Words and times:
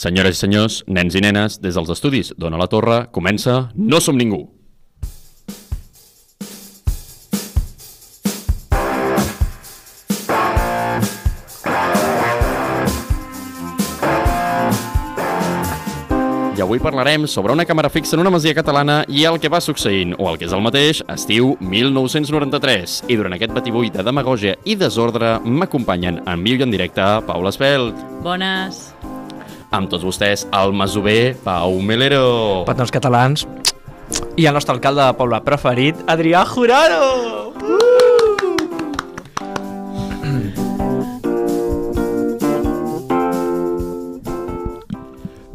Senyores 0.00 0.38
i 0.38 0.40
senyors, 0.40 0.78
nens 0.88 1.12
i 1.12 1.20
nenes, 1.20 1.58
des 1.60 1.76
dels 1.76 1.90
estudis 1.92 2.30
d'Ona 2.40 2.56
la 2.56 2.70
Torre, 2.72 3.02
comença 3.12 3.66
No 3.76 3.98
som 4.00 4.16
ningú. 4.16 4.46
I 16.56 16.64
avui 16.64 16.80
parlarem 16.80 17.26
sobre 17.28 17.52
una 17.52 17.68
càmera 17.68 17.92
fixa 17.92 18.16
en 18.16 18.24
una 18.24 18.32
masia 18.32 18.56
catalana 18.56 19.02
i 19.04 19.26
el 19.28 19.36
que 19.36 19.52
va 19.52 19.60
succeint, 19.60 20.16
o 20.16 20.32
el 20.32 20.40
que 20.40 20.48
és 20.48 20.56
el 20.56 20.64
mateix, 20.64 21.04
estiu 21.12 21.58
1993. 21.60 23.02
I 23.12 23.20
durant 23.20 23.36
aquest 23.36 23.52
batibull 23.52 23.92
de 23.92 24.08
demagògia 24.08 24.56
i 24.64 24.80
desordre 24.80 25.36
m'acompanyen 25.44 26.24
en 26.24 26.48
viu 26.48 26.56
i 26.56 26.64
en 26.64 26.72
directe 26.72 27.12
Paula 27.28 27.52
Espelt. 27.52 28.00
Bones. 28.24 28.86
Amb 29.70 29.86
tots 29.86 30.02
vostès, 30.02 30.48
el 30.50 30.72
masover 30.74 31.36
Pau 31.44 31.76
Melero. 31.78 32.64
Patrons 32.66 32.90
catalans 32.90 33.44
i 34.34 34.48
el 34.48 34.56
nostre 34.56 34.74
alcalde 34.74 35.04
de 35.04 35.14
poble 35.14 35.38
preferit, 35.46 36.00
Adrià 36.10 36.42
Jurado! 36.48 37.54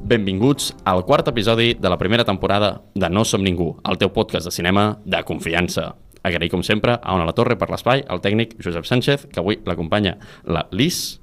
Benvinguts 0.05 0.71
al 0.87 1.03
quart 1.03 1.27
episodi 1.27 1.73
de 1.73 1.91
la 1.91 1.97
primera 1.99 2.23
temporada 2.23 2.83
de 2.93 3.09
No 3.09 3.25
som 3.27 3.43
ningú, 3.43 3.73
el 3.83 3.99
teu 3.99 4.13
podcast 4.15 4.47
de 4.47 4.55
cinema 4.55 4.93
de 5.03 5.23
confiança. 5.27 5.95
Agrair, 6.23 6.53
com 6.53 6.63
sempre, 6.63 6.95
a 7.01 7.19
Ona 7.19 7.27
la 7.27 7.35
Torre 7.35 7.59
per 7.59 7.67
l'espai, 7.67 8.05
al 8.07 8.23
tècnic 8.23 8.55
Josep 8.63 8.87
Sánchez, 8.87 9.27
que 9.27 9.43
avui 9.43 9.59
l'acompanya 9.65 10.15
la 10.47 10.69
Lis, 10.71 11.19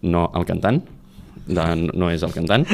no 0.00 0.30
el 0.32 0.48
cantant, 0.48 0.80
de, 1.46 1.66
no 1.92 2.10
és 2.10 2.24
el 2.26 2.34
cantant, 2.34 2.66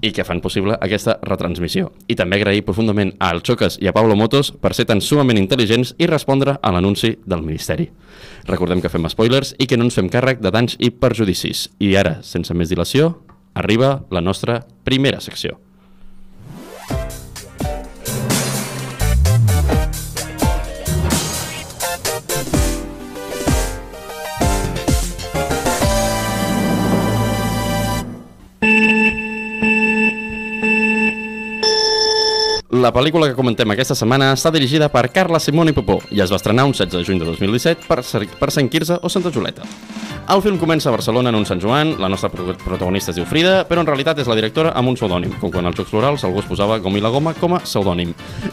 i 0.00 0.12
que 0.14 0.24
fan 0.24 0.40
possible 0.40 0.76
aquesta 0.80 1.16
retransmissió. 1.26 1.90
I 2.06 2.16
també 2.18 2.38
agrair 2.38 2.64
profundament 2.66 3.12
al 3.24 3.42
Xoques 3.42 3.78
i 3.82 3.88
a 3.90 3.94
Pablo 3.94 4.16
Motos 4.16 4.52
per 4.52 4.74
ser 4.76 4.86
tan 4.86 5.02
sumament 5.02 5.40
intel·ligents 5.40 5.94
i 5.98 6.06
respondre 6.06 6.58
a 6.62 6.72
l'anunci 6.74 7.16
del 7.26 7.42
Ministeri. 7.42 7.88
Recordem 8.46 8.82
que 8.82 8.92
fem 8.92 9.08
spoilers 9.10 9.54
i 9.58 9.66
que 9.66 9.78
no 9.78 9.88
ens 9.88 9.98
fem 9.98 10.10
càrrec 10.12 10.42
de 10.44 10.54
danys 10.54 10.78
i 10.78 10.90
perjudicis. 10.90 11.68
I 11.82 11.96
ara, 11.98 12.18
sense 12.22 12.54
més 12.54 12.70
dilació, 12.70 13.16
arriba 13.54 14.04
la 14.14 14.22
nostra 14.22 14.62
primera 14.86 15.20
secció. 15.20 15.58
La 32.70 32.90
pel·lícula 32.92 33.30
que 33.30 33.32
comentem 33.38 33.70
aquesta 33.72 33.94
setmana 33.96 34.26
està 34.36 34.50
dirigida 34.52 34.90
per 34.92 35.06
Carla 35.08 35.38
Simone 35.40 35.72
Popó 35.72 36.02
i 36.12 36.18
es 36.20 36.28
va 36.28 36.36
estrenar 36.36 36.66
un 36.68 36.74
16 36.76 36.98
de 36.98 37.04
juny 37.06 37.16
de 37.22 37.24
2017 37.24 37.86
per, 37.88 38.02
per 38.36 38.50
Sant 38.52 38.68
Quirze 38.68 38.98
o 39.00 39.08
Santa 39.08 39.30
Juleta. 39.32 39.64
El 40.28 40.42
film 40.44 40.58
comença 40.60 40.90
a 40.90 40.92
Barcelona 40.92 41.30
en 41.32 41.38
un 41.38 41.46
Sant 41.48 41.62
Joan, 41.62 41.94
la 41.96 42.10
nostra 42.12 42.28
pro- 42.28 42.52
protagonista 42.60 43.14
es 43.14 43.16
diu 43.16 43.24
Frida, 43.24 43.62
però 43.64 43.80
en 43.80 43.88
realitat 43.88 44.18
és 44.20 44.28
la 44.28 44.36
directora 44.36 44.74
amb 44.76 44.90
un 44.92 44.98
pseudònim, 44.98 45.32
com 45.40 45.48
quan 45.54 45.64
als 45.64 45.78
Jocs 45.80 45.88
Florals 45.88 46.26
algú 46.28 46.42
es 46.42 46.50
posava 46.50 46.76
Gom 46.84 46.98
i 46.98 47.00
la 47.00 47.08
Goma 47.14 47.32
com 47.40 47.54
a 47.56 47.62
pseudònim. 47.64 48.10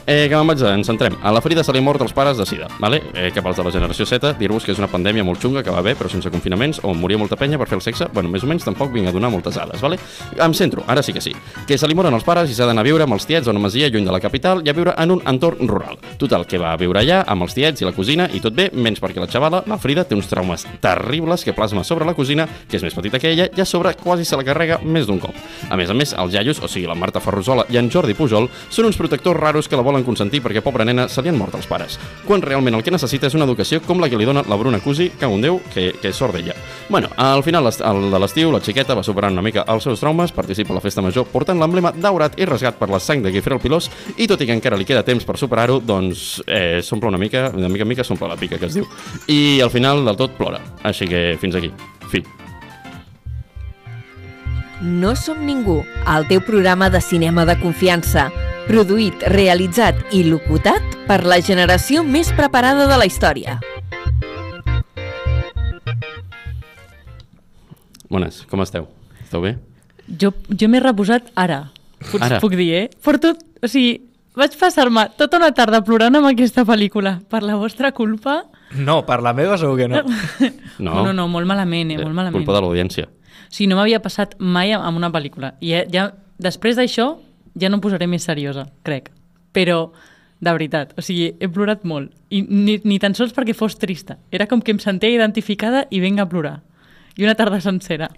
Eh, 0.08 0.30
que 0.32 0.40
me'n 0.40 0.48
vaig, 0.54 0.64
ens 0.72 0.88
centrem. 0.88 1.18
A 1.20 1.34
la 1.36 1.42
Frida 1.44 1.66
se 1.68 1.76
li 1.76 1.82
mort 1.84 2.00
els 2.08 2.16
pares 2.16 2.40
de 2.40 2.46
sida, 2.48 2.70
vale? 2.80 3.02
eh, 3.14 3.28
que 3.36 3.44
pels 3.44 3.60
de 3.60 3.66
la 3.68 3.74
generació 3.76 4.08
Z, 4.08 4.32
dir-vos 4.40 4.64
que 4.64 4.72
és 4.72 4.80
una 4.80 4.88
pandèmia 4.88 5.28
molt 5.28 5.44
xunga 5.44 5.60
que 5.68 5.76
va 5.76 5.84
bé, 5.84 5.98
però 6.00 6.08
sense 6.08 6.32
confinaments, 6.32 6.80
on 6.88 6.96
moria 7.04 7.20
molta 7.20 7.36
penya 7.36 7.60
per 7.60 7.68
fer 7.68 7.82
el 7.82 7.84
sexe, 7.84 8.08
bueno, 8.16 8.32
més 8.32 8.48
o 8.48 8.48
menys 8.48 8.64
tampoc 8.64 8.96
vinc 8.96 9.12
a 9.12 9.16
donar 9.20 9.34
moltes 9.36 9.60
dades, 9.60 9.84
vale? 9.84 10.00
Em 10.40 10.56
centro, 10.56 10.88
ara 10.88 11.04
sí 11.04 11.12
que 11.12 11.20
sí. 11.20 11.36
Que 11.68 11.76
se 11.78 11.92
li 11.92 12.00
moren 12.00 12.16
els 12.16 12.24
pares 12.24 12.48
i 12.50 12.56
s'ha 12.56 12.72
d'anar 12.72 12.88
a 12.88 12.88
viure 12.88 13.04
amb 13.04 13.20
els 13.20 13.28
tiets 13.28 13.52
a 13.52 13.52
una 13.52 13.60
masia 13.68 13.92
lluny 13.92 14.05
de 14.06 14.14
la 14.14 14.22
capital 14.24 14.62
i 14.66 14.70
a 14.70 14.76
viure 14.78 14.94
en 15.02 15.12
un 15.16 15.22
entorn 15.28 15.68
rural. 15.68 15.98
Total, 16.22 16.46
que 16.48 16.60
va 16.62 16.76
viure 16.80 17.02
allà 17.02 17.24
amb 17.28 17.46
els 17.46 17.56
tiets 17.58 17.82
i 17.82 17.88
la 17.88 17.94
cosina 17.96 18.30
i 18.34 18.42
tot 18.44 18.56
bé, 18.56 18.70
menys 18.74 19.02
perquè 19.04 19.22
la 19.22 19.30
xavala, 19.32 19.64
la 19.68 19.80
Frida, 19.82 20.06
té 20.06 20.16
uns 20.16 20.30
traumes 20.32 20.66
terribles 20.82 21.44
que 21.44 21.54
plasma 21.58 21.84
sobre 21.84 22.06
la 22.06 22.16
cosina, 22.16 22.48
que 22.70 22.78
és 22.78 22.86
més 22.86 22.96
petita 22.96 23.20
que 23.20 23.32
ella, 23.34 23.50
i 23.50 23.62
a 23.62 23.66
sobre 23.66 23.96
quasi 24.00 24.26
se 24.26 24.38
la 24.38 24.46
carrega 24.48 24.80
més 24.84 25.08
d'un 25.10 25.20
cop. 25.20 25.36
A 25.70 25.78
més 25.80 25.90
a 25.90 25.98
més, 25.98 26.14
els 26.14 26.38
iaios, 26.38 26.62
o 26.64 26.70
sigui, 26.72 26.88
la 26.88 26.96
Marta 26.96 27.20
Ferrusola 27.24 27.66
i 27.74 27.80
en 27.82 27.90
Jordi 27.92 28.16
Pujol, 28.18 28.50
són 28.70 28.90
uns 28.90 29.00
protectors 29.00 29.40
raros 29.40 29.70
que 29.70 29.78
la 29.78 29.86
volen 29.86 30.06
consentir 30.06 30.44
perquè, 30.46 30.64
pobra 30.64 30.86
nena, 30.86 31.08
se 31.10 31.24
li 31.24 31.32
han 31.32 31.40
mort 31.40 31.56
els 31.58 31.68
pares. 31.68 32.00
Quan 32.28 32.44
realment 32.46 32.78
el 32.78 32.84
que 32.86 32.94
necessita 32.94 33.28
és 33.28 33.36
una 33.38 33.48
educació 33.50 33.82
com 33.86 34.02
la 34.02 34.10
que 34.10 34.20
li 34.20 34.28
dona 34.28 34.46
la 34.48 34.60
Bruna 34.60 34.80
Cusi, 34.84 35.10
que 35.20 35.30
un 35.30 35.42
déu, 35.44 35.60
que, 35.74 35.92
que 36.02 36.12
és 36.12 36.18
sort 36.18 36.36
d'ella. 36.36 36.56
Bueno, 36.90 37.10
al 37.18 37.44
final 37.44 37.66
de 37.66 38.20
l'estiu, 38.22 38.52
la 38.54 38.62
xiqueta 38.62 38.96
va 38.96 39.04
superant 39.04 39.34
una 39.34 39.46
mica 39.46 39.66
els 39.72 39.88
seus 39.88 40.02
traumes, 40.04 40.34
participa 40.36 40.74
a 40.74 40.80
la 40.80 40.84
festa 40.84 41.02
major 41.02 41.26
portant 41.32 41.60
l'emblema 41.60 41.92
daurat 41.96 42.38
i 42.40 42.46
rasgat 42.48 42.78
per 42.80 42.90
la 42.92 43.00
sang 43.02 43.24
de 43.24 43.32
Guifré 43.34 43.56
el 43.58 43.62
Pilós, 43.64 43.90
i 44.18 44.28
tot 44.28 44.42
i 44.42 44.48
que 44.48 44.56
encara 44.56 44.78
li 44.80 44.88
queda 44.88 45.04
temps 45.06 45.26
per 45.26 45.38
superar-ho, 45.40 45.80
doncs 45.80 46.42
eh, 46.48 46.82
s'omple 46.84 47.12
una 47.12 47.20
mica, 47.22 47.50
de 47.52 47.70
mica 47.70 47.86
en 47.86 47.92
mica 47.92 48.04
s'omple 48.04 48.30
la 48.30 48.40
pica, 48.40 48.60
que 48.60 48.70
es 48.70 48.78
diu. 48.78 48.88
I 49.28 49.62
al 49.62 49.72
final 49.74 50.06
del 50.06 50.18
tot 50.20 50.38
plora. 50.38 50.62
Així 50.84 51.08
que 51.10 51.36
fins 51.42 51.56
aquí. 51.56 51.72
Fi. 52.12 52.24
No 54.82 55.16
som 55.16 55.46
ningú, 55.48 55.80
el 56.12 56.28
teu 56.28 56.42
programa 56.44 56.90
de 56.92 57.00
cinema 57.02 57.46
de 57.48 57.56
confiança. 57.62 58.28
Produït, 58.68 59.24
realitzat 59.32 60.14
i 60.14 60.24
locutat 60.26 60.98
per 61.08 61.22
la 61.24 61.38
generació 61.40 62.04
més 62.04 62.32
preparada 62.36 62.88
de 62.90 62.98
la 62.98 63.08
història. 63.08 63.60
Bones, 68.10 68.44
com 68.50 68.62
esteu? 68.62 68.90
Esteu 69.24 69.42
bé? 69.46 69.56
Jo, 70.08 70.34
jo 70.50 70.70
m'he 70.70 70.82
reposat 70.84 71.32
ara. 71.36 71.66
Puc, 72.00 72.22
Ara? 72.22 72.40
puc 72.44 72.56
dir, 72.58 72.70
eh? 72.76 72.86
Porto, 73.04 73.34
o 73.62 73.70
sigui, 73.72 74.00
vaig 74.36 74.56
passar-me 74.60 75.08
tota 75.20 75.40
una 75.40 75.52
tarda 75.56 75.82
plorant 75.86 76.20
amb 76.20 76.30
aquesta 76.30 76.66
pel·lícula. 76.68 77.18
Per 77.32 77.42
la 77.46 77.58
vostra 77.60 77.94
culpa... 77.96 78.42
No, 78.76 79.02
per 79.08 79.22
la 79.24 79.32
meva 79.38 79.58
segur 79.62 79.78
que 79.80 79.88
no. 79.92 80.02
No. 80.86 81.06
no, 81.06 81.14
no 81.16 81.30
molt 81.32 81.48
malament, 81.48 81.94
eh? 81.96 82.02
Molt 82.02 82.16
malament. 82.16 82.42
Culpa 82.42 82.58
de 82.58 82.66
l'audiència. 82.66 83.08
O 83.08 83.54
sigui, 83.54 83.70
no 83.72 83.78
m'havia 83.80 84.02
passat 84.04 84.36
mai 84.40 84.74
amb 84.76 84.98
una 85.00 85.12
pel·lícula. 85.14 85.54
I 85.64 85.72
ja, 85.72 85.86
ja, 85.92 86.10
després 86.44 86.76
d'això 86.76 87.14
ja 87.56 87.72
no 87.72 87.80
em 87.80 87.84
posaré 87.84 88.10
més 88.12 88.26
seriosa, 88.28 88.68
crec. 88.84 89.10
Però, 89.56 89.94
de 90.44 90.52
veritat, 90.52 90.92
o 91.00 91.04
sigui, 91.06 91.30
he 91.40 91.48
plorat 91.48 91.86
molt. 91.88 92.12
I 92.30 92.44
ni, 92.44 92.80
ni 92.84 93.00
tan 93.00 93.16
sols 93.16 93.32
perquè 93.36 93.56
fos 93.56 93.78
trista. 93.80 94.18
Era 94.36 94.50
com 94.52 94.60
que 94.62 94.76
em 94.76 94.82
sentia 94.84 95.14
identificada 95.14 95.86
i 95.90 96.02
vinga 96.04 96.26
a 96.26 96.30
plorar. 96.30 96.58
I 97.16 97.24
una 97.24 97.38
tarda 97.40 97.62
sencera. 97.64 98.10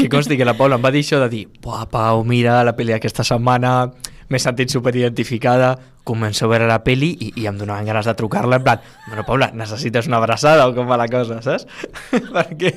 Que 0.00 0.08
consti 0.08 0.38
que 0.38 0.46
la 0.48 0.56
Paula 0.56 0.78
em 0.78 0.84
va 0.84 0.90
dir 0.94 1.02
això 1.04 1.18
de 1.20 1.28
dir 1.28 1.42
Buah, 1.60 1.84
Pau, 1.92 2.22
mira 2.24 2.62
la 2.64 2.72
pel·li 2.72 2.94
aquesta 2.96 3.20
setmana, 3.26 3.90
m'he 4.32 4.38
sentit 4.40 4.72
superidentificada, 4.72 5.74
començo 6.08 6.46
a 6.46 6.48
veure 6.48 6.68
la 6.70 6.78
pel·li 6.80 7.10
i, 7.12 7.28
i 7.42 7.44
em 7.50 7.58
donaven 7.60 7.90
ganes 7.90 8.08
de 8.08 8.14
trucar-la 8.16 8.60
en 8.60 8.64
plan, 8.64 8.80
bueno, 9.08 9.26
Paula, 9.28 9.50
necessites 9.52 10.08
una 10.08 10.16
abraçada 10.16 10.64
o 10.70 10.72
com 10.76 10.88
va 10.88 10.96
la 10.96 11.08
cosa, 11.12 11.42
saps? 11.44 11.66
Perquè 12.36 12.72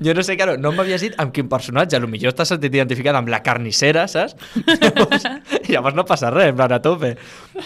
jo 0.00 0.14
no 0.16 0.24
sé, 0.24 0.38
claro, 0.40 0.56
no 0.56 0.72
m'havies 0.72 1.04
dit 1.04 1.20
amb 1.20 1.34
quin 1.36 1.50
personatge, 1.52 1.98
a 1.98 2.00
lo 2.00 2.08
millor 2.08 2.32
t'has 2.38 2.54
sentit 2.54 2.72
identificada 2.72 3.20
amb 3.20 3.28
la 3.28 3.42
carnissera, 3.44 4.06
saps? 4.08 4.38
Llavors, 4.80 5.28
llavors 5.68 5.98
no 6.00 6.06
passa 6.08 6.32
res, 6.32 6.54
en 6.54 6.56
plan 6.56 6.72
a 6.72 6.80
tope. 6.80 7.12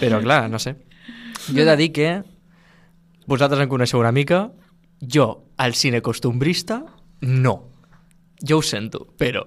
Però 0.00 0.18
clar, 0.24 0.46
no 0.50 0.58
sé. 0.58 0.74
Jo 1.46 1.62
he 1.62 1.68
de 1.70 1.78
dir 1.78 1.92
que 1.94 2.10
vosaltres 3.30 3.62
em 3.62 3.70
coneixeu 3.70 4.02
una 4.02 4.14
mica, 4.16 4.48
jo, 4.98 5.30
al 5.56 5.78
cine 5.78 6.02
costumbrista, 6.02 6.82
no. 7.22 7.75
Jo 8.42 8.58
ho 8.58 8.62
sento, 8.62 9.06
però... 9.18 9.46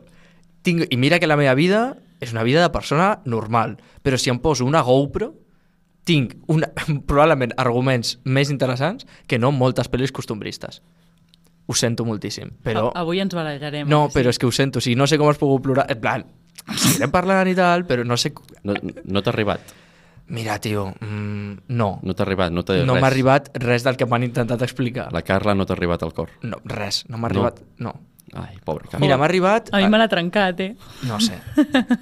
Tinc... 0.62 0.88
I 0.92 0.98
mira 1.00 1.20
que 1.20 1.28
la 1.28 1.38
meva 1.40 1.54
vida 1.56 1.98
és 2.20 2.34
una 2.36 2.44
vida 2.44 2.62
de 2.62 2.70
persona 2.74 3.22
normal, 3.26 3.78
però 4.04 4.18
si 4.20 4.30
em 4.30 4.40
poso 4.44 4.66
una 4.68 4.82
GoPro, 4.84 5.34
tinc 6.04 6.34
una, 6.52 6.68
probablement 7.10 7.54
arguments 7.58 8.18
més 8.26 8.50
interessants 8.52 9.06
que 9.28 9.40
no 9.40 9.52
moltes 9.56 9.88
pel·lis 9.92 10.12
costumbristes. 10.12 10.82
Ho 11.70 11.76
sento 11.78 12.04
moltíssim, 12.04 12.50
però... 12.66 12.90
A- 12.90 13.04
Avui 13.06 13.22
ens 13.22 13.36
barallarem. 13.38 13.88
No, 13.88 14.08
que 14.10 14.18
però 14.20 14.32
sí? 14.34 14.36
és 14.36 14.42
que 14.42 14.50
ho 14.50 14.52
sento, 14.52 14.82
o 14.82 14.84
sigui, 14.84 14.98
no 15.00 15.06
sé 15.08 15.20
com 15.22 15.30
has 15.30 15.38
pogut 15.40 15.62
plorar, 15.64 15.86
en 15.94 16.02
plan, 16.02 16.26
seguirem 16.76 17.12
parlant 17.14 17.48
i 17.52 17.54
tal, 17.56 17.86
però 17.88 18.04
no 18.04 18.18
sé... 18.18 18.34
No, 18.66 18.74
no 19.06 19.22
t'ha 19.24 19.32
arribat. 19.32 19.76
Mira, 20.30 20.60
tio, 20.62 20.90
mm, 21.00 21.70
no. 21.74 21.88
No 22.06 22.14
t'ha 22.14 22.26
arribat. 22.28 22.52
No, 22.54 22.62
t'ha 22.66 22.82
No 22.86 22.98
m'ha 23.00 23.08
arribat 23.08 23.48
res 23.64 23.86
del 23.88 23.96
que 23.98 24.06
m'han 24.06 24.28
intentat 24.28 24.62
explicar. 24.66 25.08
La 25.16 25.24
Carla 25.26 25.56
no 25.58 25.66
t'ha 25.66 25.74
arribat 25.78 26.04
al 26.06 26.12
cor. 26.14 26.30
No, 26.44 26.60
res, 26.70 27.04
no 27.08 27.18
m'ha 27.18 27.30
No. 27.30 27.48
arribat... 27.48 27.64
No. 27.82 27.96
Ai, 28.34 28.58
pobra 28.64 28.86
Carla. 28.86 29.02
Mira, 29.04 29.18
m'ha 29.18 29.26
arribat... 29.26 29.70
A 29.74 29.82
mi 29.82 29.90
me 29.90 30.00
l'ha 30.02 30.08
trencat, 30.12 30.60
eh? 30.62 30.72
No 31.10 31.18
sé. 31.24 31.40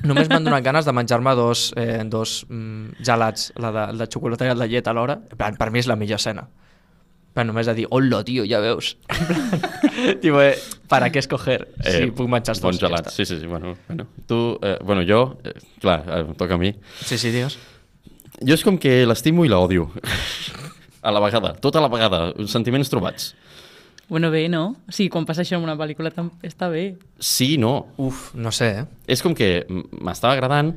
Només 0.08 0.28
m'han 0.32 0.48
donat 0.48 0.66
ganes 0.66 0.88
de 0.88 0.94
menjar-me 0.96 1.34
dos, 1.40 1.70
eh, 1.80 2.04
dos 2.06 2.42
mm, 2.50 3.04
gelats, 3.08 3.52
la 3.62 3.72
de, 3.72 3.84
el 3.94 4.02
de 4.04 4.08
xocolata 4.12 4.48
i 4.48 4.52
el 4.52 4.64
de 4.64 4.68
llet 4.72 4.90
alhora. 4.92 5.20
En 5.32 5.40
plan, 5.40 5.60
per 5.60 5.70
mi 5.72 5.80
és 5.84 5.88
la 5.90 5.96
millor 6.00 6.20
escena. 6.20 6.48
Però 7.38 7.46
només 7.46 7.68
de 7.70 7.76
dir, 7.78 7.86
hola, 7.94 8.24
tio, 8.26 8.48
ja 8.50 8.60
veus. 8.64 8.96
Tipo, 10.24 10.42
eh, 10.42 10.56
para 10.90 11.12
què 11.14 11.22
escoger 11.22 11.60
si 11.86 12.10
puc 12.18 12.30
menjar 12.34 12.56
els 12.56 12.62
dos? 12.64 12.72
Bons 12.72 12.82
gelats, 12.82 13.14
sí, 13.14 13.28
sí, 13.30 13.38
sí. 13.38 13.50
Bueno, 13.50 13.76
bueno. 13.88 14.08
Tu, 14.30 14.38
eh, 14.66 14.78
bueno, 14.82 15.06
jo, 15.08 15.38
eh, 15.46 15.54
clar, 15.82 16.02
eh, 16.08 16.24
em 16.26 16.34
toca 16.40 16.58
a 16.58 16.62
mi. 16.62 16.74
Sí, 17.06 17.18
sí, 17.22 17.30
digues. 17.34 17.60
Jo 18.42 18.58
és 18.58 18.66
com 18.66 18.78
que 18.82 19.04
l'estimo 19.06 19.46
i 19.46 19.54
l'odio. 19.54 19.92
a 21.08 21.14
la 21.14 21.22
vegada, 21.22 21.54
tota 21.62 21.82
la 21.84 21.92
vegada, 21.94 22.32
sentiments 22.50 22.90
trobats. 22.90 23.32
Bueno, 24.10 24.32
bé, 24.32 24.48
no? 24.48 24.78
O 24.88 24.94
sigui, 24.96 25.10
quan 25.12 25.26
passa 25.28 25.44
això 25.44 25.58
en 25.58 25.66
una 25.66 25.76
pel·lícula 25.80 26.14
està 26.48 26.70
bé. 26.72 26.94
Sí 27.20 27.58
no. 27.60 27.90
Uf, 28.00 28.30
no 28.40 28.54
sé, 28.56 28.70
eh? 28.82 28.86
És 29.12 29.24
com 29.24 29.36
que 29.36 29.66
m'estava 29.68 30.38
agradant, 30.38 30.72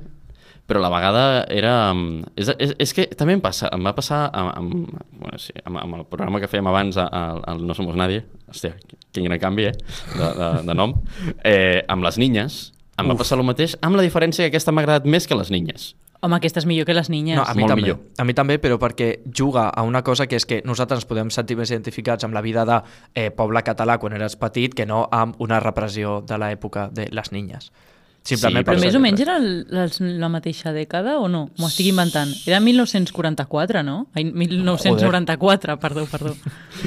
però 0.71 0.79
a 0.79 0.85
la 0.85 0.91
vegada 0.91 1.23
era... 1.51 1.93
mm, 1.95 2.33
És, 2.39 2.51
és, 2.59 2.75
és 2.79 2.95
que 2.95 3.07
també 3.19 3.35
em, 3.35 3.43
passa, 3.43 3.71
em 3.75 3.87
va 3.87 3.95
passar 3.95 4.25
amb, 4.35 4.51
amb, 4.55 5.07
bueno, 5.19 5.39
sí, 5.43 5.55
amb, 5.65 5.79
amb 5.83 6.01
el 6.01 6.05
programa 6.11 6.43
que 6.43 6.51
fèiem 6.51 6.69
abans, 6.71 6.99
al, 6.99 7.63
No 7.67 7.75
Somos 7.75 7.99
Nadie, 7.99 8.25
hòstia, 8.51 8.75
quin 9.15 9.27
gran 9.27 9.43
canvi, 9.43 9.71
eh, 9.71 9.75
de, 10.15 10.29
de, 10.39 10.51
de 10.67 10.79
nom, 10.79 10.95
eh, 11.43 11.83
amb 11.91 12.07
les 12.07 12.19
niñes, 12.23 12.61
em 13.01 13.09
va 13.11 13.17
passar 13.19 13.39
el 13.39 13.47
mateix, 13.49 13.75
amb 13.83 13.99
la 13.99 14.05
diferència 14.07 14.45
que 14.45 14.53
aquesta 14.53 14.75
m'ha 14.75 14.85
agradat 14.85 15.07
més 15.11 15.27
que 15.27 15.39
les 15.39 15.51
niñes. 15.51 15.95
Home, 16.21 16.37
aquesta 16.37 16.61
és 16.61 16.67
millor 16.69 16.85
que 16.85 16.93
les 16.93 17.09
niñes. 17.09 17.39
No, 17.39 17.47
a 17.49 17.55
mi 17.55 17.65
Molt 17.65 17.73
també. 17.73 17.83
millor. 17.83 18.01
A 18.21 18.25
mi 18.29 18.35
també, 18.37 18.59
però 18.61 18.77
perquè 18.79 19.23
juga 19.25 19.69
a 19.71 19.83
una 19.89 20.03
cosa 20.05 20.27
que 20.29 20.37
és 20.37 20.45
que 20.45 20.61
nosaltres 20.69 21.01
ens 21.01 21.09
podem 21.09 21.31
sentir 21.33 21.57
més 21.57 21.71
identificats 21.73 22.25
amb 22.25 22.37
la 22.37 22.43
vida 22.45 22.67
de 22.69 22.83
eh, 23.15 23.31
poble 23.31 23.63
català 23.65 23.97
quan 23.99 24.13
eres 24.13 24.37
petit 24.37 24.75
que 24.77 24.85
no 24.85 25.07
amb 25.11 25.41
una 25.41 25.61
repressió 25.61 26.21
de 26.21 26.37
l'època 26.37 26.91
de 26.93 27.09
les 27.11 27.33
niñes. 27.33 27.73
Simplement 28.21 28.61
Sí, 28.61 28.67
Però 28.69 28.77
per 28.77 28.85
més 28.85 28.95
o 28.95 29.01
menys 29.01 29.21
era 29.25 29.39
el, 29.41 29.67
els, 29.73 30.01
la 30.21 30.29
mateixa 30.29 30.75
dècada 30.77 31.17
o 31.19 31.29
no? 31.33 31.47
M'ho 31.57 31.71
estic 31.71 31.89
inventant. 31.89 32.29
Era 32.45 32.61
1944, 32.61 33.83
no? 33.83 34.11
Ai, 34.13 34.27
1994, 34.29 35.79
perdó, 35.81 36.05
perdó. 36.11 36.35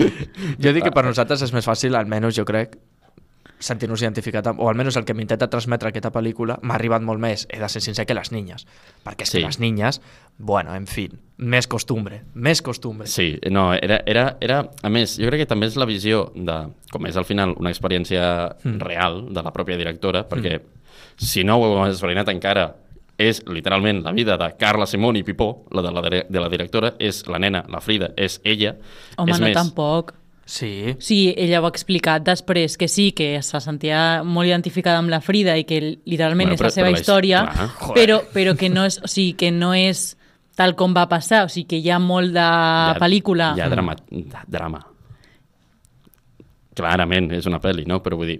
Jo 0.62 0.74
dic 0.75 0.85
que 0.85 0.94
per 0.94 1.07
nosaltres 1.07 1.41
és 1.41 1.53
més 1.56 1.65
fàcil, 1.65 1.97
almenys 1.97 2.38
jo 2.38 2.45
crec, 2.45 2.77
sentir-nos 3.63 4.01
identificat 4.04 4.50
amb, 4.51 4.60
o 4.60 4.68
almenys 4.69 4.98
el 5.00 5.06
que 5.07 5.15
m'intenta 5.15 5.48
transmetre 5.51 5.94
aquesta 5.94 6.12
pel·lícula 6.13 6.57
m'ha 6.62 6.75
arribat 6.75 7.04
molt 7.06 7.21
més, 7.24 7.45
he 7.50 7.62
de 7.62 7.69
ser 7.71 7.81
sincer, 7.86 8.06
que 8.10 8.18
les 8.18 8.33
niñes. 8.36 8.68
Perquè 9.06 9.24
és 9.24 9.31
Sí. 9.31 9.39
que 9.39 9.45
les 9.48 9.60
niñes, 9.60 10.01
bueno, 10.38 10.75
en 10.75 10.88
fi, 10.88 11.10
més 11.38 11.68
costumbre, 11.68 12.24
més 12.33 12.62
costumbre. 12.62 13.07
Sí, 13.07 13.39
no, 13.51 13.74
era, 13.74 14.01
era, 14.06 14.38
era... 14.42 14.62
A 14.81 14.89
més, 14.89 15.18
jo 15.18 15.31
crec 15.31 15.45
que 15.45 15.50
també 15.50 15.68
és 15.68 15.77
la 15.80 15.88
visió 15.89 16.31
de, 16.36 16.60
com 16.92 17.07
és 17.07 17.18
al 17.18 17.25
final 17.25 17.56
una 17.57 17.71
experiència 17.71 18.56
mm. 18.63 18.80
real 18.83 19.33
de 19.33 19.44
la 19.44 19.54
pròpia 19.54 19.77
directora, 19.77 20.27
perquè 20.27 20.59
si 21.18 21.44
no 21.44 21.57
ho 21.57 21.68
heu 21.69 21.86
esbrinat 21.88 22.30
encara, 22.30 22.74
és 23.18 23.44
literalment 23.45 24.01
la 24.04 24.12
vida 24.12 24.38
de 24.38 24.50
Carla 24.57 24.88
Simón 24.89 25.16
i 25.16 25.24
Pipó, 25.24 25.66
la 25.71 25.83
de 25.86 25.92
la, 25.94 26.01
de 26.01 26.39
la 26.39 26.50
directora, 26.50 26.95
és 27.00 27.24
la 27.30 27.39
nena, 27.39 27.63
la 27.69 27.81
Frida, 27.81 28.12
és 28.18 28.39
ella. 28.44 28.75
Home, 29.18 29.31
és 29.31 29.39
no 29.39 29.48
més, 29.48 29.57
tampoc. 29.57 30.16
Sí, 30.45 30.95
Sí, 31.00 31.34
ella 31.38 31.62
ho 31.62 31.66
ha 31.66 31.69
explicat 31.72 32.24
després, 32.28 32.75
que 32.78 32.90
sí, 32.92 33.12
que 33.16 33.42
se 33.42 33.60
sentia 33.63 34.24
molt 34.28 34.48
identificada 34.50 35.00
amb 35.00 35.10
la 35.10 35.22
Frida 35.24 35.56
i 35.57 35.63
que 35.63 35.80
literalment 36.04 36.50
Bueno, 36.50 36.56
és 36.56 36.62
la 36.62 36.68
però- 36.68 36.74
seva 36.74 36.90
però 36.90 37.00
història, 37.00 37.44
clar, 37.48 37.68
joder. 37.80 37.95
però, 38.01 38.18
però 38.34 38.57
que 38.60 38.69
no 38.69 38.84
és, 38.86 39.00
o 39.01 39.07
sigui, 39.07 39.34
que 39.40 39.51
no 39.51 39.74
és 39.74 40.18
tal 40.56 40.75
com 40.75 40.94
va 40.94 41.07
passar, 41.10 41.45
o 41.45 41.50
sigui, 41.50 41.68
que 41.68 41.78
hi 41.80 41.90
ha 41.90 41.98
molt 42.00 42.34
de 42.36 42.48
pel·lícula. 43.00 43.54
Hi 43.57 43.62
ha 43.62 43.69
drama, 43.69 43.95
drama. 44.48 44.84
Clarament, 46.75 47.31
és 47.38 47.45
una 47.45 47.60
pel·li, 47.62 47.86
no? 47.88 48.00
Però 48.04 48.18
vull 48.18 48.31
dir, 48.34 48.40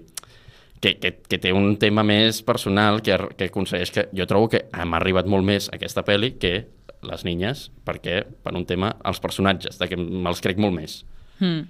que, 0.82 0.96
que, 1.00 1.12
que 1.30 1.38
té 1.40 1.52
un 1.54 1.76
tema 1.80 2.02
més 2.06 2.42
personal 2.42 3.00
que, 3.04 3.16
que 3.38 3.48
aconsegueix 3.48 3.92
que... 3.94 4.08
Jo 4.12 4.26
trobo 4.26 4.48
que 4.52 4.64
m'ha 4.74 4.98
arribat 4.98 5.26
molt 5.30 5.46
més 5.46 5.70
aquesta 5.72 6.02
pel·li 6.04 6.32
que 6.42 6.66
les 7.04 7.24
niñes, 7.24 7.68
perquè 7.86 8.24
per 8.42 8.54
un 8.58 8.66
tema, 8.66 8.90
els 9.06 9.20
personatges, 9.22 9.78
de 9.78 9.88
que 9.88 9.96
me'ls 9.96 10.42
crec 10.44 10.58
molt 10.60 10.74
més. 10.76 10.98
Mm. 11.38 11.62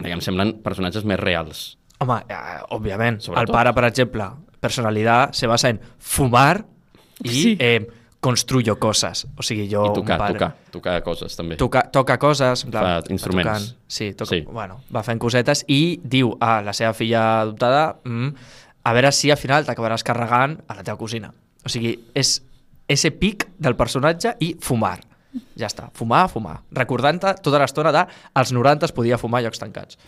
De 0.00 0.08
que 0.08 0.16
em 0.16 0.20
semblen 0.24 0.56
personatges 0.64 1.04
més 1.04 1.20
reals. 1.20 1.76
home, 2.00 2.16
eh, 2.28 2.34
òbviament. 2.72 3.20
Sobretot. 3.20 3.48
El 3.48 3.52
pare, 3.52 3.72
per 3.76 3.84
exemple, 3.84 4.24
personalitat 4.60 5.34
se 5.36 5.46
basa 5.46 5.68
en 5.68 5.80
fumar 5.98 6.64
i 7.24 7.28
Sí. 7.28 7.56
eh, 7.60 7.86
construyo 8.20 8.78
coses. 8.78 9.26
O 9.36 9.42
sigui, 9.42 9.66
jo... 9.70 9.84
I 9.86 9.94
tocar, 9.94 10.18
pare- 10.18 10.32
tocar, 10.34 10.56
tocar 10.70 11.02
coses, 11.02 11.36
també. 11.36 11.56
Toca, 11.56 11.82
toca 11.90 12.18
coses, 12.18 12.64
en 12.64 12.70
plan, 12.70 13.02
Fa 13.02 13.12
instruments. 13.12 13.48
Tocant, 13.48 13.78
sí, 13.86 14.12
toca, 14.14 14.30
sí, 14.34 14.40
bueno, 14.42 14.80
va 14.94 15.02
fent 15.02 15.18
cosetes 15.18 15.64
i 15.68 16.00
diu 16.02 16.34
a 16.40 16.60
la 16.62 16.72
seva 16.72 16.92
filla 16.94 17.40
adoptada 17.42 17.96
mm, 18.04 18.28
a 18.84 18.92
veure 18.92 19.12
si 19.12 19.30
al 19.30 19.36
final 19.40 19.64
t'acabaràs 19.64 20.04
carregant 20.04 20.58
a 20.68 20.74
la 20.76 20.82
teva 20.84 20.96
cosina. 21.00 21.32
O 21.64 21.68
sigui, 21.68 21.98
és 22.14 22.42
ese 22.88 23.10
pic 23.12 23.46
del 23.58 23.76
personatge 23.76 24.36
i 24.40 24.54
fumar. 24.60 25.00
Ja 25.56 25.68
està, 25.68 25.88
fumar, 25.94 26.24
fumar. 26.28 26.56
Recordant-te 26.74 27.36
tota 27.44 27.60
l'estona 27.62 27.92
de 27.94 28.04
als 28.34 28.50
90 28.52 28.88
es 28.88 28.92
podia 28.96 29.18
fumar 29.18 29.40
a 29.40 29.46
llocs 29.46 29.60
tancats. 29.62 29.98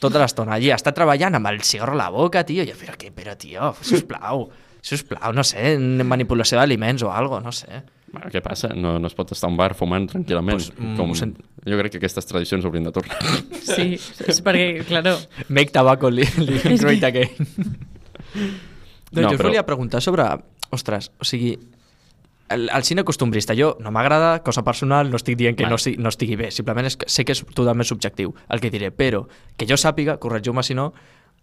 Tota 0.00 0.20
l'estona. 0.22 0.54
Allí 0.56 0.70
està 0.72 0.92
treballant 0.96 1.34
amb 1.36 1.46
el 1.50 1.58
cigarro 1.66 1.92
a 1.92 1.98
la 2.04 2.10
boca, 2.14 2.44
tio. 2.48 2.62
I 2.64 2.70
jo, 2.70 2.76
però, 2.78 2.94
què, 2.96 3.10
però 3.12 3.34
tio, 3.36 3.72
sisplau, 3.82 4.46
sisplau, 4.80 5.32
no 5.36 5.42
sé, 5.44 5.74
manipulació 5.78 6.56
d'aliments 6.60 7.02
o 7.04 7.10
algo, 7.12 7.40
no 7.44 7.52
sé. 7.52 7.82
Bueno, 8.10 8.30
què 8.32 8.40
passa? 8.42 8.72
No, 8.74 8.96
no 8.98 9.06
es 9.06 9.14
pot 9.14 9.30
estar 9.34 9.46
a 9.46 9.52
un 9.52 9.58
bar 9.58 9.74
fumant 9.78 10.08
tranquil·lament. 10.10 10.56
Pues, 10.56 10.70
mm, 10.78 10.96
com... 10.98 11.12
sent- 11.14 11.36
Jo 11.66 11.76
crec 11.78 11.92
que 11.92 11.98
aquestes 12.00 12.26
tradicions 12.26 12.64
haurien 12.64 12.86
de 12.88 12.90
tornar. 12.94 13.18
Sí, 13.60 13.92
és 14.26 14.40
perquè, 14.42 14.84
claro, 14.88 15.12
Make 15.52 15.70
tobacco 15.74 16.08
li, 16.10 16.24
li 16.46 16.58
great 16.80 16.98
que- 17.04 17.06
again. 17.06 17.76
doncs 19.10 19.12
No, 19.12 19.22
no, 19.22 19.28
jo 19.28 19.34
us 19.34 19.40
però- 19.40 19.48
volia 19.50 19.66
preguntar 19.66 20.00
sobre... 20.02 20.24
Ostres, 20.70 21.10
o 21.18 21.24
sigui, 21.26 21.56
el, 22.50 22.68
el 22.74 22.82
cine 22.84 23.04
costumbrista, 23.04 23.54
jo 23.56 23.76
no 23.80 23.90
m'agrada, 23.94 24.42
cosa 24.42 24.64
personal, 24.66 25.10
no 25.10 25.16
estic 25.20 25.36
dient 25.38 25.56
que 25.56 25.66
no, 25.70 25.76
no 25.98 26.08
estigui 26.12 26.36
bé, 26.36 26.50
simplement 26.50 26.86
és 26.88 26.96
que 26.98 27.08
sé 27.08 27.24
que 27.24 27.32
és 27.36 27.44
totalment 27.54 27.86
subjectiu 27.86 28.34
el 28.48 28.60
que 28.60 28.70
diré, 28.70 28.90
però 28.90 29.24
que 29.56 29.66
jo 29.70 29.78
sàpiga, 29.78 30.18
corregiu-me 30.18 30.62
si 30.66 30.74
no, 30.74 30.90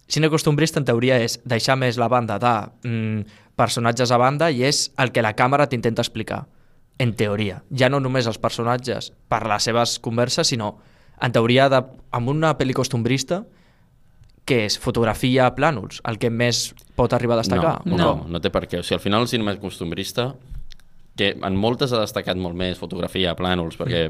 cine 0.07 0.29
costumbrista 0.29 0.79
en 0.79 0.85
teoria 0.87 1.17
és 1.23 1.39
deixar 1.47 1.77
més 1.79 1.97
la 1.97 2.07
banda 2.11 2.37
de 2.39 2.53
mm, 2.87 3.39
personatges 3.55 4.11
a 4.11 4.19
banda 4.21 4.51
i 4.51 4.63
és 4.67 4.91
el 4.97 5.11
que 5.11 5.23
la 5.25 5.33
càmera 5.35 5.67
t'intenta 5.67 6.03
explicar, 6.03 6.45
en 6.99 7.11
teoria. 7.13 7.61
Ja 7.71 7.89
no 7.89 7.99
només 8.01 8.25
els 8.27 8.39
personatges 8.41 9.11
per 9.29 9.43
les 9.47 9.63
seves 9.63 9.99
converses, 9.99 10.47
sinó 10.49 10.77
en 11.21 11.31
teoria 11.31 11.67
de, 11.69 11.83
amb 12.11 12.29
una 12.29 12.55
pel·li 12.57 12.73
costumbrista 12.73 13.43
que 14.47 14.61
és 14.65 14.77
fotografia 14.79 15.45
a 15.47 15.53
plànols, 15.55 15.99
el 16.07 16.17
que 16.21 16.29
més 16.31 16.73
pot 16.95 17.11
arribar 17.13 17.35
a 17.35 17.41
destacar? 17.43 17.73
No, 17.85 17.97
no, 17.97 17.97
No. 17.97 18.27
no 18.31 18.39
té 18.41 18.49
per 18.49 18.63
què. 18.67 18.79
O 18.79 18.83
sigui, 18.83 18.95
al 18.95 19.03
final 19.03 19.21
el 19.25 19.27
cinema 19.27 19.53
costumbrista 19.59 20.29
que 21.17 21.31
en 21.35 21.57
moltes 21.57 21.93
ha 21.93 22.01
destacat 22.03 22.37
molt 22.39 22.57
més 22.57 22.79
fotografia 22.79 23.35
plànols, 23.37 23.77
perquè 23.79 24.07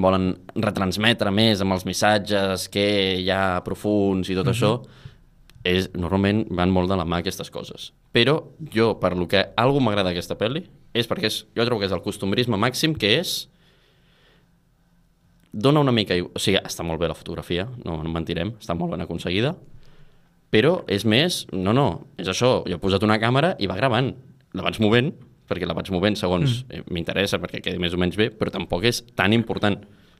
volen 0.00 0.32
retransmetre 0.56 1.32
més 1.34 1.62
amb 1.62 1.76
els 1.76 1.86
missatges 1.88 2.66
que 2.72 2.88
hi 3.22 3.28
ha 3.32 3.60
profuns 3.66 4.30
i 4.30 4.36
tot 4.38 4.50
això, 4.52 4.72
és, 5.68 5.90
normalment 5.94 6.44
van 6.54 6.72
molt 6.74 6.90
de 6.90 6.98
la 6.98 7.06
mà 7.08 7.22
aquestes 7.22 7.50
coses. 7.54 7.92
Però 8.14 8.38
jo, 8.74 8.94
per 9.00 9.14
lo 9.16 9.28
que 9.30 9.44
algú 9.58 9.82
m'agrada 9.84 10.12
aquesta 10.14 10.38
pel·li, 10.38 10.64
és 10.96 11.08
perquè 11.08 11.28
és, 11.28 11.42
jo 11.54 11.66
trobo 11.66 11.82
que 11.82 11.88
és 11.88 11.94
el 11.94 12.04
costumbrisme 12.04 12.58
màxim, 12.60 12.96
que 12.98 13.18
és 13.20 13.38
dona 15.52 15.82
una 15.84 15.94
mica... 15.94 16.16
O 16.18 16.40
sigui, 16.40 16.60
està 16.64 16.86
molt 16.86 17.00
bé 17.00 17.10
la 17.10 17.18
fotografia, 17.18 17.68
no, 17.84 17.98
no 18.02 18.12
mentirem, 18.12 18.54
està 18.60 18.76
molt 18.78 18.94
ben 18.94 19.04
aconseguida, 19.04 19.54
però 20.52 20.78
és 20.88 21.04
més, 21.04 21.42
no, 21.52 21.74
no, 21.76 21.88
és 22.20 22.28
això, 22.30 22.62
jo 22.64 22.78
he 22.78 22.82
posat 22.82 23.04
una 23.04 23.18
càmera 23.20 23.54
i 23.60 23.68
va 23.68 23.76
gravant, 23.76 24.14
la 24.56 24.64
vaig 24.64 24.80
movent, 24.80 25.12
perquè 25.48 25.66
la 25.66 25.74
vaig 25.76 25.88
movent 25.94 26.16
segons 26.20 26.62
mm. 26.68 26.90
m'interessa, 26.92 27.38
perquè 27.42 27.62
quedi 27.64 27.80
més 27.80 27.94
o 27.94 28.00
menys 28.00 28.16
bé, 28.20 28.30
però 28.30 28.52
tampoc 28.54 28.84
és 28.84 29.02
tan 29.16 29.32
important. 29.32 29.78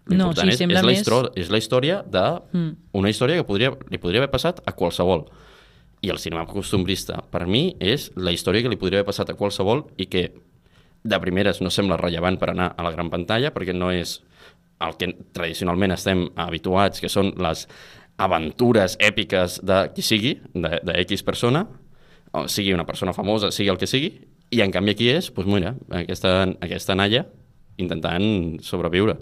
No, 0.08 0.30
sí, 0.32 0.46
és, 0.48 0.60
és, 0.62 0.70
la 0.72 0.82
més- 0.86 1.02
història, 1.02 1.30
és 1.36 1.50
la 1.52 1.58
història 1.60 2.02
de 2.08 2.26
Mm. 2.56 2.70
una 2.96 3.10
història 3.10 3.36
que 3.36 3.44
podria, 3.44 3.74
li 3.90 3.98
podria 4.00 4.22
haver 4.22 4.30
passat 4.32 4.62
a 4.66 4.72
qualsevol. 4.72 5.26
I 6.00 6.08
el 6.10 6.18
cinema 6.22 6.46
costumbrista, 6.46 7.22
per 7.30 7.46
mi, 7.46 7.74
és 7.80 8.10
la 8.16 8.30
història 8.32 8.62
que 8.62 8.70
li 8.70 8.76
podria 8.78 9.00
haver 9.00 9.06
passat 9.10 9.28
a 9.30 9.34
qualsevol 9.34 9.84
i 9.98 10.06
que 10.06 10.32
de 11.04 11.18
primeres 11.20 11.60
no 11.60 11.70
sembla 11.70 11.96
rellevant 11.98 12.38
per 12.38 12.50
anar 12.50 12.72
a 12.76 12.82
la 12.86 12.92
gran 12.92 13.10
pantalla, 13.10 13.52
perquè 13.52 13.74
no 13.74 13.90
és 13.90 14.20
el 14.80 14.94
que 14.96 15.08
tradicionalment 15.34 15.92
estem 15.92 16.28
habituats, 16.36 17.00
que 17.02 17.08
són 17.10 17.32
les 17.36 17.66
aventures 18.16 18.96
èpiques 19.00 19.60
de 19.66 19.78
qui 19.94 20.02
sigui, 20.02 20.32
de, 20.54 20.80
de 20.82 20.96
X 21.04 21.22
persona, 21.26 21.66
o 22.32 22.46
sigui 22.48 22.72
una 22.74 22.86
persona 22.86 23.12
famosa, 23.12 23.50
sigui 23.54 23.70
el 23.70 23.78
que 23.78 23.86
sigui, 23.86 24.12
i 24.50 24.62
en 24.64 24.72
canvi 24.72 24.94
aquí 24.94 25.10
és, 25.12 25.28
doncs 25.34 25.50
mira, 25.52 25.74
aquesta, 26.02 26.46
aquesta 26.64 26.96
nalla 26.96 27.24
intentant 27.78 28.58
sobreviure. 28.64 29.18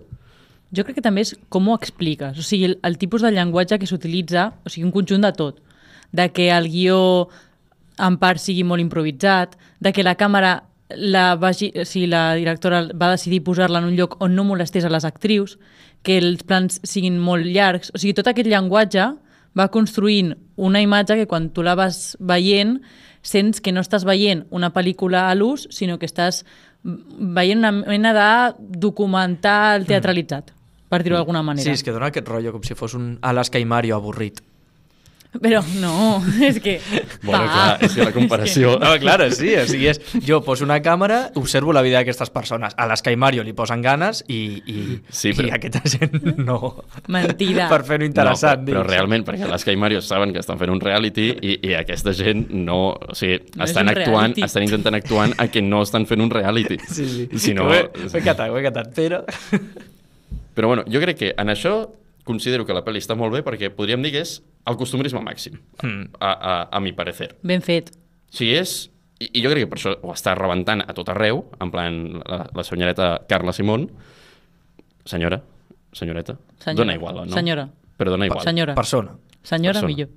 Jo 0.74 0.82
crec 0.82 0.98
que 0.98 1.04
també 1.04 1.22
és 1.22 1.34
com 1.52 1.68
ho 1.68 1.76
expliques, 1.78 2.38
o 2.38 2.44
sigui, 2.44 2.70
el, 2.70 2.78
el 2.86 2.96
tipus 2.98 3.22
de 3.22 3.32
llenguatge 3.34 3.78
que 3.78 3.88
s'utilitza, 3.88 4.48
o 4.64 4.72
sigui, 4.72 4.86
un 4.88 4.94
conjunt 4.94 5.26
de 5.26 5.32
tot, 5.36 5.60
de 6.16 6.30
que 6.34 6.48
el 6.54 6.70
guió 6.72 6.98
en 8.02 8.16
part 8.20 8.42
sigui 8.42 8.64
molt 8.66 8.82
improvisat, 8.82 9.54
de 9.80 9.92
que 9.92 10.04
la 10.04 10.16
càmera 10.18 10.56
la, 10.94 11.34
vagi, 11.40 11.70
o 11.74 11.84
sigui, 11.86 12.08
la 12.10 12.34
directora 12.38 12.84
va 12.94 13.12
decidir 13.14 13.42
posar-la 13.46 13.80
en 13.82 13.90
un 13.90 13.96
lloc 13.98 14.18
on 14.22 14.34
no 14.36 14.44
molestés 14.46 14.86
a 14.86 14.92
les 14.92 15.06
actrius, 15.08 15.56
que 16.06 16.18
els 16.22 16.44
plans 16.46 16.80
siguin 16.86 17.18
molt 17.18 17.46
llargs, 17.46 17.90
o 17.94 17.98
sigui, 17.98 18.14
tot 18.14 18.28
aquest 18.30 18.50
llenguatge 18.50 19.08
va 19.56 19.70
construint 19.72 20.34
una 20.56 20.82
imatge 20.84 21.16
que 21.16 21.26
quan 21.30 21.48
tu 21.50 21.64
la 21.64 21.74
vas 21.78 22.16
veient 22.20 22.76
sents 23.26 23.60
que 23.60 23.74
no 23.74 23.82
estàs 23.84 24.06
veient 24.06 24.44
una 24.54 24.72
pel·lícula 24.74 25.26
a 25.30 25.34
l'ús, 25.34 25.66
sinó 25.74 25.98
que 25.98 26.08
estàs 26.08 26.44
veient 26.84 27.58
una 27.58 27.72
mena 27.72 28.12
de 28.14 28.28
documental 28.78 29.86
teatralitzat, 29.88 30.52
per 30.88 31.02
dir-ho 31.02 31.18
d'alguna 31.18 31.42
manera. 31.42 31.66
Sí, 31.66 31.74
és 31.74 31.82
que 31.82 31.94
dona 31.94 32.12
aquest 32.12 32.28
rotllo 32.30 32.54
com 32.54 32.66
si 32.66 32.78
fos 32.78 32.94
un 32.94 33.16
Alaska 33.26 33.58
i 33.58 33.66
Mario 33.66 33.98
avorrit. 33.98 34.42
Però 35.42 35.60
no, 35.80 36.22
és 36.48 36.58
que... 36.62 36.76
Bueno, 37.22 37.44
va, 37.44 37.52
clar, 37.52 37.84
és 37.86 37.94
que 37.96 38.04
la 38.06 38.12
comparació... 38.18 38.76
No, 38.82 38.92
claro, 39.02 39.26
sí, 39.34 39.52
o 39.58 39.64
sigui, 39.68 39.88
és, 39.92 40.00
jo 40.26 40.40
poso 40.46 40.64
una 40.66 40.78
càmera, 40.84 41.30
observo 41.40 41.74
la 41.76 41.82
vida 41.86 42.00
d'aquestes 42.00 42.30
persones. 42.34 42.74
A 42.78 42.86
l'Sky 42.90 43.16
Mario 43.20 43.44
li 43.46 43.54
posen 43.56 43.82
ganes 43.84 44.22
i, 44.28 44.40
i, 44.66 44.76
Sí, 45.10 45.32
però- 45.36 45.50
i 45.50 45.54
aquesta 45.56 45.82
gent 45.88 46.16
no. 46.38 46.58
Mentida. 47.12 47.68
Per 47.72 47.82
fer-ho 47.88 48.06
interessant. 48.06 48.62
No, 48.62 48.70
però, 48.70 48.82
però 48.84 48.86
realment, 48.94 49.24
perquè 49.26 49.48
les 49.50 49.64
Sky 49.66 49.76
Mario 49.80 50.02
saben 50.04 50.32
que 50.34 50.40
estan 50.44 50.58
fent 50.60 50.72
un 50.74 50.80
reality 50.82 51.28
i, 51.40 51.58
i 51.70 51.74
aquesta 51.78 52.14
gent 52.16 52.46
no... 52.52 52.80
O 52.96 53.14
sigui, 53.16 53.40
No 53.56 53.64
és 53.64 53.70
estan 53.72 53.88
actuant, 53.92 54.32
reality. 54.32 54.44
estan 54.46 54.64
intentant 54.66 54.96
actuant 54.98 55.34
a 55.42 55.48
que 55.52 55.62
no 55.64 55.82
estan 55.86 56.06
fent 56.08 56.22
un 56.24 56.30
reality. 56.32 56.78
Sí, 56.88 57.06
sí. 57.08 57.28
Si 57.38 57.54
no... 57.56 57.66
Ho 57.68 57.74
he, 57.74 57.82
ho 57.86 58.10
he 58.12 58.22
catat, 58.24 58.48
ho 58.52 58.58
he 58.58 58.64
catat, 58.66 58.92
però... 58.96 59.22
Però 60.56 60.68
bueno, 60.70 60.84
jo 60.88 61.00
crec 61.02 61.18
que 61.20 61.34
en 61.36 61.50
això 61.52 61.72
considero 62.26 62.66
que 62.66 62.74
la 62.74 62.82
pel·li 62.84 62.98
està 63.00 63.14
molt 63.16 63.32
bé 63.32 63.40
perquè 63.46 63.70
podríem 63.72 64.02
dir 64.02 64.10
que 64.16 64.20
és 64.26 64.40
el 64.66 64.76
costumbrisme 64.76 65.22
màxim, 65.22 65.60
Mm. 65.82 66.10
a, 66.20 66.30
a, 66.34 66.54
a 66.76 66.80
mi 66.82 66.92
parecer. 66.92 67.36
Ben 67.46 67.62
fet. 67.62 67.92
Si 68.34 68.50
és... 68.52 68.90
I, 69.16 69.30
I 69.38 69.42
jo 69.46 69.48
crec 69.48 69.62
que 69.64 69.68
per 69.72 69.78
això 69.78 69.94
ho 70.04 70.10
està 70.12 70.34
rebentant 70.36 70.82
a 70.84 70.92
tot 70.92 71.08
arreu, 71.08 71.46
en 71.64 71.70
plan 71.72 71.94
la, 72.20 72.42
la 72.52 72.64
senyoreta 72.66 73.22
Carla 73.30 73.54
Simón, 73.56 73.86
senyora, 75.08 75.38
senyoreta, 75.92 76.36
Senyora. 76.58 76.76
dona 76.82 76.94
igual, 76.94 77.22
no? 77.26 77.32
Senyora. 77.32 77.68
Però 77.96 78.10
dona 78.12 78.26
igual. 78.28 78.44
Senyora. 78.44 78.74
Persona. 78.76 79.14
Senyora, 79.42 79.80
Persona. 79.80 79.88
millor. 79.88 80.08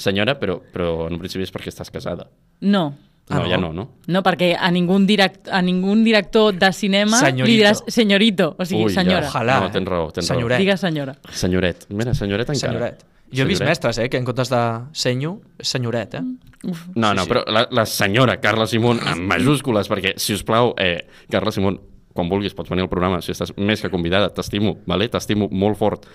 Senyora, 0.00 0.34
però, 0.40 0.56
però 0.72 1.06
en 1.06 1.18
principi 1.20 1.44
és 1.46 1.52
perquè 1.54 1.70
estàs 1.70 1.90
casada. 1.92 2.26
No. 2.64 2.96
Ah, 3.30 3.36
No, 3.36 3.42
no? 3.44 3.48
ja 3.50 3.56
no, 3.58 3.72
no? 3.72 3.88
No, 4.06 4.22
perquè 4.22 4.54
a 4.58 4.70
ningú, 4.70 4.98
direct, 5.06 5.48
a 5.52 5.60
ningú 5.62 5.94
director 6.02 6.54
de 6.54 6.72
cinema 6.72 7.18
Senyorito. 7.18 7.46
li 7.46 7.56
diràs 7.58 7.82
senyorito, 7.88 8.54
o 8.58 8.64
sigui, 8.64 8.84
Ui, 8.86 8.92
ja. 8.94 9.02
senyora. 9.02 9.28
Ojalà. 9.28 9.60
No, 9.60 9.70
tens 9.70 9.88
raó, 9.88 10.10
tens 10.10 10.26
Senyoret. 10.26 10.56
raó. 10.56 10.58
Digues 10.64 10.80
senyora. 10.80 11.14
Senyoret. 11.30 11.86
Mira, 11.90 12.14
senyoret 12.14 12.48
encara. 12.48 12.72
Senyoret. 12.72 13.04
Jo 13.30 13.42
he 13.42 13.44
vist 13.44 13.58
Senyoret. 13.58 13.68
mestres, 13.68 13.98
eh, 13.98 14.08
que 14.08 14.16
en 14.16 14.24
comptes 14.24 14.48
de 14.48 14.62
senyo, 14.92 15.40
senyoret, 15.60 16.14
eh? 16.14 16.22
Uf. 16.64 16.86
No, 16.94 17.10
Sí, 17.10 17.16
no, 17.16 17.22
sí. 17.24 17.28
però 17.28 17.44
la, 17.46 17.66
la 17.70 17.84
senyora 17.86 18.40
Carla 18.40 18.66
Simón, 18.66 18.98
amb 19.06 19.20
majúscules, 19.28 19.88
perquè, 19.90 20.14
si 20.16 20.32
us 20.32 20.42
plau, 20.42 20.72
eh, 20.78 21.06
Carla 21.30 21.52
Simón, 21.52 21.78
quan 22.14 22.28
vulguis 22.30 22.54
pots 22.54 22.70
venir 22.70 22.82
al 22.82 22.88
programa, 22.88 23.20
si 23.20 23.30
estàs 23.30 23.52
més 23.58 23.82
que 23.82 23.90
convidada, 23.90 24.30
t'estimo, 24.34 24.78
vale? 24.86 25.08
t'estimo 25.08 25.48
molt 25.52 25.76
fort. 25.76 26.06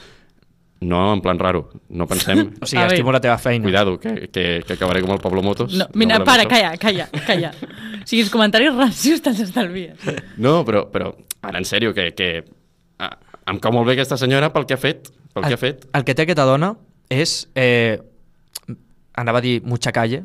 No 0.84 1.14
en 1.14 1.22
plan 1.24 1.40
raro, 1.40 1.70
no 1.90 2.08
pensem... 2.10 2.52
O 2.62 2.68
sigui, 2.68 2.84
A 2.84 2.88
estimo 2.92 3.12
la 3.16 3.22
teva 3.24 3.38
feina. 3.40 3.64
Cuidado, 3.64 3.98
que, 4.00 4.28
que, 4.30 4.46
que 4.68 4.74
acabaré 4.76 5.02
com 5.02 5.14
el 5.16 5.22
Pablo 5.24 5.42
Motos. 5.42 5.74
No, 5.74 5.88
mira, 5.94 6.20
volem 6.20 6.28
para, 6.28 6.46
calla, 6.50 6.76
calla, 6.78 7.10
calla. 7.28 7.54
O 8.04 8.08
sigui, 8.08 8.26
els 8.26 8.32
comentaris 8.34 8.74
rancios 8.76 9.22
te'ls 9.24 9.40
estalvies. 9.46 9.96
No, 10.36 10.58
però, 10.68 10.86
però 10.92 11.14
ara, 11.42 11.56
en 11.62 11.68
sèrio, 11.68 11.94
que, 11.96 12.10
que 12.18 12.32
ah, 13.00 13.14
em 13.48 13.62
cau 13.64 13.72
molt 13.72 13.88
bé 13.88 13.96
aquesta 13.96 14.20
senyora 14.20 14.52
pel 14.52 14.68
que 14.68 14.76
ha 14.76 14.82
fet, 14.82 15.08
pel 15.32 15.48
que 15.48 15.56
ha 15.56 15.62
fet. 15.62 15.86
El 15.96 16.04
que 16.04 16.16
té 16.18 16.28
aquesta 16.28 16.48
dona 16.50 16.74
és... 17.10 17.46
Eh, 17.56 18.02
anava 19.14 19.40
a 19.40 19.46
dir 19.46 19.62
mucha 19.64 19.92
calle, 19.94 20.24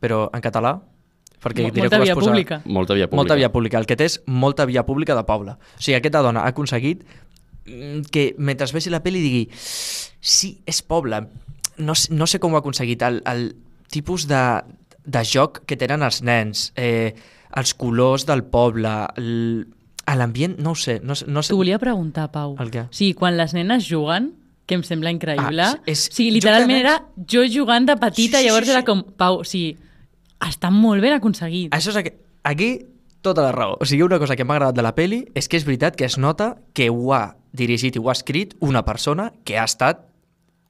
però 0.00 0.28
en 0.34 0.42
català, 0.42 0.76
perquè 1.42 1.68
diré 1.68 1.84
molta 1.84 1.98
que 1.98 2.04
via 2.06 2.14
posar... 2.14 2.32
pública. 2.32 2.60
Molta 2.64 2.94
via 2.94 3.06
pública. 3.08 3.20
Molta 3.20 3.38
via 3.38 3.50
pública. 3.52 3.80
El 3.82 3.86
que 3.86 3.96
té 3.98 4.06
és 4.08 4.18
molta 4.26 4.66
via 4.66 4.84
pública 4.86 5.16
de 5.18 5.24
poble. 5.26 5.56
O 5.58 5.82
sigui, 5.82 5.96
aquesta 5.98 6.22
dona 6.24 6.44
ha 6.46 6.54
aconseguit 6.54 7.04
que 8.10 8.34
mentre 8.38 8.66
vegi 8.72 8.90
la 8.90 9.02
pel·li 9.04 9.20
digui 9.22 9.48
sí, 9.54 10.58
és 10.66 10.82
poble. 10.82 11.22
No, 11.78 11.94
no 12.10 12.26
sé 12.26 12.40
com 12.42 12.52
ho 12.52 12.56
ha 12.58 12.60
aconseguit. 12.64 13.02
El, 13.02 13.20
el 13.26 13.56
tipus 13.90 14.26
de, 14.28 14.40
de 15.04 15.22
joc 15.24 15.62
que 15.66 15.76
tenen 15.78 16.02
els 16.02 16.22
nens, 16.26 16.72
eh, 16.76 17.14
els 17.56 17.74
colors 17.78 18.26
del 18.26 18.42
poble, 18.44 18.90
l'ambient, 20.18 20.56
no 20.58 20.72
ho 20.72 20.74
sé. 20.78 20.98
No, 21.02 21.14
no 21.26 21.42
sé. 21.42 21.52
T'ho 21.52 21.60
volia 21.60 21.78
preguntar, 21.78 22.30
Pau. 22.32 22.56
El 22.60 22.70
què? 22.74 22.86
Sigui, 22.90 23.14
quan 23.18 23.36
les 23.38 23.54
nenes 23.56 23.86
juguen, 23.88 24.32
que 24.68 24.76
em 24.76 24.82
sembla 24.84 25.10
increïble, 25.14 25.62
Ah, 25.64 25.78
és- 25.86 26.08
o 26.10 26.12
sigui, 26.14 26.28
joc 26.28 26.34
de 26.34 26.34
literalment 26.40 26.78
era 26.78 26.96
jo 27.30 27.40
jugant 27.48 27.86
de 27.88 27.96
petita, 27.96 28.38
Sí, 28.38 28.42
sí, 28.44 28.48
llavors 28.48 28.66
sí, 28.66 28.72
era 28.72 28.80
sí. 28.80 28.86
com, 28.86 29.02
Pau, 29.16 29.40
o 29.40 29.44
sigui, 29.44 29.76
està 30.44 30.70
molt 30.70 31.00
ben 31.00 31.14
aconseguit. 31.14 31.72
Això 31.72 31.88
és 31.90 31.96
aquí, 31.96 32.10
aquí 32.44 32.68
tota 33.22 33.42
la 33.42 33.52
raó. 33.52 33.78
O 33.80 33.86
sigui, 33.86 34.02
una 34.02 34.18
cosa 34.18 34.36
que 34.36 34.44
m'ha 34.44 34.54
agradat 34.58 34.76
de 34.76 34.82
la 34.82 34.94
peli 34.94 35.24
és 35.34 35.48
que 35.48 35.56
és 35.56 35.64
veritat 35.64 35.96
que 35.96 36.04
es 36.04 36.18
nota 36.18 36.58
que 36.74 36.90
ho 36.90 37.14
ha 37.14 37.37
dirigit 37.52 37.96
i 37.96 38.02
ho 38.02 38.08
ha 38.10 38.16
escrit 38.16 38.54
una 38.60 38.84
persona 38.84 39.32
que 39.44 39.58
ha 39.58 39.64
estat 39.64 40.04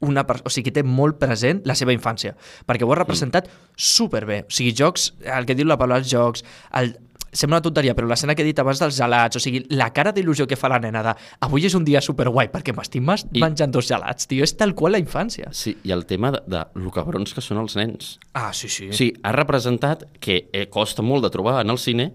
una 0.00 0.22
per... 0.28 0.36
o 0.46 0.50
sigui, 0.50 0.68
que 0.70 0.76
té 0.78 0.84
molt 0.86 1.18
present 1.18 1.64
la 1.66 1.74
seva 1.74 1.90
infància, 1.92 2.36
perquè 2.68 2.86
ho 2.86 2.92
ha 2.94 2.98
representat 3.00 3.48
superbé. 3.74 4.44
O 4.46 4.52
sigui, 4.54 4.70
jocs, 4.78 5.12
el 5.26 5.46
que 5.48 5.56
diu 5.58 5.66
la 5.66 5.76
Paula, 5.80 5.96
els 5.98 6.06
jocs, 6.12 6.44
el... 6.78 6.92
sembla 7.34 7.58
una 7.58 7.64
tonteria, 7.66 7.96
però 7.98 8.06
l'escena 8.08 8.36
que 8.38 8.44
he 8.44 8.46
dit 8.46 8.60
abans 8.62 8.78
dels 8.80 8.94
gelats, 8.96 9.36
o 9.36 9.42
sigui, 9.42 9.64
la 9.74 9.90
cara 9.92 10.12
d'il·lusió 10.14 10.46
que 10.48 10.56
fa 10.56 10.70
la 10.70 10.78
nena 10.80 11.02
de 11.04 11.12
avui 11.44 11.66
és 11.66 11.74
un 11.76 11.84
dia 11.84 12.00
superguai 12.00 12.48
perquè 12.54 12.72
m'estic 12.76 13.02
mas- 13.04 13.26
I- 13.34 13.42
menjant 13.42 13.74
dos 13.74 13.90
gelats, 13.90 14.26
tio, 14.30 14.46
és 14.46 14.54
tal 14.56 14.72
qual 14.78 14.94
la 14.94 15.02
infància. 15.02 15.50
Sí, 15.52 15.74
i 15.84 15.90
el 15.92 16.06
tema 16.06 16.30
de, 16.36 16.40
de 16.46 16.62
lo 16.78 16.94
cabrons 16.94 17.34
que 17.34 17.42
són 17.44 17.58
els 17.64 17.74
nens. 17.76 18.14
Ah, 18.38 18.52
sí, 18.54 18.70
sí. 18.70 18.88
Sí, 18.96 19.10
ha 19.22 19.34
representat 19.34 20.06
que 20.22 20.44
eh, 20.52 20.68
costa 20.70 21.02
molt 21.02 21.26
de 21.26 21.34
trobar 21.34 21.58
en 21.66 21.74
el 21.74 21.78
cine 21.82 22.12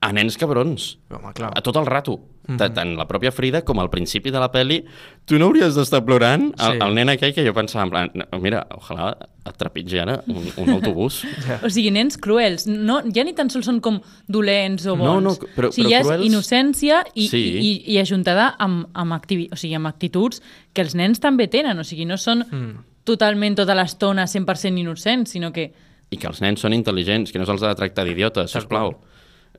a 0.00 0.12
nens 0.12 0.36
cabrons. 0.36 0.98
Home, 1.10 1.32
clar. 1.34 1.50
A 1.56 1.62
tot 1.62 1.76
el 1.76 1.86
rato. 1.86 2.18
Mm 2.46 2.56
-hmm. 2.56 2.72
Tant 2.74 2.96
la 2.96 3.08
pròpia 3.08 3.32
Frida 3.32 3.62
com 3.64 3.78
al 3.80 3.88
principi 3.90 4.30
de 4.30 4.38
la 4.38 4.52
peli. 4.52 4.84
Tu 5.24 5.36
no 5.38 5.46
hauries 5.46 5.74
d'estar 5.74 6.04
plorant? 6.04 6.54
El, 6.60 6.72
Sí. 6.72 6.78
el 6.86 6.94
nen 6.94 7.08
aquell 7.08 7.34
que 7.34 7.44
jo 7.44 7.52
pensava, 7.52 7.84
en 7.84 7.90
plan, 7.90 8.10
"No, 8.14 8.38
mira, 8.38 8.66
ojalà 8.70 9.16
et 9.46 9.56
trepitgi 9.56 9.98
ara 9.98 10.22
un, 10.28 10.44
un 10.56 10.70
autobús. 10.70 11.24
O 11.64 11.70
sigui, 11.70 11.90
nens 11.90 12.16
cruels. 12.18 12.66
No, 12.66 13.00
ja 13.12 13.24
ni 13.24 13.32
tan 13.32 13.50
sols 13.50 13.64
són 13.66 13.80
com 13.80 14.00
dolents 14.28 14.86
o 14.86 14.96
bons. 14.96 15.04
No, 15.04 15.20
no, 15.20 15.30
però- 15.56 15.68
o 15.68 15.72
sigui, 15.72 15.88
però 15.88 15.90
ja 15.90 16.00
és 16.00 16.06
cruels- 16.06 16.24
innocència 16.26 17.04
i, 17.14 17.28
Sí. 17.28 17.36
i, 17.38 17.58
i, 17.88 17.92
i 17.94 17.98
ajuntada 17.98 18.54
amb, 18.58 18.86
amb, 18.94 19.12
activi, 19.12 19.48
o 19.50 19.56
sigui, 19.56 19.74
amb 19.74 19.86
actituds 19.86 20.40
que 20.72 20.82
els 20.82 20.94
nens 20.94 21.18
també 21.20 21.48
tenen. 21.48 21.78
O 21.78 21.84
sigui, 21.84 22.04
no 22.04 22.16
són 22.16 22.44
Mm. 22.50 22.84
totalment 23.04 23.56
tota 23.56 23.74
l'estona 23.74 24.26
100% 24.26 24.78
innocents, 24.78 25.30
sinó 25.30 25.52
que 25.52 25.72
I 26.10 26.16
que 26.18 26.28
els 26.28 26.40
nens 26.40 26.60
són 26.60 26.72
intel·ligents, 26.72 27.32
que 27.32 27.38
no 27.40 27.44
se'ls 27.46 27.62
ha 27.64 27.68
de 27.68 27.74
tractar 27.74 28.04
d'idiotes, 28.04 28.52
sisplau. 28.52 28.94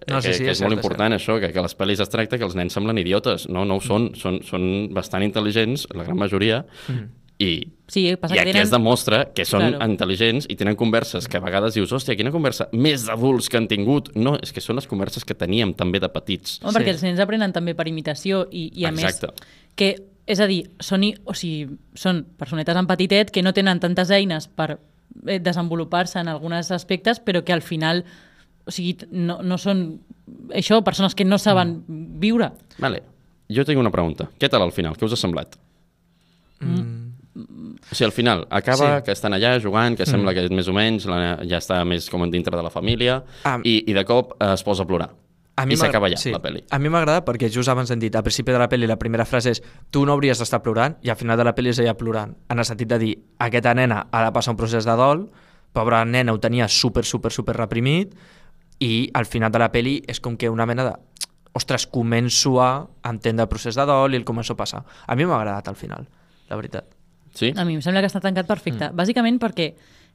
No, 0.08 0.22
sí, 0.22 0.30
que, 0.30 0.34
sí, 0.36 0.44
que 0.44 0.52
és 0.52 0.58
és, 0.58 0.62
molt 0.62 0.74
cert, 0.74 0.80
és 0.80 0.86
important 0.86 1.14
això, 1.14 1.40
que, 1.40 1.52
que 1.54 1.62
les 1.62 1.78
pel·lis 1.78 2.00
es 2.02 2.10
tracta 2.10 2.38
que 2.38 2.44
els 2.46 2.56
nens 2.56 2.74
semblen 2.74 2.98
idiotes. 2.98 3.48
No, 3.50 3.66
no 3.66 3.78
ho 3.78 3.82
són, 3.82 4.12
són, 4.16 4.42
són 4.44 4.90
bastant 4.94 5.24
intel·ligents, 5.24 5.88
la 5.96 6.04
gran 6.04 6.18
majoria, 6.18 6.66
i, 7.40 7.68
Sí, 7.88 8.16
passa 8.20 8.34
i 8.34 8.38
que 8.38 8.42
aquí 8.42 8.52
tenen- 8.52 8.64
es 8.66 8.72
demostra 8.72 9.20
que 9.34 9.46
són 9.46 9.62
Claro. 9.62 9.86
intel·ligents 9.94 10.48
i 10.50 10.56
tenen 10.56 10.76
converses 10.76 11.28
que 11.28 11.38
a 11.38 11.40
vegades 11.40 11.74
dius, 11.76 11.92
hòstia, 11.94 12.16
quina 12.18 12.32
conversa 12.32 12.68
més 12.74 13.06
d'adults 13.06 13.48
que 13.48 13.58
han 13.58 13.68
tingut. 13.68 14.10
No, 14.16 14.36
és 14.42 14.52
que 14.52 14.60
són 14.62 14.76
les 14.76 14.88
converses 14.88 15.24
que 15.24 15.36
teníem 15.36 15.74
també 15.74 16.00
de 16.00 16.10
petits. 16.10 16.60
Home, 16.64 16.72
Sí. 16.74 16.78
perquè 16.80 16.90
els 16.90 17.04
nens 17.04 17.20
aprenen 17.20 17.54
també 17.54 17.76
per 17.76 17.88
imitació 17.88 18.48
i, 18.52 18.72
i 18.74 18.86
a 18.86 18.90
Exacte. 18.90 19.28
més 19.28 19.48
que, 19.76 19.96
és 20.26 20.40
a 20.40 20.48
dir, 20.48 20.72
són, 20.80 21.04
i- 21.04 21.16
o 21.24 21.34
sigui, 21.34 21.78
són 21.94 22.26
personetes 22.38 22.76
en 22.76 22.88
petitet 22.88 23.32
que 23.32 23.42
no 23.44 23.54
tenen 23.54 23.80
tantes 23.80 24.10
eines 24.10 24.48
per 24.48 24.80
eh, 25.26 25.40
desenvolupar-se 25.40 26.20
en 26.20 26.28
alguns 26.28 26.70
aspectes, 26.72 27.22
però 27.24 27.44
que 27.44 27.54
al 27.54 27.62
final 27.62 28.04
o 28.68 28.72
sigui, 28.72 28.98
no, 29.12 29.40
no 29.42 29.58
són 29.58 30.00
això, 30.54 30.84
persones 30.84 31.16
que 31.16 31.26
no 31.26 31.38
saben 31.40 31.84
Mm. 31.88 32.20
viure. 32.20 32.52
Vale. 32.80 33.04
Jo 33.50 33.64
tinc 33.64 33.80
una 33.80 33.92
pregunta. 33.92 34.28
Què 34.38 34.50
tal 34.50 34.62
al 34.62 34.72
final? 34.76 34.98
Què 34.98 35.06
us 35.06 35.14
ha 35.14 35.16
semblat? 35.16 35.56
O 36.62 37.94
sigui, 37.96 38.06
al 38.06 38.12
final, 38.12 38.48
acaba 38.50 38.78
Sí. 38.78 39.02
Mm. 39.02 39.04
que 39.06 39.12
estan 39.12 39.34
allà 39.34 39.60
jugant, 39.62 39.96
que 39.96 40.06
sembla 40.06 40.34
que 40.34 40.50
més 40.50 40.68
o 40.68 40.74
menys 40.74 41.06
la, 41.06 41.38
ja 41.48 41.58
està 41.60 41.84
més 41.86 42.10
com 42.10 42.30
dintre 42.30 42.56
de 42.58 42.64
la 42.64 42.70
família, 42.70 43.24
Ah. 43.46 43.60
i, 43.64 43.84
i 43.88 43.94
de 43.94 44.04
cop 44.06 44.34
eh, 44.42 44.54
es 44.54 44.64
posa 44.64 44.84
a 44.84 44.88
plorar. 44.88 45.10
A 45.56 45.64
I 45.64 45.66
m'agrada- 45.68 45.78
s'acaba 45.88 46.10
ja, 46.10 46.32
la 46.32 46.40
pel·li. 46.42 46.64
A 46.70 46.78
mi 46.80 46.90
m'agrada 46.90 47.24
perquè 47.26 47.50
just 47.50 47.70
abans 47.70 47.90
hem 47.90 48.00
dit, 48.00 48.16
al 48.16 48.22
principi 48.24 48.52
de 48.52 48.60
la 48.60 48.68
pel·li 48.70 48.86
la 48.88 48.98
primera 48.98 49.26
frase 49.26 49.50
és 49.52 49.64
tu 49.90 50.06
no 50.06 50.12
hauries 50.14 50.38
d'estar 50.38 50.62
plorant 50.62 50.98
i 51.02 51.10
al 51.10 51.16
final 51.16 51.38
de 51.38 51.44
la 51.44 51.56
pel·li 51.56 51.70
és 51.70 51.80
ella 51.80 51.96
plorant. 51.96 52.36
En 52.50 52.60
el 52.60 52.66
sentit 52.66 52.88
de 52.88 53.00
dir, 53.00 53.18
aquesta 53.40 53.74
nena 53.74 54.08
ha 54.12 54.26
de 54.26 54.32
passar 54.32 54.52
un 54.52 54.58
procés 54.58 54.86
de 54.86 54.96
dol, 54.96 55.30
pobra 55.74 56.04
nena 56.06 56.34
ho 56.34 56.40
tenia 56.40 56.68
super, 56.68 57.04
super, 57.06 57.32
super 57.32 57.56
reprimit 57.56 58.14
i 58.80 59.10
al 59.14 59.26
final 59.26 59.52
de 59.52 59.60
la 59.60 59.72
pel·li 59.72 60.02
és 60.08 60.20
com 60.20 60.38
que 60.38 60.50
una 60.50 60.66
mena 60.66 60.86
de 60.86 60.94
ostres, 61.58 61.88
començo 61.90 62.60
a 62.62 62.86
entendre 63.10 63.48
el 63.48 63.50
procés 63.50 63.76
de 63.76 63.86
dol 63.90 64.14
i 64.14 64.20
el 64.20 64.26
començo 64.26 64.54
a 64.54 64.60
passar. 64.60 64.84
A 65.08 65.16
mi 65.16 65.26
m'ha 65.26 65.40
agradat 65.40 65.68
al 65.72 65.76
final, 65.76 66.06
la 66.50 66.60
veritat. 66.60 66.86
Sí? 67.34 67.52
A 67.58 67.66
mi 67.66 67.78
em 67.78 67.82
sembla 67.82 68.04
que 68.04 68.12
està 68.12 68.22
tancat 68.22 68.48
perfecte. 68.50 68.92
Mm. 68.92 68.98
Bàsicament 68.98 69.42
perquè 69.42 69.72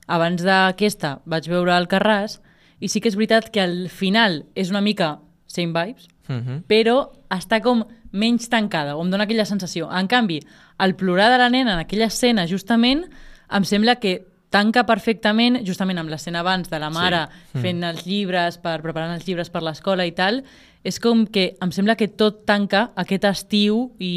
abans 0.07 0.43
d'aquesta 0.47 1.17
vaig 1.27 1.49
veure 1.51 1.75
el 1.77 1.91
Carràs 1.91 2.39
i 2.83 2.91
sí 2.91 3.03
que 3.03 3.11
és 3.11 3.19
veritat 3.19 3.51
que 3.55 3.63
al 3.63 3.89
final 3.91 4.45
és 4.59 4.71
una 4.71 4.83
mica 4.83 5.17
same 5.47 5.75
vibes, 5.75 6.09
Mm 6.29 6.39
-hmm. 6.39 6.63
però 6.69 7.11
està 7.31 7.61
com 7.61 7.85
menys 8.13 8.49
tancada, 8.49 8.97
o 8.97 9.03
em 9.03 9.11
dona 9.11 9.25
aquella 9.25 9.45
sensació. 9.45 9.91
En 9.91 10.07
canvi, 10.07 10.41
el 10.79 10.95
plorar 10.95 11.31
de 11.31 11.39
la 11.39 11.51
nena 11.51 11.73
en 11.73 11.79
aquella 11.79 12.07
escena, 12.07 12.47
justament, 12.47 13.05
em 13.51 13.65
sembla 13.65 13.97
que 13.97 14.27
tanca 14.53 14.85
perfectament, 14.89 15.61
justament 15.67 15.99
amb 16.03 16.13
l'escena 16.13 16.43
abans 16.45 16.69
de 16.71 16.79
la 16.81 16.91
mare 16.93 17.25
sí. 17.53 17.63
fent 17.65 17.83
els 17.89 18.05
llibres, 18.07 18.59
per 18.63 18.79
preparant 18.85 19.15
els 19.17 19.27
llibres 19.27 19.51
per 19.53 19.65
l'escola 19.65 20.07
i 20.07 20.13
tal, 20.17 20.43
és 20.85 20.99
com 21.03 21.25
que 21.31 21.53
em 21.63 21.73
sembla 21.75 21.97
que 21.97 22.11
tot 22.11 22.43
tanca 22.49 22.91
aquest 22.99 23.27
estiu 23.31 23.87
i 24.03 24.13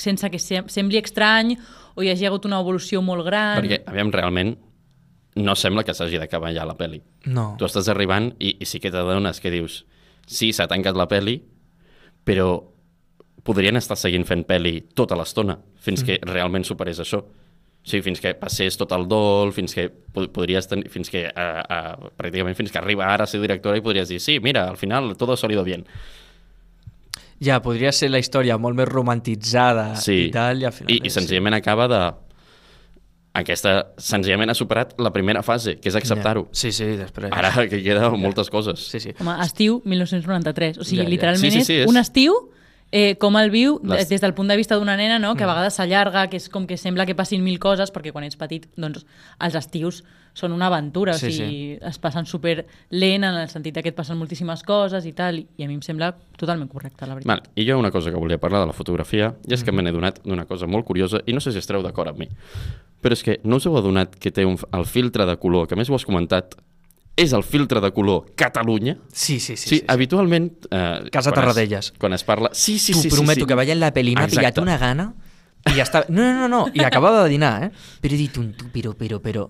sense 0.00 0.30
que 0.32 0.40
sem 0.40 0.68
sembli 0.72 1.00
estrany 1.02 1.54
o 1.94 2.02
hi 2.02 2.10
hagi 2.12 2.26
hagut 2.26 2.46
una 2.48 2.60
evolució 2.62 3.02
molt 3.04 3.26
gran. 3.26 3.58
Perquè, 3.60 3.82
aviam, 3.90 4.12
realment, 4.14 4.54
no 5.40 5.54
sembla 5.58 5.84
que 5.84 5.94
s'hagi 5.94 6.18
d'acabar 6.20 6.52
ja 6.56 6.66
la 6.66 6.76
pel·li. 6.78 7.00
No. 7.30 7.54
Tu 7.58 7.66
estàs 7.66 7.90
arribant 7.92 8.32
i, 8.38 8.56
i 8.62 8.68
sí 8.68 8.80
que 8.80 8.92
t'adones 8.92 9.42
que 9.42 9.52
dius 9.52 9.82
sí, 10.26 10.52
s'ha 10.54 10.68
tancat 10.70 10.96
la 10.96 11.08
pel·li, 11.10 11.36
però 12.24 12.54
podrien 13.44 13.78
estar 13.78 13.98
seguint 13.98 14.26
fent 14.28 14.44
pel·li 14.48 14.76
tota 14.96 15.18
l'estona 15.18 15.56
fins 15.80 16.04
que 16.06 16.18
realment 16.28 16.66
superés 16.66 17.00
això. 17.02 17.22
O 17.80 17.88
sigui, 17.88 18.02
fins 18.04 18.20
que 18.20 18.34
passés 18.36 18.76
tot 18.76 18.90
el 18.92 19.06
dol, 19.08 19.54
fins 19.56 19.72
que 19.74 19.86
po- 19.88 20.26
podries 20.34 20.66
tenir, 20.68 20.90
fins 20.92 21.08
que, 21.08 21.22
uh, 21.32 21.62
uh, 21.64 22.10
pràcticament 22.18 22.54
fins 22.58 22.70
que 22.70 22.78
arriba 22.78 23.06
ara 23.08 23.24
a 23.24 23.26
ser 23.30 23.40
directora 23.40 23.78
i 23.80 23.80
podries 23.84 24.08
dir, 24.12 24.18
sí, 24.20 24.38
mira, 24.40 24.66
al 24.68 24.76
final 24.76 25.14
todo 25.16 25.32
ha 25.32 25.36
salido 25.40 25.64
bien. 25.64 25.86
Ja, 27.40 27.62
podria 27.64 27.90
ser 27.96 28.10
la 28.12 28.18
història 28.20 28.58
molt 28.60 28.76
més 28.76 28.88
romantitzada 28.88 29.94
Sí. 29.96 30.26
i 30.26 30.30
tal, 30.34 30.60
i 30.60 30.66
al 30.68 30.74
final... 30.76 30.92
I, 30.92 31.00
i 31.08 31.10
senzillament 31.14 31.56
acaba 31.56 31.86
de... 31.88 32.00
Aquesta, 33.40 33.72
senzillament 34.02 34.50
ha 34.50 34.56
superat 34.58 34.96
la 35.00 35.12
primera 35.14 35.40
fase, 35.46 35.76
que 35.80 35.88
és 35.88 35.96
acceptar-ho. 35.96 36.48
Sí, 36.52 36.72
sí, 36.74 36.84
després... 36.98 37.30
Ara 37.32 37.52
que 37.70 37.78
queda 37.84 38.08
moltes 38.10 38.50
coses. 38.50 38.82
Sí, 38.90 38.98
sí. 39.00 39.12
Home, 39.22 39.36
estiu 39.44 39.78
1993. 39.86 40.80
O 40.82 40.84
sigui, 40.84 40.98
Ja, 41.00 41.06
ja. 41.06 41.12
literalment 41.14 41.44
Sí, 41.46 41.52
sí, 41.60 41.64
sí, 41.64 41.76
és, 41.78 41.84
és- 41.86 41.88
un 41.94 41.96
estiu 42.02 42.34
eh, 42.92 43.16
com 43.18 43.36
el 43.38 43.50
viu 43.50 43.78
Les- 43.84 44.08
des 44.08 44.20
del 44.20 44.34
punt 44.34 44.48
de 44.48 44.56
vista 44.56 44.76
d'una 44.76 44.96
nena, 44.96 45.18
no? 45.18 45.36
que 45.36 45.44
a 45.44 45.46
Mm. 45.46 45.50
vegades 45.50 45.74
s'allarga, 45.74 46.28
que 46.28 46.36
és 46.36 46.48
com 46.48 46.66
que 46.66 46.76
sembla 46.76 47.06
que 47.06 47.14
passin 47.14 47.42
mil 47.44 47.58
coses, 47.58 47.92
perquè 47.92 48.10
quan 48.12 48.24
ets 48.24 48.36
petit, 48.36 48.66
doncs, 48.76 49.06
els 49.38 49.54
estius 49.54 50.02
són 50.32 50.52
una 50.52 50.66
aventura, 50.68 51.14
Sí, 51.14 51.26
o 51.26 51.30
sigui, 51.30 51.78
es 51.82 51.98
passen 51.98 52.24
super 52.26 52.64
lent 52.90 53.24
en 53.24 53.34
el 53.34 53.48
sentit 53.48 53.74
que 53.82 53.88
et 53.88 53.94
passen 53.96 54.16
moltíssimes 54.16 54.62
coses 54.62 55.04
i 55.06 55.12
tal, 55.12 55.38
i 55.56 55.64
a 55.64 55.66
mi 55.66 55.74
em 55.74 55.82
sembla 55.82 56.14
totalment 56.36 56.68
correcte, 56.70 57.04
la 57.06 57.14
veritat. 57.14 57.26
Val, 57.26 57.42
I 57.56 57.66
jo 57.68 57.78
una 57.78 57.90
cosa 57.90 58.10
que 58.10 58.16
volia 58.16 58.38
parlar 58.38 58.60
de 58.60 58.66
la 58.66 58.72
fotografia, 58.72 59.34
i 59.48 59.54
és 59.54 59.64
que 59.64 59.72
me 59.72 59.82
n'he 59.82 59.92
donat 59.92 60.20
d'una 60.24 60.46
cosa 60.46 60.66
molt 60.66 60.84
curiosa, 60.86 61.20
i 61.26 61.32
no 61.32 61.40
sé 61.40 61.50
si 61.52 61.58
estareu 61.58 61.82
d'acord 61.82 62.10
amb 62.10 62.18
mi, 62.18 62.28
però 63.02 63.12
és 63.12 63.22
que 63.24 63.40
no 63.44 63.56
us 63.56 63.66
heu 63.66 63.76
adonat 63.76 64.14
que 64.16 64.30
té 64.30 64.44
un, 64.44 64.56
el 64.72 64.84
filtre 64.86 65.26
de 65.26 65.36
color, 65.36 65.66
que 65.66 65.74
a 65.74 65.76
més 65.76 65.90
ho 65.90 65.94
has 65.94 66.04
comentat, 66.04 66.54
és 67.20 67.32
el 67.36 67.42
filtre 67.44 67.80
de 67.84 67.90
color 67.92 68.30
Catalunya? 68.34 68.96
Sí, 69.12 69.38
sí, 69.40 69.56
sí. 69.56 69.56
Sí, 69.56 69.68
sí, 69.68 69.76
sí. 69.80 69.84
habitualment... 69.88 70.66
Eh, 70.70 71.08
Casa 71.12 71.30
quan 71.30 71.34
es- 71.34 71.40
Tarradellas. 71.40 71.92
Quan 71.98 72.12
es 72.16 72.24
parla... 72.24 72.50
Sí, 72.52 72.78
sí, 72.78 72.92
T'ho 72.92 73.02
sí, 73.02 73.10
sí, 73.10 73.16
prometo 73.16 73.44
sí. 73.44 73.46
que 73.50 73.58
veient 73.58 73.80
la 73.80 73.92
pel·li 73.94 74.14
m'ha 74.16 74.26
pillat 74.30 74.58
una 74.62 74.78
gana 74.80 75.10
i 75.68 75.74
ja 75.76 75.84
està... 75.84 76.06
No, 76.08 76.22
no, 76.24 76.32
no, 76.40 76.48
no. 76.48 76.60
I 76.72 76.80
acabava 76.86 77.22
de 77.26 77.34
dinar, 77.34 77.52
eh? 77.66 77.70
Però 78.00 78.16
he 78.16 78.18
dit 78.22 78.36
un 78.40 78.54
tu, 78.56 78.70
però, 78.72 78.94
però, 78.96 79.18
però... 79.20 79.42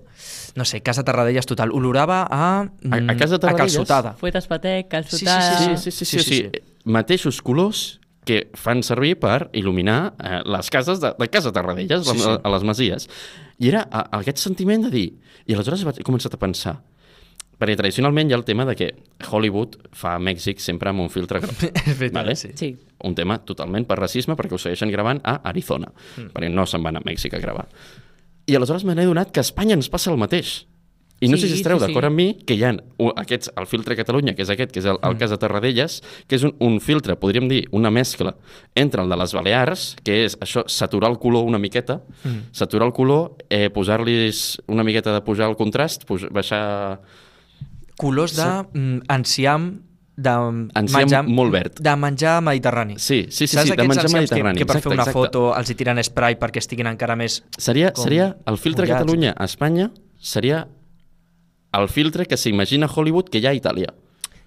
No 0.59 0.65
sé, 0.67 0.81
Casa 0.83 1.05
Tarradellas 1.07 1.47
total. 1.47 1.71
Olorava 1.71 2.25
a... 2.27 2.41
A- 2.67 3.00
a 3.12 3.17
Casa 3.17 3.37
a 3.37 3.39
Tarradellas? 3.39 3.77
calçotada. 3.79 4.15
Fuetes 4.19 4.49
patec, 4.50 4.89
Sí, 4.91 5.19
sí, 5.21 5.25
calçotada... 5.29 5.59
Sí, 5.59 5.65
sí, 5.65 5.77
sí, 5.77 5.91
sí, 5.91 6.05
sí, 6.05 6.05
Sí, 6.05 6.23
sí, 6.25 6.35
sí, 6.35 6.50
sí. 6.50 6.62
mateixos 6.85 7.39
colors 7.43 8.00
que 8.27 8.50
fan 8.59 8.83
servir 8.85 9.15
per 9.23 9.49
il·luminar 9.57 10.15
eh, 10.19 10.41
les 10.45 10.69
cases 10.71 10.99
de, 11.00 11.15
de 11.19 11.29
Casa 11.31 11.53
Tarradellas, 11.55 12.03
Sí, 12.05 12.11
sí, 12.12 12.19
sí. 12.19 12.25
sí. 12.27 12.37
a 12.43 12.50
les 12.53 12.67
masies. 12.67 13.07
I 13.62 13.69
era 13.71 13.87
a, 13.91 14.00
a 14.11 14.19
aquest 14.25 14.39
sentiment 14.43 14.83
de 14.89 14.91
dir... 14.91 15.07
I 15.47 15.55
aleshores 15.55 15.83
vaig 15.87 16.03
he 16.03 16.05
començat 16.07 16.35
a 16.35 16.39
pensar, 16.43 16.77
perquè 17.61 17.76
tradicionalment 17.76 18.31
hi 18.31 18.35
ha 18.35 18.38
el 18.40 18.47
tema 18.49 18.64
de 18.69 18.75
que 18.79 18.88
Hollywood 19.29 19.76
fa 19.93 20.17
Mèxic 20.19 20.62
sempre 20.64 20.90
amb 20.90 21.05
un 21.05 21.12
filtre 21.12 21.43
groc. 21.45 21.61
És 21.90 21.99
veritat, 21.99 22.23
Vale? 22.23 22.37
sí. 22.40 22.55
Sí. 22.57 22.73
un 23.05 23.14
tema 23.17 23.38
totalment 23.45 23.87
per 23.88 23.97
racisme 24.00 24.35
perquè 24.37 24.57
ho 24.57 24.61
segueixen 24.61 24.90
gravant 24.93 25.23
a 25.25 25.38
Arizona, 25.49 25.88
mm. 25.93 26.33
perquè 26.35 26.50
no 26.52 26.67
se'n 26.69 26.83
van 26.85 26.99
a 26.99 27.05
Mèxic 27.05 27.37
a 27.37 27.40
gravar. 27.40 27.69
I 28.50 28.57
aleshores 28.59 28.85
me 28.85 28.97
n'he 28.97 29.07
donat 29.09 29.31
que 29.31 29.40
a 29.40 29.47
Espanya 29.47 29.76
ens 29.79 29.88
passa 29.93 30.11
el 30.12 30.19
mateix. 30.21 30.62
I 31.21 31.29
no 31.29 31.37
Sí, 31.37 31.43
sé 31.43 31.49
si 31.52 31.61
estareu 31.61 31.76
sí, 31.79 31.85
sí. 31.85 31.90
d'acord 31.93 32.09
amb 32.09 32.17
mi 32.17 32.26
que 32.49 32.57
hi 32.57 32.62
ha 32.64 32.71
aquests, 33.21 33.50
el 33.61 33.67
filtre 33.69 33.93
Catalunya, 33.97 34.33
que 34.35 34.40
és 34.40 34.50
aquest, 34.52 34.73
que 34.73 34.81
és 34.81 34.87
el, 34.88 34.97
el 35.05 35.19
cas 35.21 35.29
de 35.29 35.37
Tarradellas, 35.37 35.99
que 36.26 36.38
és 36.38 36.47
un, 36.49 36.55
un 36.64 36.79
filtre, 36.81 37.17
podríem 37.21 37.45
dir, 37.50 37.67
una 37.76 37.90
mescla 37.93 38.33
entre 38.75 39.05
el 39.05 39.12
de 39.12 39.19
les 39.21 39.35
Balears, 39.37 39.83
que 40.05 40.23
és 40.25 40.38
això, 40.40 40.64
saturar 40.64 41.11
el 41.12 41.19
color 41.21 41.45
una 41.45 41.61
miqueta, 41.61 41.99
mm. 42.25 42.55
saturar 42.57 42.88
el 42.88 42.95
color, 42.97 43.35
eh, 43.50 43.69
posar-los 43.69 44.62
una 44.73 44.85
miqueta 44.85 45.12
de 45.12 45.21
pujar 45.21 45.50
el 45.52 45.59
contrast, 45.61 46.09
puj, 46.09 46.31
baixar... 46.33 47.00
Colors 48.00 48.35
de 48.38 48.49
mm, 48.73 49.07
de 50.21 50.33
Enciam 50.76 51.30
molt 51.33 51.52
verd. 51.54 51.78
De 51.80 51.95
menjar 51.97 52.40
mediterrani. 52.45 52.99
Sí, 52.99 53.23
sí, 53.30 53.47
sí, 53.47 53.54
Saps 53.57 53.71
sí, 53.71 53.76
de 53.76 53.87
menjar 53.88 54.11
mediterrani. 54.12 54.59
Que, 54.59 54.64
que 54.64 54.69
per 54.69 54.76
exacte, 54.76 54.88
fer 54.88 54.99
una 54.99 55.07
exacte. 55.07 55.19
foto 55.19 55.45
els 55.57 55.71
hi 55.71 55.76
tiren 55.78 56.02
spray 56.04 56.37
perquè 56.40 56.61
estiguin 56.61 56.90
encara 56.90 57.16
més... 57.16 57.40
Seria, 57.57 57.95
com 57.97 58.04
seria 58.04 58.35
el 58.50 58.61
filtre 58.61 58.85
mullats. 58.85 59.00
Catalunya 59.00 59.33
a 59.37 59.49
Espanya 59.49 59.88
seria 60.21 60.66
el 61.78 61.88
filtre 61.88 62.26
que 62.26 62.37
s'imagina 62.37 62.90
Hollywood 62.90 63.30
que 63.33 63.40
hi 63.40 63.47
ha 63.49 63.54
a 63.54 63.59
Itàlia, 63.59 63.95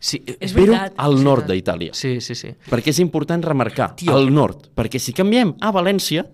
Sí, 0.03 0.17
És 0.35 0.51
però 0.51 0.73
veritat, 0.73 0.97
al 0.99 1.13
nord 1.23 1.45
d'Itàlia. 1.47 1.93
sí, 1.95 2.17
sí, 2.19 2.35
sí. 2.35 2.49
Perquè 2.67 2.91
és 2.91 2.97
important 2.99 3.41
remarcar 3.45 3.93
Tio. 3.95 4.11
al 4.11 4.33
nord, 4.35 4.65
perquè 4.75 4.99
si 4.99 5.13
canviem 5.15 5.53
a 5.63 5.71
València, 5.71 6.25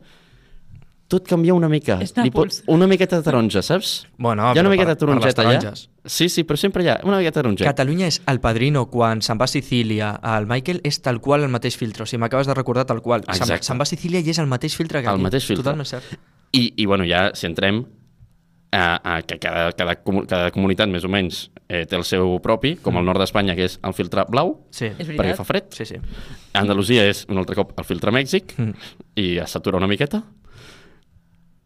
tot 1.09 1.25
canvia 1.27 1.55
una 1.57 1.67
mica. 1.67 1.95
És 2.05 2.11
Li 2.21 2.29
pot, 2.29 2.59
una 2.69 2.85
miqueta 2.87 3.17
de 3.17 3.25
taronja, 3.25 3.63
saps? 3.65 4.05
Bueno, 4.21 4.51
hi 4.53 4.59
ha 4.59 4.61
una 4.61 4.69
miqueta 4.69 4.93
de 4.93 4.99
taronjeta 5.01 5.41
allà. 5.47 5.71
Sí, 6.05 6.29
sí, 6.29 6.43
però 6.45 6.55
sempre 6.61 6.83
hi 6.85 6.89
ha 6.93 6.99
una 7.03 7.17
miqueta 7.17 7.39
de 7.39 7.43
taronjeta. 7.43 7.69
Catalunya 7.71 8.07
és 8.11 8.21
el 8.29 8.39
padrino 8.39 8.85
quan 8.93 9.21
se'n 9.25 9.39
va 9.41 9.47
a 9.49 9.51
Sicília 9.51 10.11
al 10.21 10.45
Michael 10.47 10.81
és 10.85 11.01
tal 11.01 11.19
qual 11.19 11.43
el 11.43 11.49
mateix 11.49 11.75
filtre. 11.81 12.03
O 12.03 12.05
sigui, 12.09 12.21
m'acabes 12.21 12.47
de 12.47 12.53
recordar 12.53 12.85
tal 12.85 13.01
qual. 13.01 13.25
Se'n 13.25 13.41
Exacte. 13.49 13.65
se'n 13.67 13.81
va 13.81 13.87
a 13.89 13.89
Sicília 13.89 14.21
i 14.21 14.29
és 14.29 14.37
el 14.39 14.47
mateix 14.47 14.75
filtre 14.77 15.01
que 15.01 15.09
El 15.09 15.15
aquí. 15.17 15.23
mateix 15.27 15.45
filtre. 15.49 15.63
Totalment 15.65 15.89
cert. 15.89 16.13
I, 16.53 16.73
I, 16.77 16.85
bueno, 16.85 17.03
ja, 17.09 17.31
si 17.33 17.45
entrem 17.49 17.83
a, 18.71 19.01
a 19.17 19.21
que 19.23 19.39
cada, 19.41 19.71
cada, 19.73 19.95
cada 20.29 20.51
comunitat 20.53 20.89
més 20.93 21.03
o 21.05 21.09
menys 21.09 21.47
eh, 21.67 21.87
té 21.89 21.95
el 21.97 22.03
seu 22.05 22.35
propi, 22.41 22.75
com 22.81 22.97
el 23.01 23.05
nord 23.05 23.17
d'Espanya, 23.21 23.55
que 23.57 23.65
és 23.65 23.79
el 23.85 23.93
filtre 23.97 24.25
blau, 24.29 24.59
Sí, 24.69 24.91
perquè 24.93 25.33
fa 25.37 25.43
fred. 25.45 25.71
sí, 25.73 25.85
sí. 25.89 25.97
Andalusia 26.53 27.05
és 27.09 27.25
un 27.29 27.37
altre 27.41 27.55
cop 27.57 27.73
el 27.77 27.85
filtre 27.85 28.13
Mèxic 28.13 28.53
Mm. 28.59 28.73
i 29.17 29.37
es 29.41 29.49
satura 29.57 29.77
una 29.77 29.87
miqueta. 29.89 30.21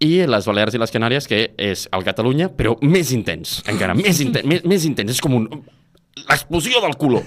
I 0.04 0.12
les 0.28 0.48
Balears 0.50 0.76
i 0.76 0.82
les 0.82 0.92
Canàries, 0.92 1.28
que 1.30 1.42
és 1.58 1.86
el 1.96 2.04
Catalunya, 2.04 2.50
però 2.52 2.76
més 2.84 3.12
intens, 3.16 3.62
encara, 3.72 3.96
més 3.96 4.20
intens, 4.26 4.46
més, 4.50 4.66
més 4.68 4.86
intens. 4.90 5.14
És 5.16 5.22
com 5.24 5.38
un... 5.40 5.48
l'explosió 6.28 6.82
del 6.84 6.98
color. 7.00 7.24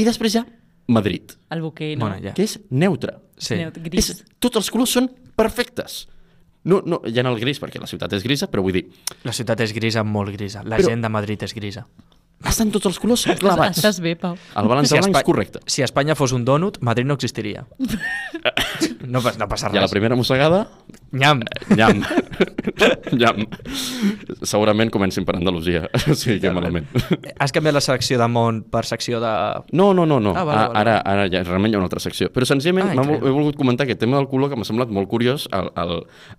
I 0.00 0.06
després 0.08 0.38
ha 0.40 0.46
Madrid, 0.90 1.36
El 1.54 1.60
buquer, 1.62 1.92
no? 1.98 2.06
Bueno, 2.08 2.22
ja. 2.24 2.32
que 2.34 2.42
és 2.48 2.56
neutre. 2.70 3.18
Sí. 3.38 3.54
Neut- 3.60 3.76
Gris. 3.84 4.08
És, 4.10 4.24
tots 4.42 4.58
els 4.58 4.70
colors 4.74 4.90
són 4.96 5.06
perfectes. 5.38 6.06
No, 6.66 6.82
no, 6.84 6.98
hi 7.08 7.14
ha 7.16 7.22
el 7.24 7.38
gris, 7.40 7.56
perquè 7.62 7.78
la 7.80 7.86
ciutat 7.88 8.12
és 8.18 8.24
grisa, 8.26 8.48
però 8.52 8.60
vull 8.64 8.74
dir, 8.76 8.82
La 9.24 9.32
ciutat 9.32 9.62
és 9.64 9.70
grisa, 9.72 10.02
molt 10.04 10.32
grisa. 10.34 10.60
La 10.66 10.76
Però- 10.76 10.90
gent 10.90 11.00
de 11.06 11.08
Madrid 11.08 11.40
és 11.46 11.54
grisa. 11.56 11.86
estan 12.44 12.70
tots 12.74 12.86
els 12.90 12.98
colors 13.00 13.22
clavats. 13.38 13.78
Estàs 13.78 14.00
bé, 14.00 14.16
Pau. 14.16 14.34
El 14.56 14.68
balanç 14.68 14.90
blanc 14.92 15.16
és 15.16 15.24
correcte. 15.24 15.60
Si 15.66 15.82
Espanya 15.86 16.14
fos 16.18 16.32
un 16.36 16.44
dònut, 16.44 16.78
Madrid 16.84 17.06
no 17.06 17.14
existiria. 17.14 17.64
no, 19.06 19.22
pas, 19.22 19.38
no 19.38 19.48
passa 19.48 19.68
I 19.68 19.76
a 19.76 19.80
la 19.80 19.86
res. 19.86 19.90
primera 19.94 20.16
mossegada, 20.16 20.66
Nyam. 21.12 21.40
Nyam. 21.74 22.04
Nyam. 23.18 23.40
Segurament 24.46 24.90
comencin 24.94 25.24
per 25.26 25.34
Andalusia. 25.36 25.88
o 26.06 26.14
sigui 26.14 26.38
que 26.42 26.52
malament. 26.54 26.86
Has 27.42 27.50
canviat 27.54 27.74
la 27.74 27.82
secció 27.82 28.18
de 28.20 28.28
món 28.30 28.60
per 28.70 28.84
secció 28.86 29.18
de... 29.22 29.32
No, 29.74 29.88
no, 29.96 30.06
no. 30.06 30.20
no. 30.22 30.34
Ah, 30.38 30.44
vale, 30.46 30.60
vale. 30.68 30.78
Ara, 30.84 30.94
ara 31.02 31.24
ja 31.32 31.42
realment 31.42 31.72
hi 31.72 31.76
ha 31.78 31.80
una 31.82 31.88
altra 31.90 32.02
secció. 32.04 32.30
Però 32.30 32.46
senzillament 32.46 32.92
Ah, 32.94 33.02
he 33.02 33.32
volgut 33.34 33.58
comentar 33.58 33.88
aquest 33.88 34.00
tema 34.04 34.20
del 34.20 34.28
color 34.30 34.52
que 34.52 34.58
m'ha 34.60 34.68
semblat 34.68 34.92
molt 34.94 35.10
curiós 35.10 35.48
el, 35.56 35.72
el, 35.82 35.96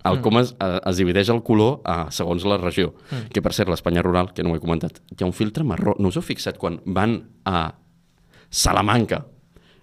el 0.08 0.18
Mm. 0.22 0.24
com 0.24 0.38
es, 0.40 0.56
es 0.62 0.98
divideix 1.02 1.30
el 1.34 1.44
color 1.44 1.80
a, 1.84 2.06
segons 2.14 2.44
la 2.48 2.58
regió. 2.62 2.94
Mm. 3.12 3.28
Que 3.34 3.42
per 3.44 3.52
cert, 3.58 3.70
l'Espanya 3.72 4.04
rural, 4.06 4.32
que 4.36 4.44
no 4.44 4.52
ho 4.52 4.56
he 4.56 4.64
comentat, 4.64 5.02
hi 5.12 5.20
ha 5.24 5.28
un 5.28 5.34
filtre 5.36 5.64
marró. 5.68 5.96
No 6.00 6.10
us 6.14 6.18
heu 6.20 6.24
fixat 6.26 6.58
quan 6.62 6.80
van 6.86 7.20
a 7.46 7.74
Salamanca 8.52 9.26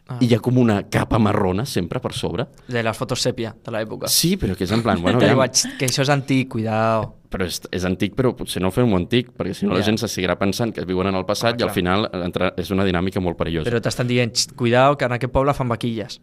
ah. 0.09 0.16
i 0.21 0.27
hi 0.27 0.35
ha 0.35 0.40
com 0.40 0.59
una 0.59 0.83
capa 0.88 1.18
marrona 1.18 1.64
sempre 1.66 2.01
per 2.01 2.12
sobre? 2.14 2.47
de 2.68 2.83
les 2.83 2.97
fotos 2.97 3.21
sèpia 3.23 3.55
de 3.64 3.71
l'època. 3.73 4.09
Sí, 4.09 4.37
però 4.37 4.57
que 4.57 4.64
és 4.64 4.73
en 4.73 4.83
plan... 4.83 5.01
Bueno, 5.03 5.21
ja, 5.21 5.29
diu, 5.35 5.42
"Xt, 5.47 5.77
que 5.79 5.87
això 5.87 6.03
és 6.03 6.09
antic, 6.11 6.49
cuidao. 6.49 7.14
però 7.31 7.44
és, 7.44 7.61
és 7.71 7.85
antic, 7.85 8.14
però 8.16 8.35
potser 8.35 8.62
no 8.62 8.68
ho 8.68 8.71
fem 8.73 8.92
antic, 8.94 9.31
perquè 9.37 9.55
si 9.55 9.66
no 9.66 9.73
la 9.75 9.81
Ja. 9.81 9.85
gent 9.90 9.99
se 10.01 10.09
seguirà 10.09 10.38
pensant 10.38 10.73
que 10.75 10.85
viuen 10.85 11.07
en 11.09 11.14
el 11.14 11.25
passat 11.27 11.53
Home, 11.55 11.61
i 11.61 11.62
al 11.64 11.71
final 11.71 12.09
entra, 12.25 12.55
és 12.57 12.71
una 12.71 12.85
dinàmica 12.85 13.21
molt 13.21 13.37
perillosa. 13.37 13.68
Però 13.71 13.81
t'estan 13.83 14.07
dient, 14.09 14.33
"Xt, 14.35 14.55
cuidao, 14.57 14.97
que 14.97 15.05
en 15.05 15.12
aquest 15.12 15.33
poble 15.33 15.53
fan 15.55 15.68
vaquilles. 15.68 16.21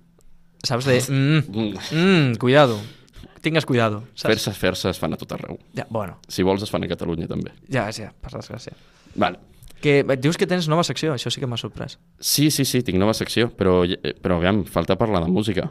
Saps? 0.64 0.86
De, 0.86 1.00
mm, 1.00 1.44
Mm. 1.56 2.32
mm, 2.32 2.36
cuidado. 2.38 2.80
Tingues 3.42 3.66
cuidado. 3.68 4.02
Fer-se, 4.16 4.52
fer-se 4.54 4.90
es 4.90 4.98
fan 4.98 5.14
a 5.14 5.18
tot 5.18 5.32
arreu. 5.34 5.60
Ja, 5.76 5.86
bueno, 5.92 6.18
Si 6.28 6.42
vols, 6.42 6.64
es 6.64 6.72
fan 6.72 6.84
a 6.84 6.88
Catalunya 6.88 7.28
també. 7.28 7.52
ja, 7.70 7.92
ja, 7.92 8.12
per 8.20 8.32
desgràcia. 8.32 8.74
Vale. 9.14 9.38
Que 9.82 10.04
dius 10.18 10.38
que 10.38 10.48
tens 10.48 10.68
nova 10.72 10.84
secció, 10.88 11.14
això 11.14 11.30
sí 11.30 11.40
que 11.42 11.48
m'ha 11.48 11.58
sorprès. 11.60 11.98
Sí, 12.20 12.50
sí, 12.52 12.66
sí, 12.66 12.82
tinc 12.82 12.98
nova 12.98 13.14
secció, 13.14 13.50
però, 13.54 13.84
eh, 13.86 14.14
però 14.22 14.38
aviam, 14.40 14.64
falta 14.66 14.96
parlar 14.98 15.24
de 15.26 15.30
música. 15.32 15.70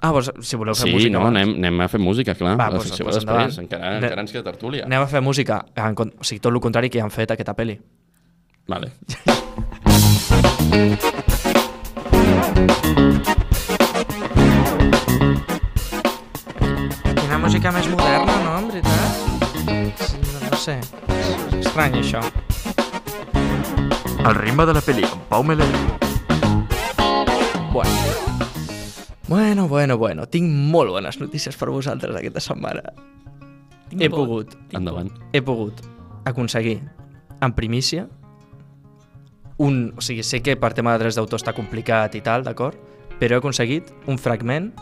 Ah, 0.00 0.12
vols, 0.14 0.30
si 0.46 0.54
voleu 0.56 0.76
fer 0.78 0.86
Sí, 0.86 0.92
música... 0.94 1.10
no, 1.16 1.24
abans. 1.24 1.36
anem, 1.36 1.54
anem 1.58 1.80
a 1.80 1.88
fer 1.90 1.98
música, 1.98 2.34
clar. 2.38 2.56
Va, 2.56 2.68
la 2.70 2.76
doncs- 2.78 2.92
secció 2.92 3.04
doncs 3.08 3.16
va 3.16 3.18
després, 3.18 3.58
endavant. 3.58 3.64
encara, 3.64 3.90
Ne- 4.00 4.06
encara 4.06 4.20
ens 4.22 4.32
queda 4.36 4.44
tertúlia. 4.52 4.84
Anem 4.86 5.02
a 5.02 5.08
fer 5.10 5.20
música, 5.26 5.64
en, 5.74 5.96
o 5.98 6.22
sigui, 6.24 6.38
tot 6.40 6.52
el 6.54 6.60
contrari 6.60 6.88
que 6.90 7.00
han 7.02 7.10
fet 7.10 7.32
aquesta 7.34 7.56
pel·li. 7.58 7.80
Vale. 8.68 8.92
Quina 17.20 17.38
música 17.42 17.72
més 17.74 17.88
moderna, 17.90 18.36
no, 18.44 18.52
en 18.58 18.68
veritat? 18.70 19.10
No, 19.68 20.50
no 20.50 20.56
sé, 20.60 20.78
és 21.18 21.66
estrany 21.66 21.98
això. 22.00 22.22
El 24.26 24.34
ritme 24.34 24.66
de 24.66 24.74
la 24.76 24.82
pel·li 24.84 25.04
amb 25.06 25.22
Pau 25.30 25.44
Meler. 25.46 25.66
Bueno. 27.72 27.90
Bueno, 29.28 29.68
bueno, 29.68 29.96
bueno, 29.98 30.26
tinc 30.26 30.48
molt 30.72 30.90
bones 30.92 31.18
notícies 31.20 31.56
per 31.56 31.68
vosaltres 31.70 32.16
aquesta 32.16 32.40
setmana. 32.40 32.82
Tinc 33.88 34.02
He 34.02 34.08
por. 34.10 34.24
pogut, 34.24 34.54
Tinc 34.68 34.80
Endavant. 34.80 35.10
he 35.32 35.42
pogut 35.42 35.80
aconseguir 36.24 36.80
en 37.40 37.52
primícia 37.54 38.08
un... 39.58 39.94
O 39.96 40.02
sigui, 40.04 40.22
sé 40.22 40.42
que 40.42 40.56
per 40.56 40.72
tema 40.74 40.92
de 40.96 41.04
drets 41.04 41.16
d'autor 41.16 41.40
està 41.40 41.54
complicat 41.56 42.14
i 42.14 42.22
tal, 42.24 42.44
d'acord? 42.44 42.76
Però 43.18 43.36
he 43.36 43.40
aconseguit 43.42 43.88
un 44.06 44.18
fragment 44.18 44.72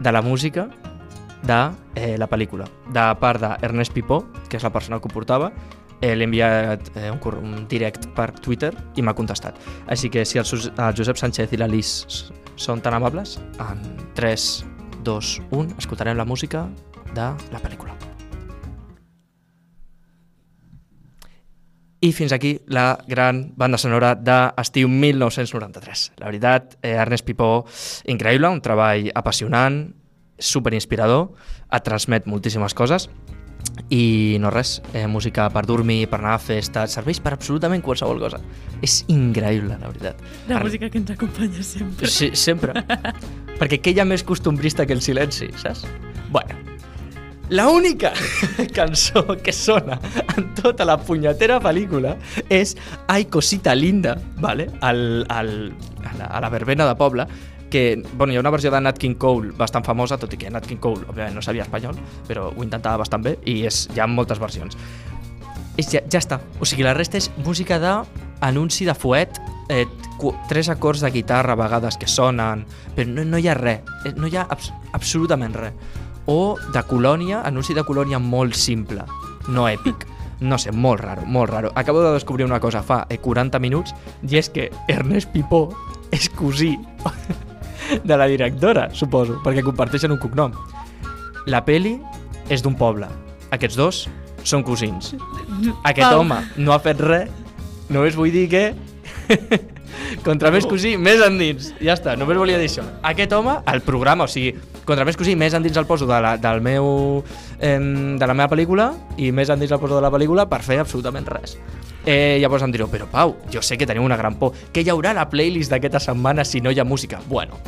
de 0.00 0.12
la 0.12 0.22
música 0.22 0.68
de 1.42 1.60
eh, 1.94 2.16
la 2.18 2.28
pel·lícula. 2.28 2.68
De 2.92 3.04
part 3.20 3.40
d'Ernest 3.42 3.92
Pipó, 3.96 4.24
que 4.48 4.58
és 4.58 4.64
la 4.66 4.72
persona 4.72 5.00
que 5.00 5.08
ho 5.08 5.12
portava, 5.14 5.50
eh, 6.00 6.14
l'he 6.16 6.24
enviat 6.24 6.90
eh, 6.96 7.10
un, 7.10 7.20
un 7.42 7.66
direct 7.68 8.08
per 8.16 8.30
Twitter 8.40 8.72
i 8.96 9.02
m'ha 9.02 9.14
contestat. 9.14 9.56
Així 9.86 10.08
que 10.10 10.24
si 10.24 10.38
el, 10.40 10.46
el 10.46 10.94
Josep 10.96 11.16
Sánchez 11.20 11.52
i 11.52 11.60
la 11.60 11.68
Lis 11.68 11.92
s- 12.08 12.32
són 12.60 12.80
tan 12.84 12.94
amables, 12.96 13.38
en 13.60 13.80
3, 14.14 14.48
2, 15.04 15.34
1, 15.50 15.76
escoltarem 15.80 16.16
la 16.16 16.24
música 16.28 16.66
de 17.14 17.28
la 17.52 17.60
pel·lícula. 17.62 17.96
I 22.00 22.12
fins 22.16 22.32
aquí 22.32 22.54
la 22.72 22.98
gran 23.06 23.52
banda 23.60 23.76
sonora 23.76 24.14
d'estiu 24.16 24.88
1993. 24.88 26.12
La 26.16 26.30
veritat, 26.30 26.78
eh, 26.80 26.94
Ernest 26.96 27.26
Pipó, 27.28 27.66
increïble, 28.08 28.48
un 28.48 28.62
treball 28.64 29.10
apassionant, 29.14 29.82
superinspirador, 30.40 31.26
et 31.70 31.84
transmet 31.84 32.24
moltíssimes 32.26 32.72
coses 32.72 33.10
i 33.90 34.36
no 34.40 34.50
res, 34.54 34.80
eh, 34.94 35.06
música 35.10 35.48
per 35.50 35.64
dormir, 35.66 36.04
per 36.10 36.20
anar 36.20 36.36
a 36.36 36.42
festa, 36.42 36.86
serveix 36.86 37.18
per 37.20 37.32
absolutament 37.34 37.82
qualsevol 37.82 38.20
cosa. 38.22 38.38
És 38.82 39.00
increïble, 39.08 39.76
la 39.80 39.88
veritat. 39.90 40.20
La 40.48 40.56
Ar- 40.60 40.64
música 40.64 40.88
que 40.90 40.98
ens 40.98 41.10
acompanya 41.10 41.62
sempre. 41.62 42.06
Sí, 42.08 42.30
sempre. 42.34 42.72
Perquè 43.60 43.80
què 43.82 43.92
hi 43.94 44.00
ha 44.00 44.06
més 44.08 44.22
costumbrista 44.24 44.86
que 44.86 44.94
el 44.96 45.02
silenci, 45.02 45.50
saps? 45.60 45.82
Bueno, 46.30 46.54
la 47.50 47.66
única 47.68 48.12
cançó 48.76 49.24
que 49.42 49.52
sona 49.52 49.98
en 50.36 50.52
tota 50.54 50.86
la 50.86 50.96
punyetera 51.02 51.58
pel·lícula 51.60 52.14
és 52.48 52.76
Ai, 53.10 53.24
cosita 53.26 53.74
linda, 53.74 54.14
vale? 54.38 54.68
al, 54.80 55.26
al, 55.28 55.50
a, 56.04 56.12
la, 56.16 56.26
a 56.30 56.40
la 56.46 56.48
verbena 56.48 56.86
de 56.86 56.94
poble, 56.94 57.26
que 57.70 58.02
bueno, 58.12 58.32
hi 58.32 58.36
ha 58.36 58.40
una 58.42 58.50
versió 58.50 58.70
de 58.70 58.80
Nat 58.80 58.98
King 58.98 59.16
Cole 59.18 59.54
bastant 59.56 59.86
famosa, 59.86 60.18
tot 60.20 60.34
i 60.34 60.40
que 60.40 60.50
Nat 60.50 60.66
King 60.66 60.80
Cole, 60.82 61.06
òbviament, 61.08 61.38
no 61.38 61.44
sabia 61.44 61.64
espanyol, 61.64 61.96
però 62.28 62.50
ho 62.50 62.66
intentava 62.66 63.00
bastant 63.00 63.24
bé, 63.24 63.36
i 63.48 63.62
és, 63.68 63.86
hi 63.94 64.02
ha 64.02 64.08
moltes 64.10 64.42
versions. 64.42 64.76
És, 65.78 65.88
ja, 65.88 66.02
ja 66.10 66.20
està. 66.20 66.40
O 66.60 66.68
sigui, 66.68 66.84
la 66.84 66.94
resta 66.96 67.16
és 67.20 67.30
música 67.44 67.78
d'anunci 67.80 68.84
de 68.88 68.94
fuet, 68.98 69.40
eh, 69.70 69.86
tres 70.50 70.68
acords 70.68 71.00
de 71.00 71.10
guitarra 71.14 71.54
a 71.54 71.60
vegades 71.62 71.96
que 71.96 72.10
sonen, 72.10 72.66
però 72.96 73.08
no, 73.08 73.24
no 73.24 73.40
hi 73.40 73.48
ha 73.48 73.56
res, 73.56 73.86
eh, 74.04 74.14
no 74.16 74.28
hi 74.28 74.36
ha 74.36 74.46
abs 74.50 74.72
absolutament 74.92 75.56
res. 75.56 75.98
O 76.26 76.56
de 76.74 76.82
colònia, 76.86 77.40
anunci 77.46 77.74
de 77.74 77.84
colònia 77.86 78.20
molt 78.20 78.58
simple, 78.58 79.06
no 79.48 79.68
èpic. 79.70 80.06
No 80.40 80.56
sé, 80.56 80.72
molt 80.72 81.02
raro, 81.02 81.26
molt 81.28 81.50
raro. 81.50 81.70
Acabo 81.76 82.00
de 82.00 82.14
descobrir 82.14 82.46
una 82.46 82.60
cosa 82.60 82.82
fa 82.82 83.04
eh, 83.10 83.18
40 83.20 83.60
minuts 83.60 83.92
i 84.24 84.38
és 84.40 84.48
que 84.48 84.70
Ernest 84.88 85.28
Pipó 85.34 85.66
és 86.10 86.30
cosí 86.32 86.78
de 88.04 88.16
la 88.16 88.28
directora, 88.30 88.88
suposo, 88.94 89.40
perquè 89.44 89.64
comparteixen 89.66 90.12
un 90.12 90.20
cognom. 90.22 90.54
La 91.50 91.62
peli 91.64 91.96
és 92.52 92.62
d'un 92.62 92.76
poble. 92.78 93.08
Aquests 93.50 93.78
dos 93.78 94.04
són 94.46 94.64
cosins. 94.66 95.14
Aquest 95.84 96.06
Pau. 96.06 96.22
home 96.22 96.38
no 96.60 96.72
ha 96.74 96.80
fet 96.82 97.00
res, 97.02 97.30
només 97.90 98.16
vull 98.16 98.32
dir 98.34 98.46
que 98.52 98.64
contra 100.26 100.50
més 100.54 100.66
cosí, 100.68 100.96
més 100.98 101.22
endins. 101.24 101.70
Ja 101.82 101.94
està, 101.96 102.16
només 102.18 102.38
volia 102.38 102.58
dir 102.60 102.68
això. 102.70 102.84
Aquest 103.06 103.32
home, 103.36 103.58
el 103.72 103.82
programa, 103.86 104.26
o 104.26 104.30
sigui, 104.30 104.54
contra 104.88 105.06
més 105.08 105.18
cosí, 105.18 105.36
més 105.38 105.54
endins 105.56 105.78
el 105.80 105.86
poso 105.88 106.08
de 106.08 106.20
la, 106.22 106.36
del 106.40 106.62
meu, 106.64 107.22
eh, 107.58 107.76
de 107.78 108.30
la 108.30 108.36
meva 108.36 108.50
pel·lícula 108.52 108.90
i 109.18 109.30
més 109.32 109.52
endins 109.52 109.72
el 109.72 109.82
poso 109.82 109.98
de 109.98 110.04
la 110.04 110.12
pel·lícula 110.12 110.48
per 110.50 110.62
fer 110.66 110.80
absolutament 110.82 111.28
res. 111.30 111.56
Eh, 112.06 112.38
llavors 112.40 112.64
em 112.64 112.72
direu, 112.72 112.88
però 112.88 113.06
Pau, 113.10 113.36
jo 113.52 113.60
sé 113.62 113.76
que 113.76 113.86
teniu 113.88 114.04
una 114.06 114.16
gran 114.16 114.38
por. 114.40 114.56
Què 114.72 114.84
hi 114.84 114.92
haurà 114.92 115.12
a 115.12 115.20
la 115.20 115.28
playlist 115.28 115.72
d'aquesta 115.72 116.00
setmana 116.00 116.46
si 116.48 116.62
no 116.64 116.72
hi 116.72 116.80
ha 116.80 116.86
música? 116.88 117.20
Bueno, 117.28 117.60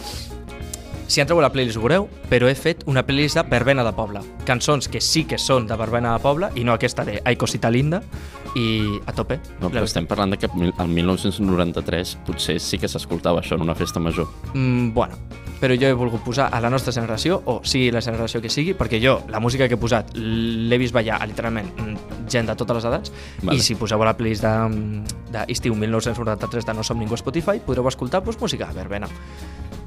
si 1.12 1.20
entreu 1.20 1.36
a 1.36 1.42
la 1.44 1.50
playlist 1.52 1.76
ho 1.76 1.82
veureu, 1.84 2.06
però 2.30 2.48
he 2.48 2.54
fet 2.56 2.86
una 2.88 3.02
playlist 3.04 3.36
de 3.36 3.42
verbena 3.50 3.84
de 3.84 3.90
poble. 3.92 4.22
Cançons 4.48 4.88
que 4.88 5.02
sí 5.04 5.26
que 5.28 5.36
són 5.36 5.66
de 5.68 5.76
verbena 5.76 6.14
de 6.14 6.22
poble 6.24 6.48
i 6.56 6.64
no 6.64 6.72
aquesta 6.72 7.04
de 7.04 7.18
Ai 7.28 7.36
cosita 7.36 7.68
linda 7.68 8.00
i 8.56 8.96
a 9.04 9.12
tope. 9.12 9.36
No, 9.60 9.68
però 9.68 9.84
estem 9.84 10.06
parlant 10.08 10.32
de 10.32 10.38
que 10.40 10.48
el 10.48 10.88
1993 10.88 12.14
potser 12.24 12.56
sí 12.64 12.80
que 12.80 12.88
s'escoltava 12.88 13.42
això 13.42 13.58
en 13.60 13.66
una 13.66 13.76
festa 13.76 14.00
major. 14.00 14.24
Mm, 14.54 14.94
bueno, 14.96 15.18
però 15.60 15.76
jo 15.76 15.90
he 15.90 15.98
volgut 16.00 16.24
posar 16.24 16.48
a 16.48 16.60
la 16.64 16.70
nostra 16.72 16.94
generació, 16.96 17.42
o 17.44 17.60
sigui 17.60 17.92
la 17.92 18.00
generació 18.00 18.40
que 18.40 18.48
sigui, 18.48 18.72
perquè 18.72 19.00
jo, 19.04 19.18
la 19.28 19.40
música 19.40 19.68
que 19.68 19.76
he 19.76 19.82
posat, 19.82 20.14
l'he 20.16 20.78
vist 20.80 20.96
ballar 20.96 21.20
a, 21.20 21.28
literalment 21.28 21.68
mm, 21.76 22.24
gent 22.32 22.48
de 22.48 22.56
totes 22.56 22.80
les 22.80 22.88
edats, 22.88 23.12
Vale. 23.42 23.58
i 23.58 23.60
si 23.60 23.76
poseu 23.76 24.00
a 24.00 24.08
la 24.08 24.16
playlist 24.16 24.48
de, 24.48 25.04
de 25.36 25.44
Estiu 25.52 25.76
1993 25.76 26.70
de 26.70 26.76
No 26.80 26.88
Som 26.88 27.04
Ningú 27.04 27.20
Spotify, 27.20 27.60
podreu 27.60 27.92
escoltar 27.92 28.24
doncs, 28.24 28.40
música 28.40 28.72
de 28.72 28.80
verbena. 28.80 29.12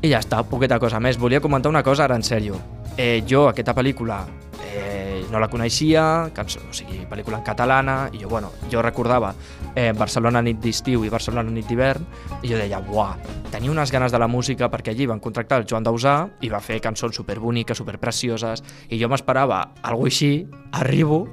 I 0.06 0.12
ja 0.12 0.20
està, 0.22 0.44
poqueta 0.46 0.78
cosa 0.78 1.00
més. 1.02 1.18
Volia 1.18 1.40
comentar 1.42 1.72
una 1.72 1.82
cosa 1.82 2.04
ara 2.06 2.14
en 2.14 2.22
sèrio. 2.22 2.60
Eh, 2.96 3.24
jo, 3.26 3.48
aquesta 3.50 3.74
pel·lícula, 3.74 4.20
eh, 4.62 5.24
no 5.32 5.40
la 5.42 5.48
coneixia, 5.50 6.30
cançó, 6.36 6.62
o 6.70 6.76
sigui, 6.78 7.00
pel·lícula 7.10 7.40
en 7.40 7.46
catalana, 7.48 7.96
i 8.14 8.22
jo, 8.22 8.30
bueno, 8.30 8.52
jo 8.70 8.84
recordava 8.86 9.34
eh, 9.74 9.94
Barcelona 9.98 10.44
nit 10.46 10.62
d'estiu 10.62 11.02
i 11.08 11.10
Barcelona 11.10 11.50
nit 11.50 11.66
d'hivern, 11.66 12.06
i 12.44 12.54
jo 12.54 12.62
deia, 12.62 12.84
buah, 12.86 13.18
tenia 13.50 13.74
unes 13.74 13.90
ganes 13.90 14.14
de 14.14 14.22
la 14.22 14.30
música 14.30 14.70
perquè 14.70 14.94
allí 14.94 15.10
van 15.10 15.24
contractar 15.24 15.64
el 15.64 15.66
Joan 15.66 15.90
Dausà 15.90 16.16
i 16.46 16.54
va 16.54 16.62
fer 16.62 16.78
cançons 16.86 17.18
superboniques, 17.18 17.82
superprecioses, 17.82 18.62
i 18.94 19.02
jo 19.02 19.10
m'esperava 19.10 19.64
algo 19.82 20.06
així, 20.06 20.46
arribo, 20.78 21.24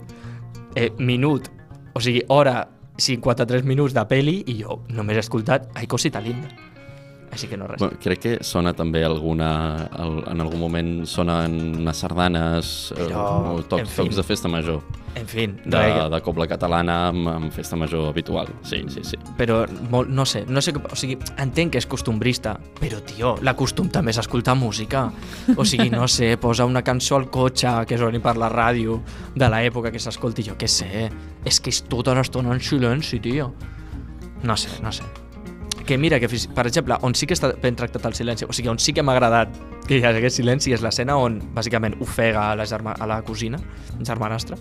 eh, 0.75 0.89
minut, 0.97 1.53
o 1.93 2.01
sigui, 2.01 2.25
hora 2.33 2.71
53 2.97 3.69
minuts 3.69 3.93
de 3.93 4.09
peli 4.09 4.41
i 4.49 4.63
jo 4.65 4.81
només 4.89 5.21
he 5.21 5.27
escoltat 5.29 5.69
Ai, 5.77 5.85
cosita 5.85 6.25
linda. 6.25 6.72
Així 7.33 7.49
que 7.49 7.57
no 7.57 7.67
res. 7.67 7.81
Bueno, 7.81 7.97
crec 8.03 8.21
que 8.21 8.33
sona 8.45 8.75
també 8.77 9.01
alguna... 9.07 9.53
El, 9.99 10.19
en 10.29 10.45
algun 10.45 10.61
moment 10.61 10.91
sonen 11.09 11.55
unes 11.81 12.03
sardanes 12.05 12.93
eh, 12.93 13.07
Però, 13.07 13.23
o 13.25 13.55
en 13.57 13.71
tocs, 13.71 13.89
fi. 13.95 14.03
tocs 14.03 14.21
de 14.21 14.25
festa 14.27 14.51
major, 14.53 14.83
En 15.15 15.27
fi, 15.29 15.47
de, 15.47 15.77
res, 15.77 16.11
de 16.13 16.21
cobla 16.25 16.47
catalana 16.49 16.97
amb, 17.11 17.29
amb 17.29 17.53
festa 17.53 17.77
major 17.77 18.09
habitual. 18.11 18.49
Sí, 18.69 18.83
sí, 18.93 19.05
sí. 19.05 19.19
però 19.37 19.63
molt, 19.93 20.13
no 20.13 20.25
sé, 20.29 20.45
no 20.49 20.63
sé, 20.65 20.73
o 20.77 20.99
sigui, 20.99 21.19
entenc 21.41 21.75
que 21.75 21.83
és 21.83 21.89
costumbrista, 21.89 22.55
però 22.81 23.01
tio, 23.09 23.35
la 23.45 23.57
costum 23.57 23.91
també 23.93 24.13
és 24.13 24.21
escoltar 24.23 24.57
música. 24.57 25.07
O 25.57 25.67
sigui, 25.69 25.91
no 25.93 26.09
sé, 26.09 26.35
posa 26.41 26.69
una 26.69 26.85
cançó 26.85 27.17
al 27.21 27.29
cotxe 27.33 27.75
que 27.89 28.01
soni 28.01 28.23
per 28.25 28.37
la 28.41 28.53
ràdio 28.53 29.01
de 29.37 29.49
l'època 29.53 29.93
que 29.93 30.01
s'escolti, 30.01 30.49
jo 30.49 30.57
què 30.61 30.69
sé. 30.69 31.09
És 31.49 31.61
que 31.61 31.73
és 31.73 31.83
tota 31.89 32.17
l'estona 32.17 32.53
en 32.53 32.61
silenci, 32.65 33.21
tio. 33.21 33.53
No 34.43 34.57
sé, 34.59 34.81
no 34.83 34.93
sé. 34.93 35.22
Que 35.87 35.99
mira, 35.99 36.21
que 36.21 36.29
per 36.55 36.67
exemple, 36.67 36.95
on 37.03 37.15
sí 37.19 37.27
que 37.27 37.35
està 37.35 37.53
ben 37.63 37.75
tractat 37.77 38.05
el 38.07 38.15
silenci, 38.15 38.45
o 38.47 38.53
sigui, 38.55 38.69
on 38.71 38.79
sí 38.79 38.93
que 38.95 39.03
m'ha 39.03 39.13
agradat 39.17 39.51
que 39.89 39.99
hi 39.99 40.05
hagués 40.07 40.37
silenci 40.39 40.73
és 40.73 40.83
l'escena 40.85 41.17
on 41.19 41.41
bàsicament 41.57 41.97
ofega 42.01 42.51
a 42.53 42.57
la, 42.57 42.67
germa, 42.67 42.95
a 42.95 43.07
la 43.11 43.21
cosina, 43.27 43.59
germanastra, 44.07 44.57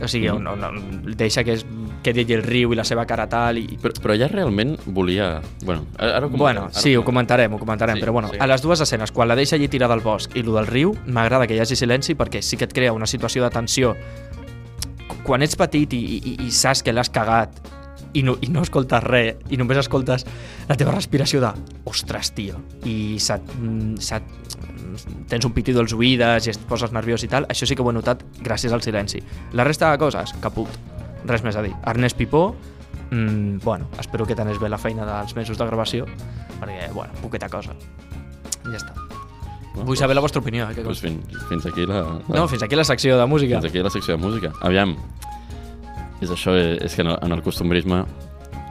o 0.00 0.08
sigui, 0.08 0.28
on, 0.32 0.46
on, 0.46 0.62
on 0.64 1.16
deixa 1.18 1.42
que, 1.44 1.58
es, 1.58 1.66
que 2.02 2.14
digui 2.16 2.32
el 2.38 2.44
riu 2.46 2.70
i 2.72 2.76
la 2.78 2.84
seva 2.88 3.02
cara 3.04 3.26
tal 3.28 3.58
i, 3.60 3.66
Però, 3.82 3.92
però 4.00 4.14
ja 4.16 4.28
realment 4.30 4.76
volia... 4.86 5.42
Bueno, 5.66 5.84
ara 5.98 6.24
ho 6.24 6.30
comentarem, 6.30 6.38
Bueno, 6.38 6.62
ara 6.70 6.80
sí, 6.80 6.94
ho 6.96 7.02
comentarem. 7.04 7.50
comentarem, 7.50 7.54
ho 7.54 7.58
comentarem, 7.58 7.96
Sí, 7.98 8.00
però 8.06 8.12
bueno, 8.12 8.28
sí. 8.30 8.38
a 8.40 8.46
les 8.46 8.62
dues 8.62 8.80
escenes, 8.80 9.12
quan 9.12 9.28
la 9.28 9.36
deixa 9.36 9.56
allí 9.58 9.68
tirada 9.68 9.92
al 9.98 10.00
bosc 10.00 10.36
i 10.36 10.42
lo 10.46 10.54
del 10.56 10.70
riu, 10.70 10.94
m'agrada 11.06 11.46
que 11.50 11.58
hi 11.58 11.60
hagi 11.60 11.76
silenci 11.76 12.14
perquè 12.14 12.40
sí 12.40 12.56
que 12.56 12.64
et 12.70 12.72
crea 12.72 12.94
una 12.94 13.06
situació 13.10 13.42
de 13.44 13.50
tensió. 13.50 13.96
Quan 15.26 15.42
ets 15.44 15.58
petit 15.58 15.92
i, 15.92 16.00
i, 16.16 16.36
i 16.46 16.50
saps 16.54 16.82
que 16.86 16.94
l'has 16.96 17.10
cagat 17.12 17.58
i 18.14 18.22
no, 18.26 18.36
i 18.42 18.48
no 18.50 18.62
escoltes 18.62 19.02
res, 19.04 19.36
i 19.50 19.56
només 19.60 19.78
escoltes 19.78 20.24
la 20.68 20.76
teva 20.76 20.92
respiració 20.96 21.40
de 21.40 21.50
ostres, 21.86 22.32
tio, 22.34 22.58
i 22.84 23.18
se't, 23.22 23.44
mm, 23.58 23.96
se't, 24.02 24.24
tens 25.30 25.44
un 25.46 25.52
pitido 25.54 25.80
als 25.80 25.92
oïdes 25.94 26.46
i 26.48 26.50
et 26.50 26.58
poses 26.68 26.90
nerviós 26.92 27.22
i 27.24 27.28
tal, 27.30 27.46
això 27.48 27.66
sí 27.68 27.76
que 27.78 27.82
ho 27.82 27.90
he 27.90 27.94
notat 27.94 28.24
gràcies 28.42 28.72
al 28.74 28.82
silenci. 28.82 29.22
La 29.52 29.64
resta 29.64 29.90
de 29.92 29.98
coses, 30.02 30.34
caput. 30.42 30.68
Res 31.26 31.42
més 31.44 31.54
a 31.56 31.62
dir. 31.62 31.72
Ernest 31.86 32.16
Pipó, 32.16 32.54
mm, 33.10 33.58
bueno, 33.62 33.86
espero 34.00 34.26
que 34.26 34.34
t'anés 34.34 34.58
bé 34.58 34.68
la 34.68 34.78
feina 34.78 35.04
dels 35.06 35.36
mesos 35.36 35.58
de 35.58 35.66
gravació, 35.66 36.06
perquè, 36.60 36.90
bueno, 36.92 37.12
poqueta 37.22 37.48
cosa. 37.48 37.74
Ja 38.64 38.76
està. 38.76 38.92
Bueno, 39.72 39.86
Vull 39.86 39.96
saber 39.96 40.16
la 40.16 40.20
vostra 40.20 40.40
opinió. 40.40 40.68
Eh, 40.68 40.74
que 40.74 40.82
Doncs 40.82 41.00
consti. 41.00 41.08
fins, 41.30 41.44
fins 41.48 41.66
aquí 41.66 41.86
la, 41.86 42.00
la, 42.02 42.36
No, 42.40 42.48
fins 42.48 42.62
aquí 42.64 42.74
la 42.74 42.84
secció 42.84 43.16
de 43.16 43.26
música. 43.26 43.60
fins 43.60 43.70
aquí 43.70 43.78
la 43.78 43.90
secció 43.90 44.16
de 44.16 44.22
música. 44.22 44.52
Aviam, 44.62 44.96
és 46.20 46.30
això, 46.30 46.54
eh, 46.56 46.78
és 46.84 46.94
que 46.94 47.02
en 47.02 47.08
el, 47.08 47.18
en 47.22 47.32
el 47.32 47.42
costumbrisme 47.42 48.04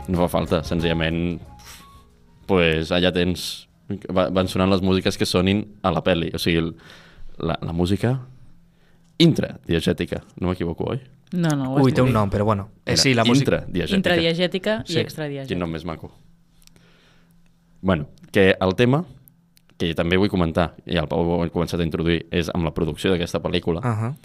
no 0.10 0.18
fa 0.24 0.28
falta, 0.28 0.64
senzillament 0.64 1.40
pues, 2.48 2.92
allà 2.92 3.12
tens 3.14 3.68
va- 4.16 4.30
van 4.30 4.48
sonant 4.48 4.70
les 4.72 4.82
músiques 4.82 5.18
que 5.18 5.26
sonin 5.26 5.64
a 5.84 5.92
la 5.92 6.02
pel·li, 6.04 6.32
o 6.34 6.40
sigui, 6.42 6.74
la, 7.40 7.58
la 7.62 7.74
música 7.74 8.20
intradiegètica, 9.20 10.22
no 10.40 10.50
m'equivoco, 10.50 10.92
oi? 10.94 11.00
No, 11.34 11.50
no, 11.54 11.76
Ui, 11.78 11.92
té 11.94 12.02
un 12.02 12.12
nom, 12.14 12.30
però 12.32 12.46
bueno. 12.48 12.70
Eh, 12.86 12.94
Era 12.94 13.02
sí, 13.02 13.14
la 13.14 13.24
música... 13.24 13.60
Intradiegètica. 13.60 13.98
Intradiegètica 14.00 14.78
Sí. 14.88 14.96
i 14.98 15.02
extradiegètica. 15.04 15.52
Quin 15.54 15.60
nom 15.62 15.70
més 15.70 15.86
maco. 15.86 16.10
Bueno, 17.82 18.08
que 18.32 18.56
el 18.60 18.74
tema, 18.76 19.04
que 19.78 19.94
també 19.96 20.18
vull 20.18 20.30
comentar, 20.32 20.72
i 20.90 20.98
el 20.98 21.08
Pau 21.08 21.22
ho 21.22 21.44
ha 21.44 21.50
començat 21.54 21.80
a 21.80 21.86
introduir, 21.86 22.24
és 22.32 22.50
amb 22.54 22.66
la 22.66 22.74
producció 22.74 23.12
d'aquesta 23.14 23.40
pel·lícula. 23.44 23.80
Uh 23.84 24.02
-huh. 24.02 24.16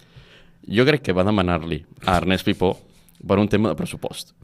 Jo 0.68 0.84
crec 0.86 1.02
que 1.02 1.12
va 1.12 1.24
demanar-li 1.24 1.84
a 2.06 2.16
Ernest 2.16 2.44
Pipó 2.46 2.76
per 3.20 3.38
un 3.38 3.48
tema 3.48 3.70
de 3.70 3.78
pressupost. 3.78 4.34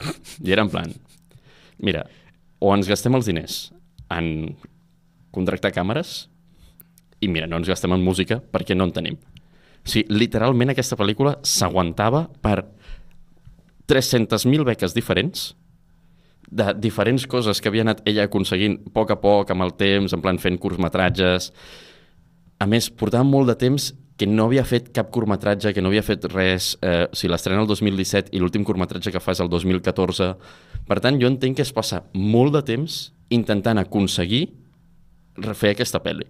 I 0.47 0.53
era 0.55 0.65
en 0.67 0.73
plan, 0.73 0.93
mira, 1.79 2.05
o 2.61 2.75
ens 2.75 2.89
gastem 2.91 3.17
els 3.17 3.29
diners 3.29 3.63
en 4.13 4.57
contractar 5.35 5.73
càmeres 5.75 6.29
i 7.21 7.29
mira, 7.29 7.47
no 7.47 7.61
ens 7.61 7.69
gastem 7.69 7.93
en 7.95 8.05
música 8.05 8.41
perquè 8.41 8.77
no 8.77 8.87
en 8.89 8.95
tenim. 8.97 9.19
O 9.81 9.89
sigui, 9.89 10.09
literalment 10.13 10.73
aquesta 10.73 10.99
pel·lícula 10.99 11.39
s'aguantava 11.47 12.27
per 12.45 12.65
300.000 13.91 14.65
beques 14.69 14.95
diferents 14.95 15.51
de 16.51 16.73
diferents 16.83 17.27
coses 17.31 17.61
que 17.61 17.71
havia 17.71 17.85
anat 17.87 18.03
ella 18.09 18.27
aconseguint 18.27 18.81
a 18.89 18.93
poc 18.95 19.13
a 19.15 19.19
poc, 19.23 19.53
amb 19.53 19.65
el 19.65 19.73
temps, 19.79 20.13
en 20.13 20.23
plan 20.23 20.39
fent 20.43 20.59
curtmetratges. 20.59 21.51
A 22.61 22.67
més, 22.67 22.91
portava 22.91 23.25
molt 23.25 23.53
de 23.53 23.57
temps 23.61 23.91
que 24.21 24.27
no 24.29 24.51
havia 24.51 24.67
fet 24.69 24.91
cap 24.93 25.09
curtmetratge, 25.09 25.73
que 25.73 25.81
no 25.81 25.89
havia 25.89 26.03
fet 26.05 26.27
res. 26.29 26.75
Eh, 26.85 27.07
o 27.09 27.17
sigui, 27.17 27.31
l'estrena 27.33 27.63
el 27.63 27.69
2017 27.71 28.35
i 28.37 28.43
l'últim 28.43 28.67
curtmetratge 28.69 29.15
que 29.15 29.23
fa 29.25 29.33
és 29.33 29.41
el 29.41 29.49
2014. 29.49 30.27
Per 30.91 30.99
tant, 31.01 31.17
jo 31.23 31.31
entenc 31.31 31.57
que 31.57 31.65
es 31.65 31.73
passa 31.73 32.03
molt 32.13 32.53
de 32.59 32.61
temps 32.69 32.99
intentant 33.33 33.81
aconseguir 33.81 34.43
refer 35.41 35.73
aquesta 35.73 36.03
pel·li. 36.05 36.27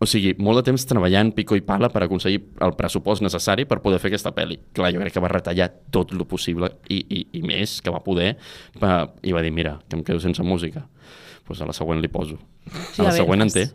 O 0.00 0.08
sigui, 0.08 0.32
molt 0.40 0.62
de 0.62 0.70
temps 0.70 0.86
treballant 0.88 1.34
pico 1.36 1.58
i 1.58 1.64
pala 1.66 1.90
per 1.92 2.06
aconseguir 2.06 2.40
el 2.64 2.72
pressupost 2.78 3.20
necessari 3.20 3.66
per 3.68 3.82
poder 3.84 4.00
fer 4.00 4.08
aquesta 4.14 4.32
pel·li. 4.32 4.56
Clar, 4.72 4.94
jo 4.96 5.04
crec 5.04 5.18
que 5.18 5.24
va 5.26 5.28
retallar 5.28 5.68
tot 5.92 6.16
el 6.16 6.24
possible 6.24 6.72
i, 6.88 7.02
i, 7.04 7.20
i 7.36 7.44
més 7.44 7.82
que 7.84 7.92
va 7.92 8.00
poder 8.00 8.30
va, 8.80 9.10
i 9.20 9.36
va 9.36 9.44
dir, 9.44 9.52
mira, 9.52 9.76
que 9.90 10.00
em 10.00 10.06
quedo 10.08 10.24
sense 10.24 10.40
música. 10.40 10.86
Doncs 10.86 11.44
pues 11.44 11.60
a 11.60 11.66
la 11.68 11.74
següent 11.76 12.00
li 12.00 12.08
poso. 12.08 12.38
Sí, 12.94 13.02
a 13.02 13.10
la 13.10 13.10
a 13.10 13.18
següent 13.20 13.44
en 13.44 13.50
té. 13.50 13.66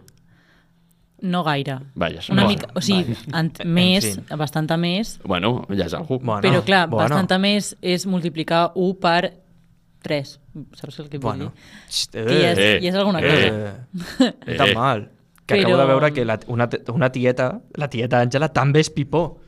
No 1.25 1.43
gaire. 1.43 1.79
Vaja, 1.95 2.21
Una 2.31 2.43
no. 2.43 2.49
mica, 2.51 2.67
o 2.77 2.81
sigui, 2.85 3.15
en, 3.33 3.51
més, 3.65 4.19
bastanta 4.38 4.77
més, 4.77 5.15
Bueno, 5.25 5.65
ja 5.73 5.85
és 5.89 5.93
algú. 5.97 6.19
Bueno, 6.21 6.41
però 6.45 6.61
clar, 6.67 6.83
bueno. 6.89 7.03
bastanta 7.07 7.39
més 7.41 7.73
és 7.81 8.05
multiplicar 8.05 8.71
1 8.75 8.99
per 9.01 9.33
3. 10.05 10.35
Saps 10.77 10.99
el 11.01 11.09
que 11.09 11.17
vull 11.17 11.31
Bueno. 11.38 11.45
dir? 11.55 11.89
Xt, 11.89 12.11
Que 12.13 12.41
ja 12.41 12.51
és, 12.51 12.57
eh, 12.59 12.79
ja 12.83 12.89
és 12.89 12.95
alguna 12.95 13.19
eh. 13.19 13.29
cosa. 13.31 14.25
Eh, 14.27 14.33
no 14.47 14.55
tan 14.55 14.69
Eh. 14.69 14.73
mal. 14.75 15.09
Que 15.45 15.55
Però- 15.55 15.65
acabo 15.67 15.77
de 15.77 15.85
veure 15.85 16.11
que 16.13 16.25
la, 16.25 16.39
una, 16.47 16.69
una 16.93 17.11
tieta, 17.11 17.61
la 17.75 17.88
tieta 17.89 18.21
Àngela, 18.21 18.49
també 18.53 18.79
és 18.81 18.89
pipó. 18.89 19.39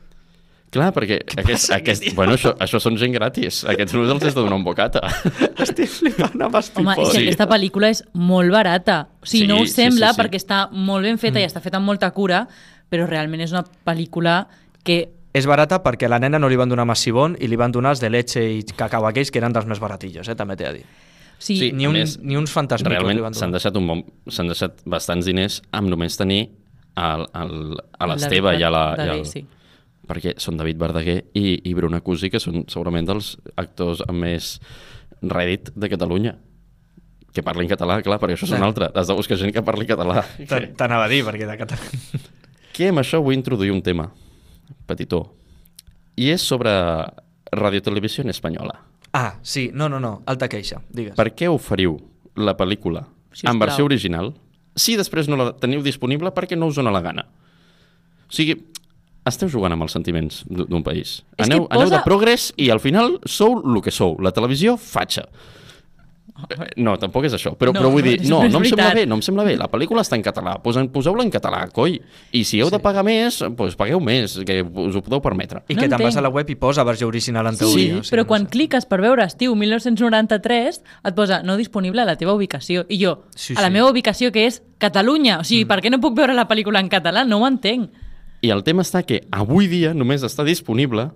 Clar, 0.70 0.90
perquè 0.92 1.16
aquest, 1.24 1.46
passa, 1.70 1.76
aquest, 1.78 2.04
bueno, 2.14 2.34
això, 2.36 2.50
això 2.60 2.76
són 2.82 2.98
gent 3.00 3.14
gratis. 3.14 3.62
Aquests 3.64 3.94
només 3.96 4.10
els 4.12 4.24
has 4.28 4.34
de 4.36 4.40
donar 4.42 4.58
un 4.60 4.64
bocata. 4.66 5.00
Estic 5.64 5.88
flipant 5.88 6.42
amb 6.44 6.58
els 6.60 6.70
Home, 6.76 6.94
que 6.98 7.06
Sí. 7.14 7.22
aquesta 7.28 7.46
pel·lícula 7.48 7.88
és 7.94 8.02
molt 8.12 8.52
barata. 8.52 8.98
O 9.22 9.26
sigui, 9.26 9.46
Sí, 9.46 9.48
no 9.48 9.60
ho 9.62 9.66
sí, 9.66 9.72
sembla 9.78 10.10
sí, 10.12 10.14
sí. 10.14 10.20
perquè 10.20 10.40
està 10.42 10.58
molt 10.72 11.08
ben 11.08 11.16
feta 11.18 11.40
i 11.40 11.46
està 11.48 11.62
feta 11.64 11.80
amb 11.80 11.88
molta 11.88 12.10
cura, 12.12 12.42
però 12.90 13.06
realment 13.08 13.40
és 13.46 13.52
una 13.56 13.64
pel·lícula 13.86 14.42
que 14.84 15.08
És 15.32 15.44
barata 15.46 15.82
perquè 15.84 16.06
a 16.06 16.08
la 16.08 16.18
nena 16.18 16.38
no 16.40 16.48
li 16.48 16.56
van 16.56 16.68
donar 16.68 16.84
massibón 16.88 17.36
i 17.38 17.46
li 17.48 17.56
van 17.56 17.70
donar 17.70 17.90
els 17.94 18.00
de 18.00 18.08
leche 18.10 18.40
i 18.42 18.62
cacau 18.76 19.04
aquells 19.06 19.30
que 19.30 19.38
eren 19.38 19.52
dels 19.52 19.66
més 19.68 19.78
baratillos, 19.78 20.26
eh? 20.28 20.34
també 20.34 20.56
t'he 20.56 20.64
de 20.64 20.72
dir. 20.78 20.84
sigui, 21.38 21.58
Sí. 21.68 21.72
Ni, 21.72 21.86
un, 21.86 21.92
més, 21.94 22.18
ni 22.18 22.36
uns 22.36 22.50
fantasmicos 22.50 22.90
li 22.92 22.96
Realment 22.98 23.20
van 23.22 23.34
s'han 23.34 23.52
donar. 23.52 23.60
deixat, 23.60 23.76
un 23.76 23.86
bon, 23.86 24.02
s'han 24.28 24.48
deixat 24.48 24.80
bastants 24.84 25.24
diners 25.28 25.60
amb 25.70 25.88
només 25.92 26.16
tenir 26.16 26.48
el, 26.96 27.26
el, 27.34 27.76
a 27.98 28.06
l'Esteve 28.10 28.56
i 28.58 28.62
a 28.64 28.70
la... 28.74 28.82
i 28.98 29.08
al, 29.12 29.24
sí. 29.28 29.44
Perquè 30.08 30.34
són 30.40 30.56
David 30.58 30.78
Verdaguer 30.80 31.18
i, 31.36 31.60
i 31.68 31.74
Bruna 31.76 32.00
Cusi, 32.04 32.30
que 32.32 32.40
són 32.42 32.64
segurament 32.70 33.06
dels 33.08 33.34
actors 33.60 34.02
amb 34.08 34.24
més 34.24 34.56
rèdit 35.22 35.70
de 35.76 35.90
Catalunya 35.92 36.36
que 37.34 37.44
parlin 37.44 37.68
català, 37.70 38.00
clar, 38.02 38.16
perquè 38.18 38.34
això 38.34 38.48
és 38.48 38.52
Eh. 38.52 38.58
un 38.58 38.64
altre. 38.66 38.88
Has 38.94 39.06
de 39.06 39.14
buscar 39.14 39.36
gent 39.38 39.52
que 39.54 39.62
parli 39.62 39.86
català. 39.86 40.24
T'anava 40.48 41.04
a 41.04 41.08
dir, 41.08 41.22
perquè 41.26 41.46
de 41.46 41.56
català... 41.60 41.80
Que 42.78 42.92
amb 42.92 43.00
això 43.00 43.18
vull 43.18 43.34
introduir 43.34 43.72
un 43.74 43.80
tema 43.82 44.04
petitó. 44.86 45.34
I 46.14 46.28
és 46.30 46.42
sobre 46.46 46.70
radiotelevisió 47.50 48.22
espanyola. 48.30 48.76
Ah, 49.12 49.38
sí, 49.42 49.70
no, 49.74 49.88
no, 49.88 49.98
no, 49.98 50.22
alta 50.26 50.46
queixa, 50.48 50.78
digues. 50.88 51.16
Per 51.16 51.32
què 51.34 51.48
oferiu 51.50 51.96
la 52.36 52.54
pel·lícula 52.56 53.06
Si 53.32 53.48
en 53.48 53.58
versió 53.58 53.84
original 53.84 54.32
si 54.76 54.94
després 54.96 55.26
no 55.26 55.36
la 55.36 55.52
teniu 55.58 55.82
disponible 55.82 56.30
perquè 56.30 56.56
no 56.56 56.68
us 56.70 56.76
dona 56.78 56.92
la 56.94 57.00
gana? 57.02 57.24
O 58.28 58.32
sigui, 58.32 58.54
esteu 59.28 59.48
jugant 59.48 59.72
amb 59.72 59.82
els 59.86 59.92
sentiments 59.92 60.44
d'un 60.48 60.82
país. 60.82 61.22
És 61.36 61.46
Aneu, 61.46 61.66
que 61.68 61.74
aneu 61.76 61.86
posa- 61.88 61.96
de 61.98 62.02
progrés 62.04 62.52
i 62.56 62.70
al 62.70 62.80
final 62.80 63.20
sou 63.24 63.62
el 63.64 63.80
que 63.82 63.90
sou. 63.90 64.16
La 64.20 64.32
televisió, 64.32 64.76
fatxa. 64.76 65.28
Eh, 66.50 66.66
No, 66.76 66.92
tampoc 66.96 67.24
és 67.26 67.32
això. 67.34 67.56
Però, 67.58 67.72
No, 67.72 67.80
però 67.80 67.90
vull 67.90 68.02
dir, 68.04 68.20
no, 68.30 68.44
és 68.44 68.52
no 68.52 68.58
em 68.60 68.64
sembla 68.68 68.92
bé, 68.94 69.06
no 69.06 69.16
em 69.16 69.22
sembla 69.22 69.42
bé. 69.42 69.56
La 69.58 69.66
pel·lícula 69.68 70.02
està 70.04 70.14
en 70.14 70.22
català. 70.22 70.52
Poseu-la 70.62 71.24
en 71.24 71.30
català, 71.32 71.64
coi. 71.72 71.96
I 72.30 72.44
si 72.44 72.60
heu 72.60 72.70
de 72.70 72.78
pagar 72.78 73.02
més, 73.02 73.40
doncs 73.56 73.74
pagueu 73.74 73.98
més, 73.98 74.36
que 74.46 74.60
us 74.62 74.94
ho 74.94 75.02
podeu 75.02 75.20
permetre. 75.20 75.64
I 75.68 75.74
No 75.74 75.82
que 75.82 75.88
te'n 75.88 75.98
vas 76.04 76.16
a 76.16 76.20
la 76.22 76.28
web 76.28 76.48
i 76.48 76.54
posa 76.54 76.84
versió 76.84 77.08
original 77.08 77.48
en 77.48 77.56
teoria. 77.58 78.04
Sí, 78.04 78.10
però 78.14 78.22
no 78.22 78.26
quan 78.28 78.44
sé. 78.46 78.50
cliques 78.50 78.86
per 78.86 79.00
veure 79.00 79.24
Estiu 79.24 79.56
1993 79.56 80.82
et 81.04 81.14
posa 81.16 81.42
no 81.42 81.56
disponible 81.56 82.02
a 82.02 82.04
la 82.04 82.14
teva 82.16 82.34
ubicació 82.34 82.84
i 82.88 83.00
jo, 83.02 83.24
Sí, 83.34 83.54
a 83.56 83.60
la 83.62 83.68
sí. 83.68 83.72
meva 83.72 83.90
ubicació 83.90 84.30
que 84.30 84.46
és 84.46 84.62
Catalunya 84.78 85.40
o 85.40 85.44
sigui, 85.44 85.64
per 85.64 85.80
què 85.82 85.90
no 85.90 85.98
puc 86.00 86.14
veure 86.14 86.34
la 86.34 86.46
pel·lícula 86.46 86.78
en 86.78 86.88
català? 86.88 87.24
No 87.26 87.40
ho 87.42 87.46
entenc 87.48 87.90
I 88.42 88.52
el 88.54 88.62
tema 88.66 88.84
està 88.86 89.02
que 89.06 89.22
avui 89.34 89.66
dia 89.70 89.94
només 89.94 90.22
està 90.26 90.44
disponible 90.46 91.08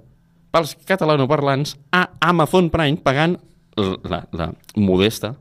pels 0.52 0.74
catalanoparlants 0.88 1.76
a 1.94 2.08
Amazon 2.20 2.68
Prime 2.72 2.98
pagant 3.00 3.38
la, 3.76 4.24
la 4.37 4.50
modesta 4.76 5.37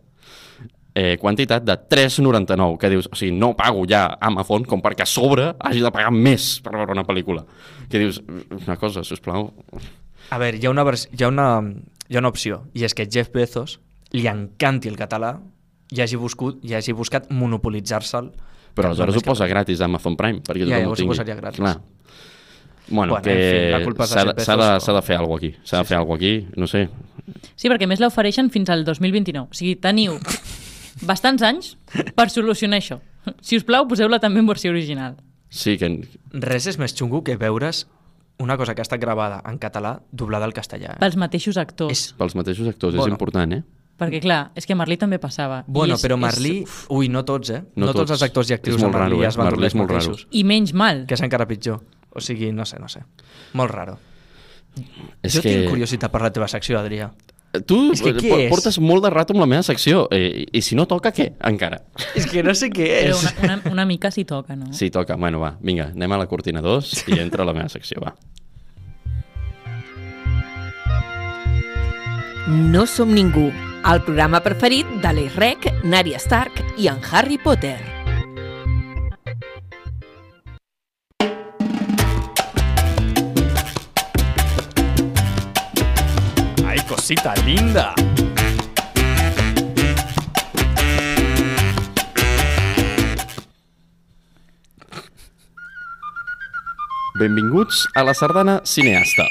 eh, 0.94 1.18
quantitat 1.20 1.64
de 1.64 1.76
3,99 1.90 2.78
que 2.78 2.90
dius, 2.92 3.10
o 3.12 3.16
sigui, 3.16 3.34
no 3.36 3.54
pago 3.58 3.84
ja 3.90 4.06
Amazon 4.22 4.66
com 4.68 4.84
perquè 4.84 5.06
a 5.06 5.10
sobre 5.10 5.52
hagi 5.60 5.84
de 5.84 5.92
pagar 5.92 6.12
més 6.14 6.60
per 6.64 6.76
veure 6.76 6.96
una 6.96 7.06
pel·lícula. 7.08 7.46
Que 7.90 8.00
dius, 8.00 8.22
una 8.62 8.78
cosa, 8.78 9.04
sisplau, 9.08 9.52
A 10.32 10.38
veure, 10.40 10.58
hi 10.58 10.66
ha, 10.66 10.72
una 10.72 10.86
hi, 10.88 11.24
ha 11.24 11.28
una... 11.28 11.48
hi 12.08 12.16
ha 12.16 12.20
una 12.20 12.30
opció, 12.32 12.62
i 12.74 12.86
és 12.86 12.94
que 12.96 13.08
Jeff 13.10 13.32
Bezos 13.34 13.80
li 14.14 14.28
encanti 14.28 14.88
el 14.88 14.96
català 15.00 15.40
i 15.92 16.00
hagi, 16.00 16.16
buscut, 16.16 16.62
i 16.64 16.76
hagi 16.76 16.94
buscat 16.96 17.30
monopolitzar-se'l. 17.32 18.30
Però 18.74 18.90
aleshores 18.90 19.18
ho 19.18 19.22
posa 19.22 19.48
gratis 19.48 19.82
a 19.82 19.86
Amazon 19.86 20.16
Prime 20.18 20.40
perquè 20.42 20.66
Ja, 20.66 20.66
tothom 20.66 20.80
llavors 20.82 20.88
ho 20.90 20.92
ho 20.92 20.96
tingui. 21.04 21.16
posaria 21.16 21.36
gratis. 21.36 21.60
Clar. 21.60 21.82
Bueno, 22.90 23.14
Bueno, 23.14 23.18
en 23.18 23.24
fi, 23.24 23.30
que 23.96 24.06
s'ha 24.08 24.26
de, 24.26 24.44
s'ha 24.44 24.56
de, 24.58 24.94
de 24.98 25.02
fer 25.02 25.16
alguna 25.16 25.38
aquí. 25.38 25.54
S'ha 25.64 25.78
de 25.78 25.84
fer 25.86 25.98
alguna 25.98 26.18
cosa 26.18 26.26
aquí, 26.28 26.48
no 26.58 26.68
sé. 26.68 26.90
Sí, 27.56 27.70
perquè 27.70 27.86
a 27.86 27.88
més 27.88 28.02
l'ofereixen 28.02 28.50
fins 28.52 28.70
al 28.70 28.84
2029 28.84 29.48
o 29.48 29.54
sigui, 29.56 29.76
teniu 29.80 30.18
bastants 31.08 31.42
anys 31.46 31.76
per 32.18 32.30
solucionar 32.30 32.80
això 32.82 33.00
si 33.42 33.56
us 33.60 33.64
plau, 33.64 33.86
poseu-la 33.88 34.20
també 34.20 34.42
en 34.42 34.48
versió 34.50 34.72
original 34.74 35.16
Sí, 35.52 35.78
que 35.78 35.88
Res 36.32 36.66
és 36.72 36.78
més 36.80 36.94
xungo 36.96 37.24
que 37.28 37.36
veure's 37.38 37.86
una 38.40 38.56
cosa 38.58 38.74
que 38.74 38.82
ha 38.82 38.88
estat 38.88 39.00
gravada 39.02 39.42
en 39.46 39.60
català 39.60 40.00
doblada 40.12 40.46
al 40.48 40.54
castellà. 40.54 40.96
Eh? 40.96 41.00
pels 41.00 41.16
mateixos 41.20 41.58
actors 41.58 41.92
És- 41.92 42.14
pels 42.18 42.36
mateixos 42.36 42.68
actors 42.68 42.96
Bueno. 42.96 43.06
és 43.08 43.12
important, 43.12 43.54
eh? 43.54 43.64
Perquè 44.02 44.20
clar, 44.24 44.40
és 44.58 44.66
que 44.66 44.76
Marlí 44.76 44.98
també 44.98 45.20
passava 45.22 45.62
Bueno, 45.68 45.94
I 45.94 46.00
és, 46.00 46.04
però 46.04 46.18
és- 46.18 46.24
Marlí... 46.26 46.54
Ui, 46.98 47.08
no 47.14 47.24
tots, 47.24 47.50
eh? 47.54 47.62
No, 47.76 47.86
No 47.86 47.94
tots 47.94 48.02
tots. 48.10 48.18
els 48.18 48.24
actors 48.28 48.50
i 48.50 48.58
actrius 48.58 48.76
És 48.76 48.82
de 48.82 48.88
molt 48.88 48.98
Marlí 48.98 49.14
raro, 49.16 49.24
eh? 49.24 49.28
es 49.30 49.38
van 49.38 49.52
Marlí 49.52 49.68
és 49.70 49.76
molt 49.78 49.92
raro. 49.94 50.16
i 50.32 50.44
menys 50.44 50.74
mal 50.74 51.06
Que 51.08 51.14
és 51.20 51.22
encara 51.22 51.46
pitjor. 51.48 51.80
O 52.12 52.20
sigui, 52.20 52.52
no 52.52 52.66
sé, 52.66 52.80
no 52.80 52.90
sé. 52.92 53.06
Molt 53.54 53.72
raro. 53.72 54.00
És 55.22 55.34
jo 55.36 55.42
que... 55.42 55.50
tinc 55.54 55.70
curiositat 55.70 56.12
per 56.12 56.22
la 56.26 56.32
teva 56.34 56.48
secció, 56.52 56.80
Adrià. 56.80 57.12
Tu 57.68 57.78
És 57.92 58.00
que 58.02 58.14
què 58.16 58.30
po- 58.32 58.38
és? 58.40 58.50
portes 58.50 58.78
molt 58.80 59.04
de 59.04 59.10
rato 59.12 59.34
amb 59.34 59.42
la 59.44 59.48
meva 59.48 59.64
secció. 59.64 60.06
Eh, 60.12 60.46
I 60.52 60.62
si 60.64 60.76
no 60.76 60.86
toca, 60.88 61.12
què? 61.12 61.34
Encara. 61.50 61.82
És 62.16 62.26
que 62.32 62.44
no 62.44 62.54
sé 62.56 62.70
què 62.72 62.88
però 63.12 63.18
una, 63.20 63.32
una, 63.44 63.72
una 63.74 63.86
mica 63.86 64.10
s'hi 64.12 64.24
toca, 64.24 64.56
no? 64.56 64.72
Sí, 64.72 64.90
toca. 64.90 65.16
Bueno, 65.20 65.40
va, 65.44 65.58
vinga, 65.60 65.90
anem 65.92 66.12
a 66.16 66.18
la 66.24 66.28
cortina 66.32 66.62
2 66.64 67.10
i 67.12 67.20
entra 67.20 67.44
la 67.44 67.52
meva 67.54 67.68
secció, 67.68 68.00
va. 68.04 68.16
No 72.48 72.86
som 72.88 73.12
ningú, 73.14 73.52
el 73.90 74.02
programa 74.06 74.40
preferit 74.44 74.88
de 75.02 75.12
l'Irrec, 75.16 75.66
Nària 75.84 76.20
Stark 76.22 76.62
i 76.78 76.88
en 76.92 77.02
Harry 77.12 77.38
Potter. 77.42 77.80
Ai, 86.68 86.80
cosita 86.88 87.34
linda! 87.46 87.92
Benvinguts 97.22 97.86
a 97.94 98.02
la 98.08 98.16
sardana 98.18 98.62
cineasta. 98.66 99.28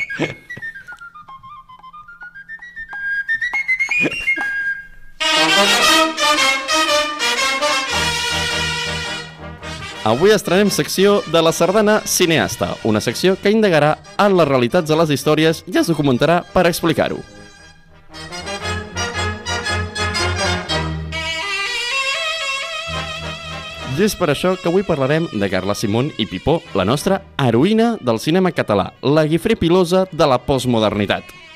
Avui 10.11 10.33
estrenem 10.33 10.71
secció 10.73 11.19
de 11.29 11.43
la 11.45 11.53
sardana 11.53 11.99
cineasta, 12.09 12.71
una 12.89 13.03
secció 13.05 13.37
que 13.37 13.53
indagarà 13.53 13.99
en 14.17 14.33
les 14.39 14.49
realitats 14.49 14.89
de 14.89 14.97
les 14.97 15.13
històries 15.13 15.61
i 15.69 15.77
es 15.77 15.91
documentarà 15.93 16.41
per 16.55 16.65
explicar-ho. 16.71 17.21
I 24.01 24.07
és 24.07 24.15
per 24.17 24.31
això 24.33 24.55
que 24.57 24.71
avui 24.71 24.81
parlarem 24.81 25.27
de 25.29 25.51
Carla 25.53 25.75
Simón 25.77 26.09
i 26.17 26.25
Pipó, 26.25 26.63
la 26.73 26.87
nostra 26.89 27.21
heroïna 27.37 27.99
del 28.01 28.17
cinema 28.17 28.49
català, 28.57 28.95
la 29.05 29.27
guifré 29.29 29.59
pilosa 29.61 30.07
de 30.09 30.25
la 30.25 30.41
postmodernitat. 30.41 31.50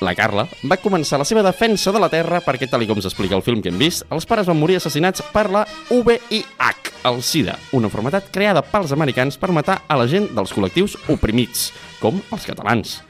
La 0.00 0.14
Carla, 0.16 0.46
va 0.64 0.78
començar 0.80 1.18
la 1.20 1.26
seva 1.28 1.44
defensa 1.44 1.92
de 1.92 2.00
la 2.00 2.08
Terra 2.12 2.40
perquè, 2.44 2.68
tal 2.70 2.86
com 2.88 3.00
s'explica 3.02 3.36
el 3.36 3.44
film 3.44 3.62
que 3.62 3.70
hem 3.72 3.78
vist, 3.80 4.06
els 4.10 4.26
pares 4.28 4.48
van 4.48 4.58
morir 4.58 4.78
assassinats 4.80 5.22
per 5.32 5.46
la 5.52 5.66
VIH, 5.90 6.92
el 7.08 7.22
SIDA, 7.22 7.56
una 7.76 7.90
malaltia 7.92 8.32
creada 8.32 8.64
pels 8.64 8.92
americans 8.96 9.38
per 9.40 9.52
matar 9.52 9.82
a 9.86 9.98
la 10.00 10.08
gent 10.08 10.30
dels 10.36 10.52
col·lectius 10.56 10.96
oprimits, 11.12 11.70
com 12.00 12.20
els 12.32 12.46
catalans. 12.48 13.00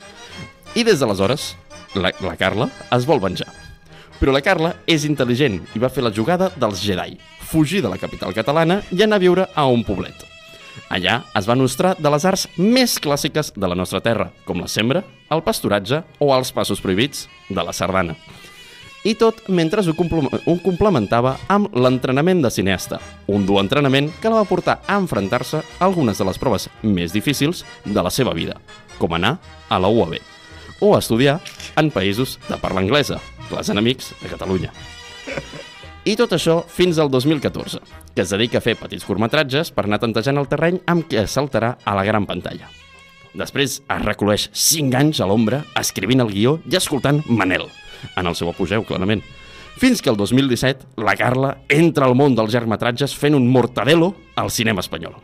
I 0.75 0.85
des 0.87 1.01
d'aleshores, 1.01 1.55
la, 1.95 2.13
la 2.23 2.37
Carla 2.39 2.71
es 2.95 3.07
vol 3.07 3.23
venjar. 3.23 3.49
Però 4.21 4.35
la 4.35 4.45
Carla 4.45 4.75
és 4.87 5.07
intel·ligent 5.09 5.63
i 5.75 5.83
va 5.83 5.91
fer 5.91 6.05
la 6.05 6.13
jugada 6.15 6.51
dels 6.57 6.83
Jedi, 6.85 7.17
fugir 7.51 7.81
de 7.83 7.91
la 7.91 7.99
capital 7.99 8.37
catalana 8.37 8.83
i 8.93 9.03
anar 9.03 9.19
a 9.19 9.25
viure 9.25 9.49
a 9.55 9.67
un 9.67 9.87
poblet. 9.87 10.30
Allà 10.91 11.21
es 11.39 11.47
va 11.49 11.57
nostrar 11.59 11.95
de 11.99 12.11
les 12.13 12.27
arts 12.27 12.47
més 12.59 12.99
clàssiques 13.03 13.53
de 13.57 13.71
la 13.71 13.79
nostra 13.79 14.01
terra, 14.05 14.31
com 14.45 14.61
la 14.61 14.69
sembra, 14.69 15.05
el 15.31 15.43
pasturatge 15.47 16.03
o 16.19 16.33
els 16.35 16.53
passos 16.53 16.83
prohibits 16.83 17.29
de 17.49 17.63
la 17.63 17.75
sardana. 17.77 18.17
I 19.05 19.15
tot 19.17 19.47
mentre 19.49 19.81
ho, 19.81 19.95
ho 19.95 20.57
complementava 20.61 21.37
amb 21.49 21.73
l'entrenament 21.73 22.43
de 22.45 22.51
cineasta, 22.53 22.99
un 23.33 23.47
dur 23.49 23.63
entrenament 23.63 24.11
que 24.21 24.29
la 24.29 24.43
va 24.43 24.51
portar 24.51 24.81
a 24.87 24.99
enfrontar-se 25.01 25.63
a 25.63 25.87
algunes 25.87 26.21
de 26.21 26.27
les 26.29 26.39
proves 26.39 26.69
més 26.83 27.15
difícils 27.17 27.65
de 27.87 28.03
la 28.03 28.13
seva 28.13 28.35
vida, 28.37 28.59
com 28.99 29.17
anar 29.17 29.39
a 29.71 29.81
la 29.81 29.89
UAB 29.89 30.19
o 30.81 30.97
estudiar 30.99 31.39
en 31.77 31.91
països 31.93 32.39
de 32.49 32.57
parla 32.61 32.81
anglesa, 32.85 33.21
els 33.51 33.69
enemics 33.73 34.15
de 34.23 34.33
Catalunya. 34.33 34.73
I 36.09 36.15
tot 36.17 36.33
això 36.33 36.63
fins 36.65 36.97
al 36.97 37.11
2014, 37.13 37.81
que 38.17 38.25
es 38.25 38.31
dedica 38.33 38.57
a 38.57 38.65
fer 38.65 38.73
petits 38.81 39.05
curtmetratges 39.05 39.69
per 39.77 39.85
anar 39.85 39.99
tantejant 40.01 40.41
el 40.41 40.49
terreny 40.49 40.79
amb 40.89 41.05
què 41.11 41.27
saltarà 41.29 41.75
a 41.85 41.97
la 41.99 42.07
gran 42.09 42.25
pantalla. 42.29 42.71
Després 43.37 43.77
es 43.85 44.05
recoleix 44.07 44.49
5 44.57 44.97
anys 44.97 45.21
a 45.21 45.29
l'ombra 45.29 45.61
escrivint 45.79 46.25
el 46.25 46.33
guió 46.33 46.57
i 46.65 46.79
escoltant 46.81 47.21
Manel, 47.29 47.69
en 48.17 48.27
el 48.27 48.39
seu 48.39 48.49
apogeu, 48.49 48.87
clarament. 48.89 49.21
Fins 49.77 50.01
que 50.01 50.09
el 50.11 50.17
2017 50.17 51.05
la 51.05 51.17
Carla 51.21 51.59
entra 51.69 52.09
al 52.09 52.17
món 52.17 52.33
dels 52.35 52.57
llargmetratges 52.57 53.15
fent 53.15 53.37
un 53.37 53.53
mortadelo 53.53 54.15
al 54.41 54.51
cinema 54.51 54.81
espanyol 54.81 55.21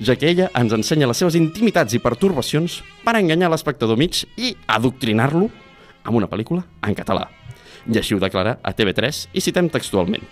ja 0.00 0.16
que 0.16 0.28
ella 0.28 0.50
ens 0.58 0.74
ensenya 0.76 1.08
les 1.08 1.16
seves 1.16 1.38
intimitats 1.38 1.96
i 1.96 2.02
pertorbacions 2.02 2.82
per 3.06 3.16
enganyar 3.16 3.48
l'espectador 3.52 3.96
mig 3.96 4.26
i 4.36 4.54
adoctrinar-lo 4.66 5.48
amb 6.04 6.16
una 6.20 6.28
pel·lícula 6.28 6.66
en 6.84 6.96
català. 6.98 7.37
I 7.88 8.00
així 8.00 8.16
ho 8.16 8.20
declara 8.22 8.58
a 8.62 8.74
TV3 8.76 9.28
i 9.32 9.42
citem 9.44 9.70
textualment. 9.72 10.26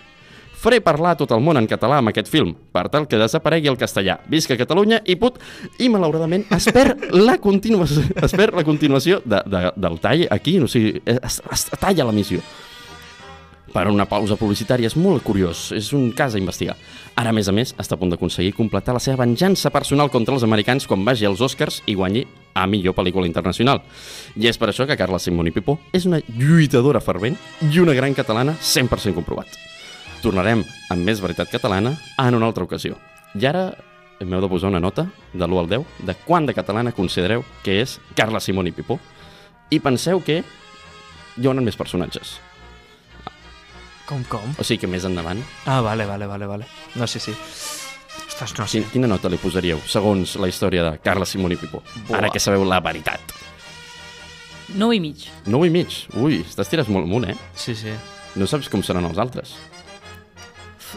Faré 0.57 0.81
parlar 0.81 1.13
tot 1.21 1.31
el 1.37 1.43
món 1.45 1.59
en 1.61 1.67
català 1.69 1.99
amb 2.01 2.11
aquest 2.11 2.31
film, 2.33 2.55
per 2.73 2.87
tal 2.93 3.05
que 3.09 3.19
desaparegui 3.21 3.69
el 3.69 3.77
castellà. 3.81 4.17
Visca 4.33 4.57
Catalunya 4.57 5.03
i 5.05 5.19
put... 5.21 5.37
I 5.79 5.91
malauradament 5.93 6.47
es 6.57 6.69
perd 6.73 7.11
la 7.13 7.37
continuació, 7.43 8.07
es 8.27 8.37
perd 8.37 8.57
la 8.57 8.65
continuació 8.65 9.21
de, 9.25 9.43
de, 9.45 9.67
del 9.77 10.01
tall 10.01 10.25
aquí, 10.33 10.57
o 10.61 10.71
sigui, 10.71 10.97
es, 11.05 11.43
es 11.53 11.69
talla 11.77 12.09
l'emissió 12.09 12.41
per 13.77 13.91
una 13.93 14.07
pausa 14.09 14.39
publicitària. 14.41 14.89
És 14.89 14.97
molt 14.97 15.25
curiós, 15.27 15.69
és 15.77 15.91
un 15.93 16.09
cas 16.17 16.35
a 16.35 16.41
investigar. 16.41 16.79
Ara, 17.17 17.31
a 17.31 17.37
més 17.37 17.49
a 17.51 17.53
més, 17.53 17.75
està 17.77 17.97
a 17.97 18.01
punt 18.01 18.13
d'aconseguir 18.13 18.55
completar 18.57 18.95
la 18.97 19.03
seva 19.03 19.21
venjança 19.25 19.73
personal 19.73 20.09
contra 20.13 20.33
els 20.37 20.47
americans 20.47 20.89
quan 20.89 21.05
vagi 21.05 21.29
als 21.29 21.43
Oscars 21.45 21.83
i 21.85 21.97
guanyi 21.99 22.25
a 22.57 22.65
millor 22.67 22.97
pel·lícula 22.97 23.29
internacional. 23.29 23.83
I 24.37 24.49
és 24.49 24.57
per 24.57 24.71
això 24.71 24.87
que 24.89 24.97
Carla 24.97 25.21
Simón 25.21 25.51
i 25.51 25.53
Pipó 25.53 25.77
és 25.93 26.09
una 26.09 26.23
lluitadora 26.25 27.05
fervent 27.05 27.37
i 27.69 27.83
una 27.83 27.97
gran 27.97 28.17
catalana 28.17 28.57
100% 28.57 29.13
comprovat. 29.19 29.53
Tornarem 30.25 30.65
amb 30.65 31.05
més 31.05 31.21
veritat 31.21 31.53
catalana 31.53 31.93
en 32.17 32.39
una 32.39 32.49
altra 32.49 32.65
ocasió. 32.65 32.97
I 33.37 33.45
ara 33.45 33.67
m'heu 34.25 34.41
de 34.41 34.49
posar 34.49 34.73
una 34.73 34.81
nota 34.81 35.05
de 35.35 35.45
l'1 35.45 35.61
al 35.61 35.69
10 35.77 36.07
de 36.09 36.17
quant 36.25 36.49
de 36.49 36.57
catalana 36.57 36.97
considereu 36.97 37.45
que 37.63 37.83
és 37.83 37.99
Carla 38.17 38.41
Simón 38.41 38.73
i 38.73 38.73
Pipó 38.73 38.97
i 39.69 39.85
penseu 39.85 40.25
que 40.25 40.41
hi 40.41 41.45
haurà 41.45 41.61
més 41.61 41.77
personatges. 41.77 42.39
Com, 44.07 44.23
com? 44.31 44.55
O 44.59 44.63
sigui 44.65 44.81
que 44.85 44.87
més 44.91 45.05
endavant, 45.05 45.41
Ah, 45.67 45.81
vale, 45.81 46.07
vale, 46.07 46.27
vale, 46.31 46.47
vale. 46.47 46.67
No, 46.95 47.07
sí, 47.07 47.19
sí. 47.19 47.33
Ostres, 48.29 48.53
no 48.59 48.67
sé. 48.67 48.79
quin- 48.79 48.91
quina 48.93 49.07
nota 49.09 49.29
li 49.29 49.37
posaríeu 49.37 49.81
segons 49.87 50.37
la 50.37 50.47
història 50.49 50.83
de 50.85 50.99
Carla 51.01 51.25
Simón 51.27 51.53
i 51.53 51.57
Pipó? 51.57 51.83
Buah. 52.09 52.19
Ara 52.19 52.31
que 52.31 52.39
sabeu 52.39 52.65
la 52.65 52.81
veritat. 52.81 53.21
9 54.75 54.95
i 54.97 55.01
mig. 55.01 55.27
9 55.47 55.67
i 55.67 55.71
mig. 55.71 55.89
Ui, 56.15 56.43
t'estires 56.55 56.89
molt 56.89 57.07
amunt, 57.07 57.29
eh? 57.31 57.37
Sí, 57.55 57.75
sí. 57.75 57.91
No 58.37 58.47
saps 58.47 58.69
com 58.69 58.83
seran 58.83 59.05
els 59.07 59.19
altres. 59.19 59.55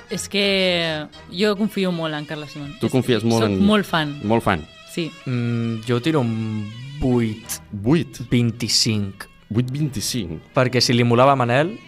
És 0.09 0.27
que 0.29 1.07
jo 1.31 1.55
confio 1.57 1.91
molt 1.91 2.13
en 2.13 2.25
Carla 2.25 2.47
Simón. 2.47 2.75
Tu 2.79 2.89
confies 2.89 3.23
molt 3.23 3.43
Soc 3.43 3.51
en- 3.51 3.63
molt 3.65 3.85
fan, 3.85 4.19
Molt 4.23 4.43
fan. 4.43 4.67
sí. 4.93 5.11
Mm, 5.25 5.81
jo 5.87 5.99
tiro 6.01 6.19
un 6.21 6.69
8, 7.01 7.61
8. 7.83 8.25
25. 8.29 9.27
8,25. 9.51 10.39
Perquè 10.53 10.79
si 10.81 10.93
li 10.93 11.03
molava 11.03 11.35
Manel, 11.35 11.79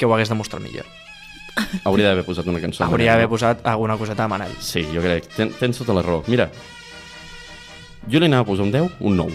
que 0.00 0.08
ho 0.08 0.14
hagués 0.16 0.32
demostrat 0.32 0.62
millor. 0.64 0.88
Hauria 1.84 2.08
d'haver 2.08 2.24
posat 2.24 2.46
una 2.48 2.60
cançó. 2.62 2.80
de 2.82 2.88
Hauria 2.88 3.12
d'haver 3.12 3.28
posat 3.28 3.66
alguna 3.68 3.98
coseta 4.00 4.24
a 4.24 4.28
Manel. 4.32 4.52
Sí, 4.64 4.86
jo 4.94 5.02
crec. 5.04 5.26
Ten, 5.36 5.50
tens 5.60 5.76
tota 5.82 5.92
la 5.92 6.00
raó. 6.06 6.22
Mira, 6.30 6.46
jo 8.08 8.18
li 8.22 8.26
anava 8.30 8.46
a 8.46 8.48
posar 8.48 8.64
un 8.64 8.72
10, 8.72 8.96
un 9.00 9.16
9. 9.18 9.34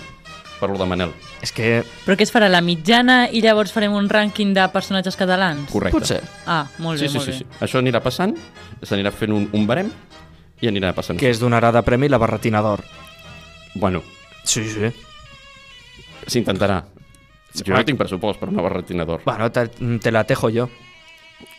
Per 0.59 0.69
lo 0.71 0.77
de 0.79 0.85
Manel. 0.87 1.11
És 1.43 1.51
que 1.51 1.83
Però 2.05 2.15
què 2.17 2.23
es 2.23 2.31
farà, 2.33 2.47
la 2.49 2.61
mitjana 2.63 3.25
i 3.29 3.41
llavors 3.43 3.73
farem 3.75 3.93
un 3.93 4.07
rànquing 4.09 4.53
de 4.55 4.63
personatges 4.73 5.17
catalans? 5.19 5.69
Correcte. 5.69 5.99
potser. 5.99 6.21
Ah, 6.47 6.63
molt 6.79 6.97
bé, 6.99 7.05
Sí, 7.05 7.11
sí, 7.11 7.17
molt 7.19 7.25
sí, 7.27 7.31
bé. 7.31 7.37
sí. 7.43 7.45
Això 7.67 7.77
anirà 7.83 8.01
passant, 8.01 8.33
s'anirà 8.81 9.11
fent 9.11 9.35
un, 9.35 9.49
un 9.53 9.67
barem 9.67 9.91
i 10.63 10.67
anirà 10.71 10.93
passant. 10.95 11.19
Que 11.19 11.29
es 11.29 11.41
donarà 11.43 11.73
de 11.75 11.83
premi 11.83 12.07
la 12.09 12.17
barretina 12.17 12.61
d'or. 12.63 12.81
Bueno, 13.75 14.01
Sí, 14.45 14.63
sí. 14.69 14.89
s'intentarà. 16.27 16.85
Jo 17.63 17.73
no 17.73 17.83
tinc 17.87 17.97
pressupost 17.99 18.39
per 18.41 18.49
una 18.51 18.61
barretina 18.65 19.05
d'or. 19.07 19.21
Bueno, 19.25 19.51
te, 19.51 19.67
te 20.01 20.11
la 20.11 20.23
tejo 20.27 20.49
jo. 20.51 20.67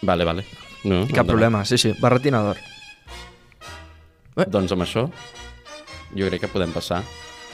Vale, 0.02 0.24
vale. 0.24 0.44
No, 0.85 1.00
Cap 1.06 1.09
endavant. 1.09 1.28
problema, 1.30 1.64
sí, 1.64 1.78
sí. 1.78 1.94
Barretina 2.00 2.42
d'or. 2.44 2.61
Doncs 4.52 4.72
amb 4.76 4.85
això, 4.85 5.06
jo 6.12 6.26
crec 6.28 6.42
que 6.44 6.50
podem 6.52 6.72
passar 6.74 7.00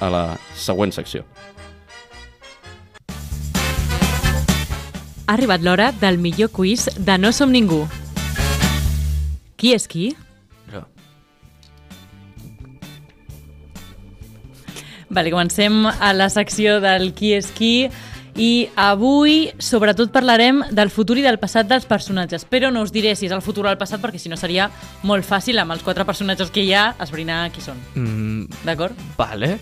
a 0.02 0.08
la 0.10 0.22
següent 0.58 0.90
secció. 0.92 1.22
Ha 5.28 5.34
arribat 5.36 5.62
l'hora 5.62 5.92
del 6.00 6.18
millor 6.18 6.50
quiz 6.50 6.88
de 6.98 7.16
No 7.18 7.30
Som 7.32 7.52
Ningú. 7.54 7.84
Qui 9.56 9.70
és 9.76 9.86
qui? 9.88 10.08
Però... 10.66 10.82
Vale, 15.12 15.30
comencem 15.30 15.86
a 15.86 16.10
la 16.16 16.28
secció 16.32 16.80
del 16.82 17.12
qui 17.14 17.32
és 17.36 17.48
qui 17.54 17.72
i 18.36 18.68
avui 18.80 19.50
sobretot 19.60 20.10
parlarem 20.12 20.62
del 20.72 20.88
futur 20.90 21.18
i 21.20 21.22
del 21.24 21.38
passat 21.38 21.68
dels 21.68 21.84
personatges, 21.84 22.46
però 22.48 22.70
no 22.72 22.82
us 22.82 22.92
diré 22.92 23.12
si 23.16 23.26
és 23.26 23.32
el 23.32 23.42
futur 23.44 23.66
o 23.66 23.70
el 23.70 23.76
passat 23.80 24.00
perquè 24.00 24.18
si 24.18 24.30
no 24.32 24.38
seria 24.40 24.70
molt 25.04 25.26
fàcil 25.28 25.58
amb 25.60 25.72
els 25.76 25.82
quatre 25.84 26.06
personatges 26.08 26.50
que 26.50 26.64
hi 26.64 26.72
ha 26.72 26.94
esbrinar 27.00 27.50
qui 27.52 27.60
són, 27.60 27.76
Mm, 27.94 28.46
d'acord? 28.64 28.94
vale. 29.18 29.58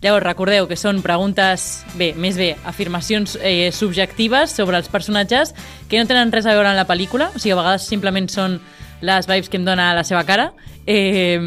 Llavors, 0.00 0.24
recordeu 0.24 0.66
que 0.66 0.76
són 0.80 1.02
preguntes, 1.02 1.84
bé, 1.98 2.14
més 2.16 2.34
bé, 2.38 2.56
afirmacions 2.64 3.36
eh, 3.42 3.68
subjectives 3.70 4.50
sobre 4.50 4.78
els 4.78 4.88
personatges 4.88 5.52
que 5.90 5.98
no 6.00 6.06
tenen 6.08 6.32
res 6.32 6.46
a 6.46 6.54
veure 6.54 6.68
amb 6.70 6.76
la 6.80 6.86
pel·lícula, 6.88 7.28
o 7.34 7.38
sigui, 7.38 7.52
a 7.52 7.56
vegades 7.60 7.82
simplement 7.86 8.26
són 8.32 8.60
les 9.00 9.26
vibes 9.26 9.48
que 9.48 9.58
em 9.60 9.64
dona 9.64 9.92
la 9.96 10.04
seva 10.04 10.24
cara 10.28 10.50
eh, 10.86 11.40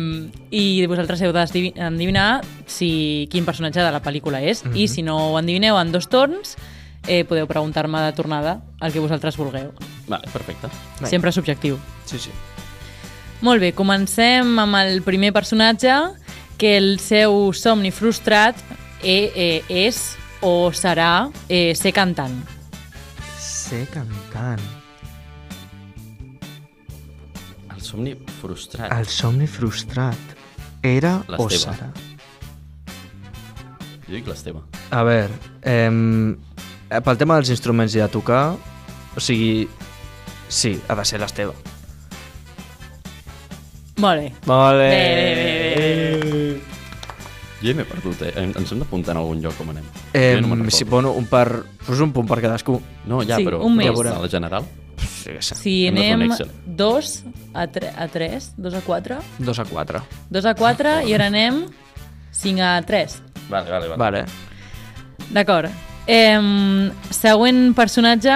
i 0.52 0.86
vosaltres 0.88 1.22
heu 1.22 1.34
d'endevinar 1.36 2.44
si, 2.66 3.28
quin 3.32 3.46
personatge 3.46 3.82
de 3.82 3.92
la 3.94 4.02
pel·lícula 4.04 4.42
és 4.42 4.64
i 4.74 4.88
si 4.88 5.04
no 5.06 5.18
ho 5.32 5.38
endevineu 5.40 5.78
en 5.80 5.92
dos 5.94 6.10
torns 6.10 6.58
eh, 7.08 7.24
podeu 7.28 7.48
preguntar-me 7.48 8.02
de 8.02 8.14
tornada 8.14 8.62
el 8.82 8.94
que 8.94 9.00
vosaltres 9.04 9.38
vulgueu. 9.38 9.74
Vale, 10.08 10.28
perfecte. 10.32 10.68
Vinga. 10.98 11.10
Sempre 11.10 11.32
subjectiu. 11.32 11.78
Sí, 12.06 12.20
sí. 12.20 12.32
Molt 13.44 13.60
bé, 13.60 13.74
comencem 13.76 14.60
amb 14.60 14.80
el 14.80 15.02
primer 15.04 15.34
personatge, 15.36 15.92
que 16.58 16.78
el 16.78 17.00
seu 17.04 17.52
somni 17.52 17.92
frustrat 17.92 18.56
eh, 19.04 19.32
eh, 19.36 19.64
és 19.68 20.16
o 20.40 20.72
serà 20.72 21.28
eh, 21.50 21.74
ser 21.76 21.92
cantant. 21.96 22.40
Ser 23.40 23.84
cantant. 23.92 24.83
Somni 27.94 28.16
frustrat. 28.42 28.92
El 28.98 29.06
somni 29.08 29.46
frustrat. 29.48 30.18
Era 30.84 31.20
o 31.38 31.46
serà? 31.50 31.92
Jo 34.04 34.16
dic 34.18 34.28
l'Esteve. 34.28 34.60
A 34.92 35.04
veure, 35.08 35.32
eh, 35.62 35.90
pel 37.06 37.18
tema 37.22 37.38
dels 37.40 37.50
instruments 37.54 37.96
i 37.96 38.02
de 38.02 38.08
tocar, 38.12 38.56
o 39.16 39.20
sigui, 39.24 39.68
sí, 40.50 40.76
ha 40.90 40.98
de 41.00 41.06
ser 41.06 41.22
l'Esteve. 41.22 41.54
Molt 44.04 44.20
bé. 44.20 44.34
Molt 44.50 44.80
Bé, 44.82 44.90
bé, 44.90 46.20
bé, 46.20 46.62
Jo 47.64 47.70
ja 47.70 47.76
m'he 47.78 47.86
perdut, 47.88 48.22
eh? 48.28 48.34
En- 48.42 48.52
Ens 48.60 48.72
hem 48.74 48.80
d'apuntar 48.82 49.14
en 49.16 49.22
algun 49.22 49.40
lloc 49.40 49.56
com 49.56 49.70
anem. 49.70 49.86
Eh, 50.12 50.42
no 50.42 50.70
si, 50.70 50.84
bueno, 50.84 51.14
un 51.14 51.26
per... 51.28 51.64
Pues 51.86 52.00
un 52.02 52.12
punt 52.12 52.28
per 52.28 52.42
cadascú. 52.42 52.82
No, 53.08 53.22
ja, 53.24 53.38
Sí, 53.38 53.46
però... 53.46 53.62
un 53.64 53.78
més. 53.78 53.88
la 54.20 54.28
general? 54.28 54.66
Si 55.42 55.88
anem 55.88 56.26
Excel. 56.28 56.50
2 56.66 57.12
a, 57.54 57.68
3, 57.68 57.94
a 57.96 58.08
3, 58.08 58.50
2 58.58 58.74
a 58.74 58.82
4, 58.82 59.20
Dos 59.40 59.60
a 59.60 59.66
quatre. 59.66 60.02
2 60.30 60.46
a 60.46 60.54
4 60.54 60.96
i 61.08 61.14
ara 61.16 61.30
anem 61.32 61.64
5 62.32 62.62
a 62.62 62.82
3. 62.82 63.22
Vale, 63.50 63.70
vale, 63.72 63.88
vale. 63.88 63.98
Vale. 63.98 64.26
D'acord. 65.32 65.70
Eh, 66.08 66.92
següent 67.10 67.72
personatge 67.76 68.36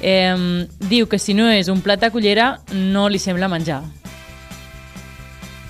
eh, 0.00 0.64
diu 0.88 1.08
que 1.08 1.18
si 1.20 1.34
no 1.36 1.50
és 1.52 1.68
un 1.68 1.82
plat 1.84 2.00
de 2.00 2.10
cullera 2.10 2.54
no 2.72 3.08
li 3.08 3.20
sembla 3.20 3.50
menjar. 3.52 3.82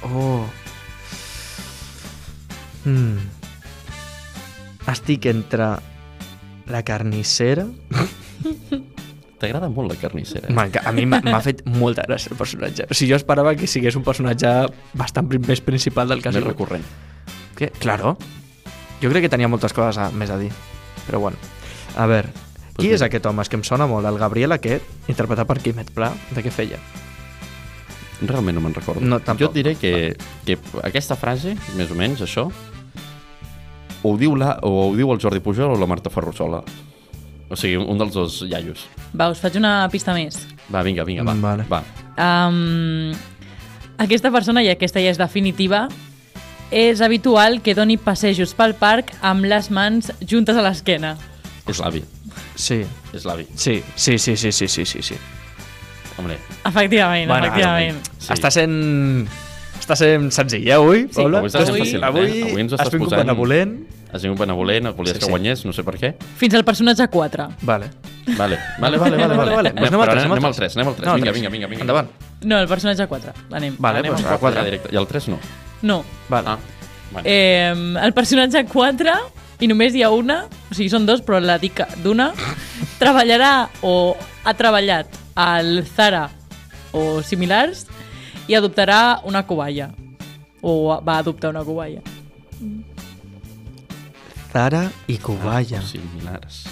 Oh. 0.05 0.45
Hmm. 2.85 3.19
Estic 4.93 5.27
entre 5.27 5.75
la 6.71 6.83
carnissera... 6.85 7.67
T'agrada 9.47 9.69
molt 9.71 9.93
la 9.93 9.97
carnissera. 10.01 10.49
Eh? 10.49 10.53
M'enca- 10.57 10.83
A 10.85 10.93
mi 10.93 11.05
m'ha 11.07 11.41
fet 11.45 11.63
molta 11.67 12.03
gràcia 12.09 12.33
el 12.33 12.39
personatge. 12.39 12.87
O 12.91 12.95
sigui, 12.95 13.11
jo 13.13 13.17
esperava 13.17 13.55
que 13.55 13.67
sigués 13.71 13.97
un 13.97 14.03
personatge 14.05 14.51
bastant 14.95 15.29
més 15.47 15.61
principal 15.61 16.09
del 16.09 16.23
que 16.23 16.29
ha 16.29 16.33
Més 16.33 16.45
recurrent. 16.45 16.85
Que, 17.57 17.69
claro. 17.71 18.17
Jo 19.03 19.11
crec 19.11 19.23
que 19.27 19.29
tenia 19.29 19.49
moltes 19.49 19.73
coses 19.73 19.99
a, 19.99 20.11
més 20.11 20.31
a 20.31 20.39
dir. 20.39 20.51
Però 21.07 21.21
bueno. 21.21 21.37
A 21.97 22.07
veure, 22.07 22.29
qui 22.77 22.89
Pues 22.89 22.95
és 22.97 23.03
aquest 23.03 23.27
home? 23.27 23.43
És 23.43 23.49
que 23.49 23.57
em 23.57 23.63
sona 23.63 23.87
molt. 23.87 24.07
El 24.07 24.19
Gabriel 24.19 24.53
aquest, 24.53 24.83
interpretat 25.09 25.47
per 25.47 25.61
Quimet 25.63 25.91
Pla, 25.95 26.13
de 26.35 26.43
què 26.43 26.51
feia? 26.51 26.79
Realment 28.25 28.55
no 28.57 28.63
me'n 28.65 28.75
recordo. 28.75 29.01
No, 29.05 29.19
tampoc. 29.21 29.41
jo 29.41 29.51
et 29.51 29.55
diré 29.55 29.75
que, 29.77 30.17
que 30.47 30.57
aquesta 30.83 31.17
frase, 31.19 31.57
més 31.77 31.91
o 31.91 31.95
menys, 31.99 32.23
això, 32.25 32.47
o 34.03 34.13
ho 34.13 34.17
diu, 34.19 34.35
la, 34.37 34.59
o 34.63 34.89
ho 34.89 34.97
diu 34.97 35.11
el 35.13 35.21
Jordi 35.21 35.41
Pujol 35.41 35.75
o 35.75 35.79
la 35.79 35.87
Marta 35.91 36.11
Ferrusola. 36.11 36.63
O 37.51 37.57
sigui, 37.57 37.77
un 37.77 37.99
dels 38.01 38.15
dos 38.17 38.41
iaios. 38.49 38.87
Va, 39.15 39.29
us 39.31 39.39
faig 39.43 39.57
una 39.61 39.89
pista 39.93 40.15
més. 40.17 40.39
Va, 40.73 40.83
vinga, 40.83 41.05
vinga, 41.05 41.23
va. 41.27 41.35
Mm, 41.35 41.43
vale. 41.45 41.67
va. 41.71 41.83
Um, 42.49 43.13
aquesta 43.99 44.31
persona, 44.33 44.63
i 44.65 44.71
aquesta 44.73 45.01
ja 45.03 45.11
és 45.13 45.19
definitiva, 45.21 45.89
és 46.75 47.01
habitual 47.05 47.61
que 47.63 47.75
doni 47.77 47.97
passejos 48.01 48.55
pel 48.59 48.75
parc 48.75 49.13
amb 49.23 49.45
les 49.47 49.71
mans 49.71 50.11
juntes 50.27 50.57
a 50.57 50.63
l'esquena. 50.65 51.17
És 51.69 51.79
l'avi. 51.81 52.03
Sí, 52.57 52.81
És 53.13 53.25
l'avi. 53.25 53.47
sí, 53.55 53.83
sí, 53.95 54.19
sí, 54.19 54.37
sí, 54.37 54.51
sí, 54.53 54.69
sí, 54.69 54.85
sí, 54.85 55.03
sí. 55.03 55.15
Hombre, 56.17 56.39
Efectivament, 56.65 57.29
Bueno, 57.29 57.47
efectivament. 57.47 57.99
sí. 58.19 58.33
Està 58.33 58.51
sent... 58.51 59.27
Està 59.81 59.97
sent 59.99 60.31
senzill, 60.33 60.67
eh, 60.69 60.73
avui, 60.73 61.03
Sí, 61.11 61.17
Paula? 61.19 61.39
avui 61.43 61.51
Avui- 61.53 61.81
fàcil, 61.81 61.99
eh? 62.01 62.07
Avui, 62.07 62.43
Avui 62.51 62.61
ens 62.63 62.73
ho 62.73 62.77
has 62.77 62.87
estàs 62.87 62.99
posant- 62.99 63.21
benevolent. 63.21 63.75
Has 64.15 64.23
tingut 64.23 64.39
benevolent, 64.39 64.89
volies 64.97 65.15
Sí, 65.17 65.19
que 65.21 65.27
sí. 65.27 65.31
guanyés, 65.33 65.65
no 65.67 65.73
sé 65.75 65.83
per 65.85 65.97
què. 65.99 66.13
Fins 66.39 66.55
al 66.55 66.65
personatge 66.65 67.07
4. 67.11 67.49
Vale. 67.71 67.91
Vale, 68.39 68.57
vale, 68.79 68.97
vale, 68.97 69.17
vale. 69.19 69.37
vale. 69.37 69.55
vale. 69.55 69.71
Pues 69.75 69.89
anem 69.91 70.01
al 70.01 70.07
Però 70.09 70.15
tres, 70.15 70.25
anem 70.25 70.45
al 70.47 70.55
3, 70.57 70.77
anem 70.79 70.89
al 70.89 70.95
3. 70.97 71.09
Anem 71.09 71.15
al 71.15 71.21
Vinga, 71.21 71.33
vinga, 71.35 71.51
vinga, 71.53 71.67
vinga. 71.69 71.83
Endavant. 71.85 72.09
No, 72.43 72.59
el 72.59 72.69
personatge 72.69 73.07
4. 73.11 73.33
Anem. 73.53 73.77
Vale, 73.79 73.99
Anem 74.01 74.15
doncs 74.15 74.25
al 74.25 74.35
a 74.35 74.39
4. 74.39 74.59
ja 74.61 74.65
directe. 74.65 74.89
I 74.95 74.97
el 74.97 75.07
3 75.11 75.29
no. 75.29 75.39
No. 75.83 75.99
Vale. 76.31 76.49
Ah, 76.55 76.59
bueno. 77.13 77.29
Eh, 77.29 77.75
el 78.07 78.13
personatge 78.17 78.65
4, 78.73 79.13
i 79.61 79.69
només 79.69 79.95
hi 79.95 80.03
ha 80.03 80.09
una, 80.11 80.45
o 80.71 80.75
sigui, 80.75 80.89
són 80.93 81.05
dos, 81.07 81.21
però 81.23 81.39
la 81.41 81.59
dic 81.61 81.83
d'una, 82.03 82.31
treballarà 83.03 83.69
o 83.83 84.17
ha 84.45 84.55
treballat 84.57 85.21
al 85.37 85.85
Zara 85.85 86.29
o 86.93 87.21
similars 87.23 87.85
i 88.49 88.55
adoptarà 88.57 89.21
una 89.29 89.45
coballa. 89.47 89.91
O 90.65 90.97
va 91.05 91.19
adoptar 91.21 91.51
una 91.53 91.63
coballa. 91.65 92.01
Zara 94.55 94.85
i 95.11 95.19
Cuballa. 95.19 95.81
Ah, 95.81 95.83
similars. 95.83 96.63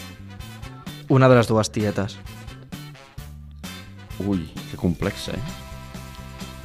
Una 1.10 1.26
de 1.28 1.34
les 1.34 1.48
dues 1.50 1.70
tietes. 1.74 2.14
Ui, 4.22 4.44
que 4.70 4.76
complexa, 4.78 5.34
eh? 5.34 5.40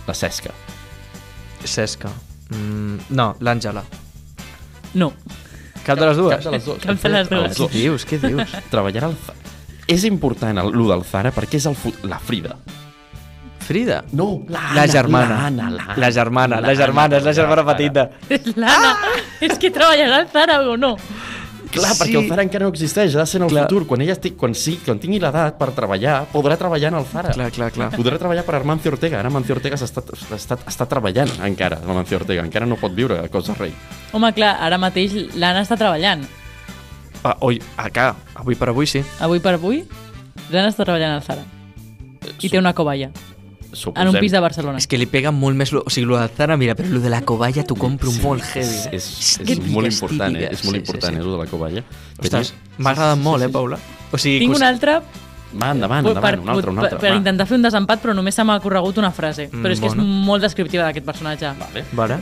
La 0.05 0.13
Cesca. 0.13 0.53
Cesca. 1.65 2.11
Mm, 2.53 3.09
no, 3.17 3.31
l'Àngela. 3.41 3.81
No. 4.93 5.09
Cap 5.81 5.97
de 5.97 6.05
les 6.05 6.21
dues? 6.21 6.35
Cap 6.35 6.45
de 6.45 6.53
les 6.53 6.69
dues. 6.69 6.85
Cap 6.85 7.01
de 7.01 7.13
les 7.15 7.33
dues. 7.33 7.49
Què 7.49 7.63
dos. 7.63 7.73
dius? 7.73 8.05
Què 8.05 8.21
dius? 8.21 8.53
Treballarà 8.75 9.09
al. 9.09 9.17
És 9.89 10.05
important 10.05 10.61
el, 10.61 10.69
lo 10.77 10.85
del 10.93 11.01
Zara 11.01 11.33
perquè 11.33 11.57
és 11.57 11.65
el 11.65 11.81
la 12.05 12.21
Frida. 12.21 12.59
Frida? 13.67 14.01
No, 14.15 14.43
la, 14.47 14.61
La 14.73 14.87
germana. 14.87 15.41
L'Anna, 15.43 15.69
l'Anna. 15.69 15.95
La 15.99 16.09
germana, 16.11 16.61
la 16.63 16.73
germana, 16.75 17.17
és 17.19 17.25
la 17.27 17.33
germana 17.35 17.65
petita. 17.67 18.09
L'Anna, 18.55 18.93
és 19.43 19.57
que 19.59 19.71
treballarà 19.75 20.21
al 20.23 20.29
Zara 20.31 20.61
o 20.63 20.77
no? 20.79 20.93
Clar, 21.67 21.89
Sí. 21.93 21.99
perquè 21.99 22.15
el 22.21 22.29
Zara 22.29 22.43
encara 22.47 22.63
no 22.63 22.71
existeix, 22.71 23.13
ha 23.17 23.19
de 23.19 23.25
ser 23.27 23.41
en 23.41 23.43
el 23.43 23.49
Clar. 23.51 23.65
futur. 23.67 23.85
Quan 23.89 24.01
ella 24.01 24.13
estigui, 24.15 24.37
quan, 24.39 24.53
sí, 24.55 24.77
quan 24.85 25.01
tingui 25.03 25.19
l'edat 25.19 25.57
per 25.59 25.67
treballar, 25.75 26.21
podrà 26.31 26.55
treballar 26.57 26.93
en 26.93 26.99
el 27.01 27.05
Zara. 27.11 27.33
Clar, 27.35 27.49
clar, 27.51 27.67
clar. 27.75 27.89
Podrà 27.91 28.15
treballar 28.17 28.45
per 28.47 28.55
Armancio 28.55 28.93
Ortega. 28.93 29.19
Ara 29.19 29.27
Armancio 29.27 29.53
Ortega 29.57 29.75
està, 29.75 30.01
està, 30.31 30.57
està 30.63 30.87
treballant 30.87 31.29
encara, 31.43 31.81
Armancio 31.83 32.21
Ortega. 32.21 32.45
Encara 32.47 32.65
no 32.65 32.77
pot 32.79 32.95
viure 32.95 33.19
a 33.19 33.27
Cosa 33.27 33.53
Rei. 33.59 33.73
Home, 34.13 34.31
clar, 34.33 34.55
ara 34.63 34.77
mateix 34.79 35.11
l'Anna 35.35 35.65
està 35.67 35.75
treballant. 35.75 36.23
Ah, 37.25 37.35
oi, 37.41 37.59
acá, 37.75 38.13
avui 38.39 38.55
per 38.55 38.69
avui 38.71 38.87
sí. 38.87 39.03
Avui 39.19 39.41
per 39.43 39.57
avui, 39.59 39.83
l'Anna 40.49 40.69
està 40.71 40.85
treballant 40.87 41.17
al 41.19 41.23
Zara. 41.27 41.43
I 42.39 42.47
té 42.49 42.57
una 42.57 42.71
coballa. 42.73 43.11
Suposem. 43.73 44.07
En 44.07 44.13
un 44.15 44.19
pis 44.21 44.31
de 44.31 44.39
Barcelona. 44.39 44.77
És 44.77 44.87
que 44.87 44.97
li 44.97 45.05
pega 45.05 45.31
molt 45.31 45.55
més... 45.59 45.71
Lo, 45.75 45.83
o 45.85 45.89
sigui, 45.89 46.05
lo 46.07 46.17
del 46.17 46.29
Zara, 46.37 46.55
mira, 46.57 46.73
però 46.75 46.89
lo 46.89 46.99
de 47.03 47.09
la 47.09 47.21
covalla 47.21 47.63
t'ho 47.67 47.75
compro 47.75 48.11
Sí, 48.11 48.21
molt 48.23 48.43
heavy. 48.53 48.67
És, 48.67 48.85
eh? 48.87 48.95
és, 48.95 49.07
és, 49.19 49.37
que 49.45 49.53
és 49.57 49.61
molt 49.71 49.87
important, 49.91 50.35
eh? 50.35 50.49
És 50.51 50.63
molt 50.63 50.77
Sí, 50.77 50.81
sí, 50.81 50.83
important, 50.85 51.13
sí. 51.13 51.19
eh, 51.19 51.23
lo 51.23 51.31
de 51.33 51.43
la 51.43 51.49
coballa. 51.51 51.83
Ostres, 52.17 52.53
m'ha 52.77 52.91
agradat 52.95 53.17
sí, 53.17 53.23
molt, 53.23 53.39
sí, 53.41 53.45
eh, 53.45 53.47
sí. 53.47 53.53
Paula? 53.53 53.79
O 54.11 54.17
sigui, 54.17 54.39
Tinc 54.45 54.53
cos- 54.55 54.61
un 54.61 54.67
altre 54.67 54.97
Va, 55.57 55.71
endavant, 55.71 56.03
per, 56.03 56.11
endavant, 56.11 56.39
un 56.43 56.49
altre, 56.49 56.71
un 56.71 56.79
altre. 56.79 56.97
per, 56.97 57.03
per 57.05 57.11
va. 57.13 57.17
intentar 57.21 57.45
fer 57.47 57.55
un 57.55 57.63
desempat, 57.63 58.01
però 58.03 58.13
només 58.13 58.35
se 58.35 58.43
m'ha 58.43 58.59
corregut 58.59 58.97
una 58.99 59.11
frase. 59.15 59.49
Però 59.51 59.71
és 59.71 59.79
que 59.79 59.87
bona. 59.87 60.03
és 60.03 60.25
molt 60.27 60.43
descriptiva 60.43 60.83
d'aquest 60.89 61.05
personatge. 61.07 61.53
Vale. 61.59 61.85
Vale. 61.93 62.17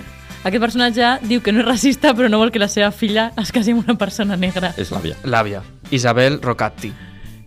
Aquest 0.45 0.61
personatge 0.61 1.07
diu 1.25 1.41
que 1.41 1.51
no 1.51 1.63
és 1.63 1.65
racista, 1.65 2.13
però 2.13 2.29
no 2.29 2.37
vol 2.37 2.51
que 2.53 2.59
la 2.61 2.67
seva 2.69 2.91
filla 2.93 3.31
es 3.41 3.51
casi 3.51 3.71
amb 3.73 3.81
una 3.87 3.95
persona 3.97 4.37
negra. 4.37 4.73
És 4.77 4.91
l'àvia. 4.93 5.15
L'àvia. 5.25 5.63
Isabel 5.89 6.37
Rocatti. 6.41 6.91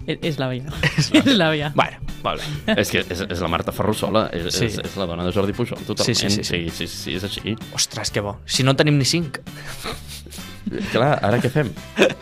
És, 0.09 0.19
és 0.23 0.39
l'àvia. 0.41 0.65
És 0.97 1.13
l'àvia. 1.39 1.71
Bueno, 1.79 1.99
bé. 2.23 2.75
és 2.83 2.91
que 2.91 3.05
és, 3.05 3.21
és 3.31 3.41
la 3.41 3.49
Marta 3.53 3.73
Ferrusola, 3.73 4.27
és, 4.35 4.49
Sí. 4.55 4.67
és, 4.67 4.79
és 4.85 4.97
la 4.99 5.07
dona 5.07 5.25
de 5.27 5.33
Jordi 5.33 5.53
Pujol, 5.57 5.79
totalment. 5.87 6.17
Sí, 6.19 6.29
sí, 6.29 6.43
sí, 6.43 6.45
sí. 6.45 6.61
sí, 6.71 6.87
sí, 6.87 6.89
sí 7.05 7.15
és 7.19 7.25
així. 7.29 7.57
Ostres, 7.75 8.11
que 8.11 8.21
bo. 8.25 8.37
Si 8.47 8.63
no 8.67 8.75
en 8.75 8.81
tenim 8.81 8.99
ni 8.99 9.05
cinc. 9.09 9.39
Clar, 10.93 11.15
ara 11.25 11.39
què 11.41 11.49
fem? 11.53 11.71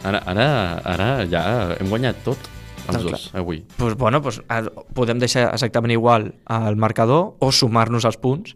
Ara, 0.06 0.20
ara, 0.30 0.46
ara 0.86 1.08
ja 1.30 1.42
hem 1.80 1.88
guanyat 1.90 2.20
tot, 2.26 2.38
els 2.86 3.00
Doncs 3.02 3.10
dos, 3.10 3.24
avui. 3.34 3.64
Pues, 3.76 3.96
bueno, 3.98 4.20
pues, 4.22 4.38
a- 4.48 4.62
podem 4.94 5.18
deixar 5.18 5.48
exactament 5.52 5.92
igual 5.96 6.28
al 6.46 6.76
marcador 6.76 7.34
o 7.42 7.50
sumar-nos 7.50 8.06
els 8.06 8.18
punts 8.22 8.54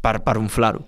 per, 0.00 0.22
per 0.24 0.38
inflar-ho. 0.40 0.86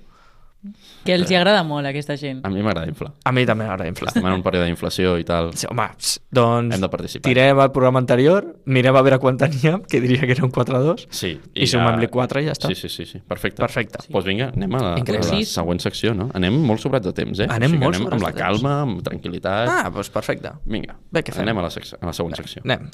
Que 1.07 1.15
els 1.15 1.31
hi 1.31 1.37
agrada 1.39 1.63
molt, 1.63 1.87
a 1.87 1.91
aquesta 1.93 2.17
gent. 2.19 2.41
A 2.45 2.51
mi 2.51 2.61
m'agrada 2.67 2.89
inflar. 2.91 3.13
A 3.25 3.31
mi 3.33 3.45
també 3.47 3.63
m'agrada 3.65 3.87
inflar. 3.89 4.09
Estem 4.11 4.27
en 4.27 4.33
un 4.35 4.43
període 4.43 4.67
d'inflació 4.67 5.13
i 5.17 5.25
tal. 5.25 5.53
Sí, 5.55 5.69
home, 5.71 5.85
ps, 5.97 6.17
doncs 6.35 6.75
Hem 6.75 6.81
de 6.83 6.89
participar. 6.91 7.29
tirem 7.31 7.61
al 7.63 7.71
programa 7.71 8.01
anterior, 8.03 8.57
mirem 8.67 8.97
a 8.99 9.03
veure 9.07 9.21
quant 9.23 9.39
teníem, 9.39 9.85
que 9.87 10.01
diria 10.03 10.21
que 10.27 10.33
era 10.35 10.45
un 10.45 10.51
4-2, 10.51 11.07
Sí. 11.11 11.41
i, 11.55 11.67
sumem-li 11.71 12.09
4 12.09 12.43
i 12.43 12.47
ja 12.47 12.53
està. 12.59 12.67
Sí, 12.67 12.75
sí, 12.75 12.89
sí, 12.89 13.07
sí. 13.07 13.21
perfecte. 13.21 13.63
Perfecte. 13.63 13.99
Doncs 14.03 14.11
pues 14.13 14.25
vinga, 14.27 14.51
anem 14.55 14.75
a 14.75 14.79
la, 14.83 14.95
a 14.97 14.99
la 14.99 15.23
Sí. 15.23 15.45
següent 15.45 15.81
secció, 15.81 16.13
no? 16.15 16.29
Anem 16.35 16.59
molt 16.61 16.81
sobrats 16.81 17.07
de 17.07 17.13
temps, 17.13 17.39
eh? 17.39 17.47
Anem 17.49 17.71
o 17.71 17.75
sigui, 17.77 17.85
molt 17.85 17.97
anem 17.97 18.13
amb 18.13 18.23
la 18.23 18.33
calma, 18.33 18.81
amb 18.83 19.01
tranquil·litat. 19.07 19.69
Ah, 19.71 19.91
doncs 19.95 20.11
perfecte. 20.11 20.51
Vinga, 20.67 20.99
Bé, 21.11 21.23
què 21.23 21.33
fem? 21.33 21.43
anem 21.47 21.59
a 21.59 21.63
la, 21.63 21.71
sec- 21.71 21.95
a 22.03 22.05
la 22.05 22.13
següent 22.13 22.35
secció. 22.37 22.63
Anem. 22.65 22.91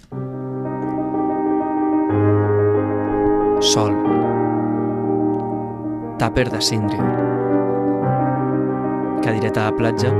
Sol. 3.62 3.94
Tàper 6.18 6.50
de 6.52 6.60
síndria. 6.60 7.32
Cadireta 9.24 9.68
a 9.68 9.72
platja. 9.72 10.10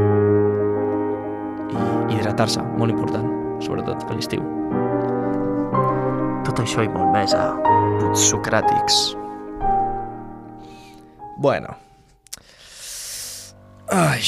I 2.09 2.15
hidratar-se, 2.17 2.63
molt 2.79 2.93
important, 2.95 3.27
sobretot 3.61 4.05
a 4.09 4.17
l'estiu. 4.17 4.41
Tot 6.47 6.61
això 6.63 6.85
i 6.85 6.91
molt 6.93 7.13
més 7.13 7.35
a 7.37 7.51
Puts 8.01 8.25
Socràtics. 8.31 9.01
Bueno. 11.45 11.75
Ai, 13.93 14.25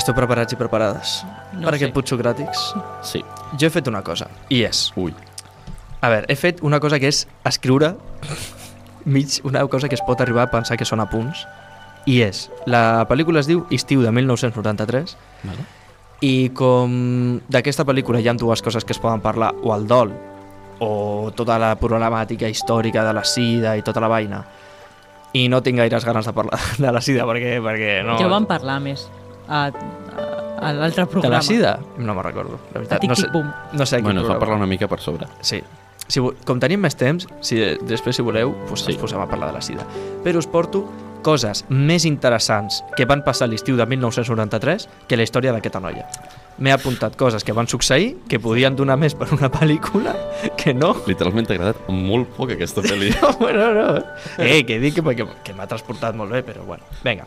esteu 0.00 0.14
preparats 0.16 0.54
i 0.54 0.58
preparades 0.58 1.18
No 1.52 1.66
per 1.66 1.74
sé. 1.74 1.76
aquest 1.76 1.92
Puig 1.94 2.08
Socràtics? 2.08 2.62
Sí. 3.04 3.20
Jo 3.60 3.68
he 3.68 3.74
fet 3.74 3.90
una 3.92 4.00
cosa, 4.06 4.30
i 4.48 4.62
és... 4.64 4.86
Ui. 4.96 5.12
A 6.00 6.08
veure, 6.08 6.24
he 6.32 6.36
fet 6.40 6.62
una 6.64 6.80
cosa 6.80 6.96
que 6.98 7.10
és 7.12 7.26
escriure 7.44 7.92
mig, 9.04 9.42
una 9.44 9.66
cosa 9.68 9.88
que 9.92 9.98
es 10.00 10.04
pot 10.06 10.20
arribar 10.24 10.48
a 10.48 10.52
pensar 10.54 10.78
que 10.80 10.88
són 10.88 11.04
apunts, 11.04 11.44
i 12.10 12.16
és, 12.26 12.46
la 12.66 13.04
pel·lícula 13.08 13.42
es 13.42 13.46
diu 13.50 13.62
Estiu 13.70 14.02
de 14.02 14.10
1993, 14.14 15.14
Vale. 15.46 15.66
i 16.26 16.50
com 16.56 17.38
d'aquesta 17.48 17.84
pel·lícula 17.88 18.20
hi 18.20 18.28
ha 18.28 18.34
dues 18.34 18.62
coses 18.66 18.84
que 18.84 18.92
es 18.96 19.00
poden 19.02 19.22
parlar, 19.22 19.52
o 19.62 19.74
el 19.76 19.86
dol, 19.88 20.10
o 20.80 21.30
tota 21.36 21.58
la 21.60 21.74
problemàtica 21.78 22.48
històrica 22.48 23.04
de 23.04 23.12
la 23.14 23.22
sida 23.28 23.76
i 23.76 23.84
tota 23.86 24.00
la 24.02 24.08
vaina, 24.08 24.42
i 25.36 25.44
no 25.52 25.60
tinc 25.62 25.78
gaires 25.78 26.04
ganes 26.04 26.26
de 26.26 26.32
parlar 26.34 26.58
de 26.82 26.92
la 26.92 27.00
sida 27.04 27.26
perquè, 27.28 27.58
perquè 27.62 28.00
no... 28.06 28.16
Ja 28.18 28.26
ho 28.26 28.32
vam 28.32 28.48
parlar 28.50 28.80
més 28.82 29.04
a, 29.46 29.66
a, 29.68 30.24
a 30.58 30.72
l'altre 30.74 31.04
de 31.04 31.10
programa. 31.12 31.36
la 31.36 31.42
sida? 31.46 31.76
No 31.98 32.14
me'n 32.16 32.24
recordo, 32.26 32.58
la 32.72 32.80
A 32.80 32.80
veritat. 32.80 33.04
Tic 33.04 33.10
No 33.12 33.16
sé, 33.20 33.28
Tic 33.28 33.36
Boom. 33.36 33.52
no 33.78 33.86
sé 33.86 34.00
Bueno, 34.02 34.24
es 34.24 34.28
va 34.32 34.38
parlar 34.40 34.56
una 34.58 34.66
mica 34.66 34.88
per 34.88 34.98
sobre. 35.04 35.28
Sí. 35.42 35.60
Si, 36.10 36.18
com 36.44 36.58
tenim 36.58 36.80
més 36.82 36.96
temps, 36.98 37.28
si, 37.46 37.60
després 37.86 38.16
si 38.18 38.24
voleu, 38.26 38.50
doncs 38.66 38.82
Sí. 38.82 38.90
ens 38.96 38.98
posem 39.00 39.20
a 39.22 39.28
parlar 39.30 39.52
de 39.52 39.60
la 39.60 39.62
sida. 39.62 39.86
Però 40.24 40.38
us 40.42 40.48
porto 40.50 40.82
coses 41.22 41.64
més 41.68 42.04
interessants 42.08 42.82
que 42.96 43.06
van 43.06 43.24
passar 43.26 43.48
l'estiu 43.48 43.76
de 43.78 43.86
1993 43.86 44.88
que 45.08 45.16
la 45.18 45.26
història 45.26 45.52
d'aquesta 45.52 45.80
noia. 45.80 46.06
m'he 46.60 46.72
apuntat 46.74 47.14
coses 47.16 47.40
que 47.42 47.54
van 47.56 47.66
succeir, 47.66 48.18
que 48.28 48.36
podien 48.38 48.74
donar 48.76 48.98
més 49.00 49.14
per 49.16 49.30
una 49.32 49.48
pel·lícula, 49.48 50.12
que 50.60 50.74
no. 50.76 50.90
Literalment 51.08 51.46
t'ha 51.48 51.54
agradat 51.56 51.86
molt 51.88 52.28
poc 52.36 52.52
aquesta 52.52 52.82
pel·li. 52.84 53.14
No, 53.22 53.30
bueno, 53.40 53.70
no. 53.72 53.86
Eh, 54.36 54.64
que 54.68 54.76
dic 54.78 54.98
que, 54.98 55.14
que, 55.16 55.26
que 55.44 55.54
m'ha 55.56 55.66
transportat 55.70 56.14
molt 56.16 56.30
bé, 56.36 56.42
però 56.44 56.66
bueno. 56.66 56.84
Vinga, 57.04 57.24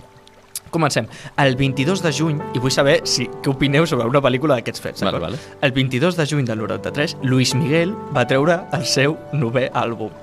comencem. 0.70 1.08
El 1.38 1.56
22 1.58 2.04
de 2.04 2.12
juny, 2.14 2.38
i 2.54 2.62
vull 2.62 2.72
saber 2.74 3.00
si, 3.10 3.26
què 3.42 3.50
opineu 3.50 3.88
sobre 3.90 4.06
una 4.10 4.22
pel·lícula 4.22 4.60
d'aquests 4.60 4.82
fets. 4.86 5.02
Vale, 5.06 5.18
vale. 5.22 5.42
El 5.66 5.74
22 5.74 6.18
de 6.20 6.28
juny 6.30 6.46
del 6.46 6.62
93, 6.62 7.18
Luis 7.24 7.56
Miguel 7.58 7.96
va 8.14 8.28
treure 8.30 8.62
el 8.78 8.86
seu 8.86 9.18
novè 9.34 9.70
àlbum. 9.74 10.14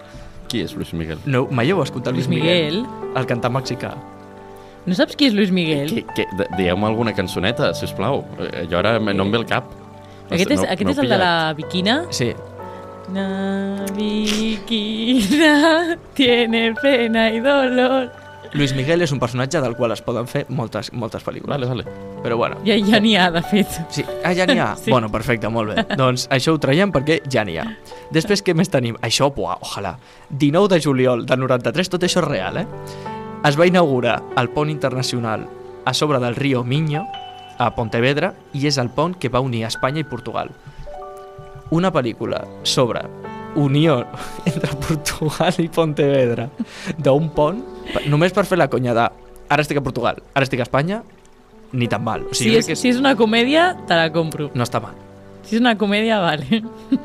Qui 0.51 0.64
és 0.66 0.72
Luis 0.74 0.90
Miguel? 0.92 1.18
No, 1.30 1.44
mai 1.55 1.70
heu 1.70 1.78
escoltat 1.82 2.12
Luis 2.14 2.26
Luis 2.26 2.40
Miguel? 2.40 2.80
Miguel. 2.82 3.12
El 3.16 3.26
cantant 3.30 3.55
mexicà. 3.55 3.92
No 4.86 4.94
saps 4.96 5.14
qui 5.14 5.28
és 5.28 5.34
Luis 5.36 5.51
Miguel? 5.55 5.90
Que, 5.92 6.03
que, 6.16 6.24
de- 6.38 6.48
Digueu-me 6.57 6.86
alguna 6.88 7.12
cançoneta, 7.14 7.72
si 7.74 7.84
us 7.86 7.92
plau. 7.94 8.24
Jo 8.70 8.78
ara 8.80 8.98
me- 8.98 9.14
no 9.14 9.22
em 9.28 9.30
ve 9.30 9.38
el 9.38 9.46
cap. 9.46 9.70
Aquest 10.30 10.51
és, 10.51 10.61
No- 10.61 10.66
aquest 10.66 10.84
no 10.88 10.90
és 10.90 10.98
el 10.98 11.09
de 11.09 11.18
la 11.18 11.53
Viquina. 11.55 12.05
Sí. 12.11 12.32
La 13.12 13.84
Viquina 13.96 15.96
tiene 16.14 16.72
pena 16.80 17.30
y 17.30 17.40
dolor. 17.40 18.11
Luis 18.53 18.72
Miguel 18.74 19.05
és 19.05 19.12
un 19.14 19.20
personatge 19.22 19.61
del 19.62 19.76
qual 19.78 19.92
es 19.94 20.01
poden 20.03 20.26
fer 20.26 20.44
moltes, 20.51 20.90
moltes 20.92 21.22
pel·lícules. 21.22 21.53
Vale, 21.55 21.68
vale. 21.70 21.84
Però 22.24 22.36
bueno, 22.36 22.59
Ja, 22.66 22.74
ja 22.74 22.98
n'hi 23.01 23.14
ha, 23.16 23.30
de 23.30 23.42
fet. 23.46 23.76
Sí, 23.94 24.05
ah, 24.24 24.32
ja 24.34 24.46
n'hi 24.46 24.59
ha? 24.59 24.74
Sí. 24.80 24.90
Bueno, 24.90 25.11
perfecte, 25.12 25.48
molt 25.48 25.70
bé. 25.74 25.84
doncs 26.01 26.26
això 26.34 26.57
ho 26.57 26.59
traiem 26.59 26.90
perquè 26.92 27.20
ja 27.30 27.44
n'hi 27.46 27.57
ha. 27.61 27.68
Després, 28.11 28.42
què 28.42 28.55
més 28.59 28.68
tenim? 28.72 28.98
Això, 29.07 29.30
buah, 29.34 29.61
ojalà. 29.62 29.94
19 30.30 30.68
de 30.74 30.80
juliol 30.82 31.24
del 31.26 31.40
93, 31.46 31.92
tot 31.94 32.03
això 32.03 32.24
és 32.24 32.28
real, 32.28 32.59
eh? 32.64 32.66
Es 33.46 33.57
va 33.57 33.70
inaugurar 33.70 34.18
el 34.36 34.51
pont 34.53 34.68
internacional 34.68 35.46
a 35.86 35.94
sobre 35.94 36.18
del 36.20 36.36
riu 36.36 36.64
Miño, 36.64 37.07
a 37.59 37.70
Pontevedra, 37.76 38.34
i 38.53 38.66
és 38.66 38.78
el 38.82 38.90
pont 38.90 39.14
que 39.14 39.30
va 39.30 39.40
unir 39.40 39.64
Espanya 39.68 40.03
i 40.03 40.09
Portugal. 40.09 40.51
Una 41.70 41.92
pel·lícula 41.94 42.42
sobre 42.64 43.05
unió 43.55 44.05
entre 44.48 44.74
Portugal 44.76 45.55
i 45.59 45.68
Pontevedra 45.68 46.48
d'un 46.98 47.30
pont, 47.34 47.62
només 48.09 48.33
per 48.33 48.45
fer 48.47 48.59
la 48.59 48.68
conya 48.68 48.95
de 48.95 49.09
ara 49.51 49.62
estic 49.64 49.78
a 49.78 49.83
Portugal, 49.83 50.20
ara 50.35 50.45
estic 50.47 50.61
a 50.61 50.66
Espanya, 50.68 51.03
ni 51.72 51.87
tan 51.89 52.03
mal. 52.05 52.22
O 52.31 52.35
Si, 52.35 52.45
sigui, 52.45 52.55
jo 52.57 52.59
és, 52.64 52.66
que 52.66 52.76
si 52.76 52.89
és 52.91 52.99
una 52.99 53.16
comèdia, 53.16 53.72
te 53.87 53.95
la 53.99 54.11
compro. 54.12 54.51
no 54.55 54.62
està 54.66 54.81
mal. 54.83 54.95
Si 55.43 55.57
és 55.57 55.61
una 55.62 55.72
comèdia, 55.78 56.20
vale. 56.22 56.62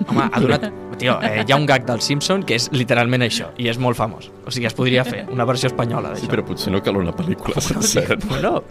Home, 0.09 0.29
ha 0.31 0.39
donat... 0.39 0.67
Tio, 0.99 1.17
eh, 1.21 1.43
hi 1.45 1.51
ha 1.51 1.57
un 1.59 1.65
gag 1.67 1.83
del 1.85 1.99
Simpson 1.99 2.43
que 2.47 2.55
és 2.55 2.69
literalment 2.71 3.21
això, 3.25 3.49
i 3.59 3.67
és 3.67 3.77
molt 3.81 3.97
famós. 3.97 4.29
O 4.47 4.51
sigui, 4.53 4.65
es 4.69 4.73
podria 4.77 5.03
fer 5.03 5.25
una 5.33 5.43
versió 5.43 5.67
espanyola 5.67 6.13
Sí, 6.15 6.21
d'això. 6.21 6.31
però 6.31 6.45
potser 6.47 6.71
no 6.71 6.79
cal 6.83 6.95
una 7.01 7.11
pel·lícula 7.11 7.59
sencera. 7.59 8.15
Bueno, 8.29 8.63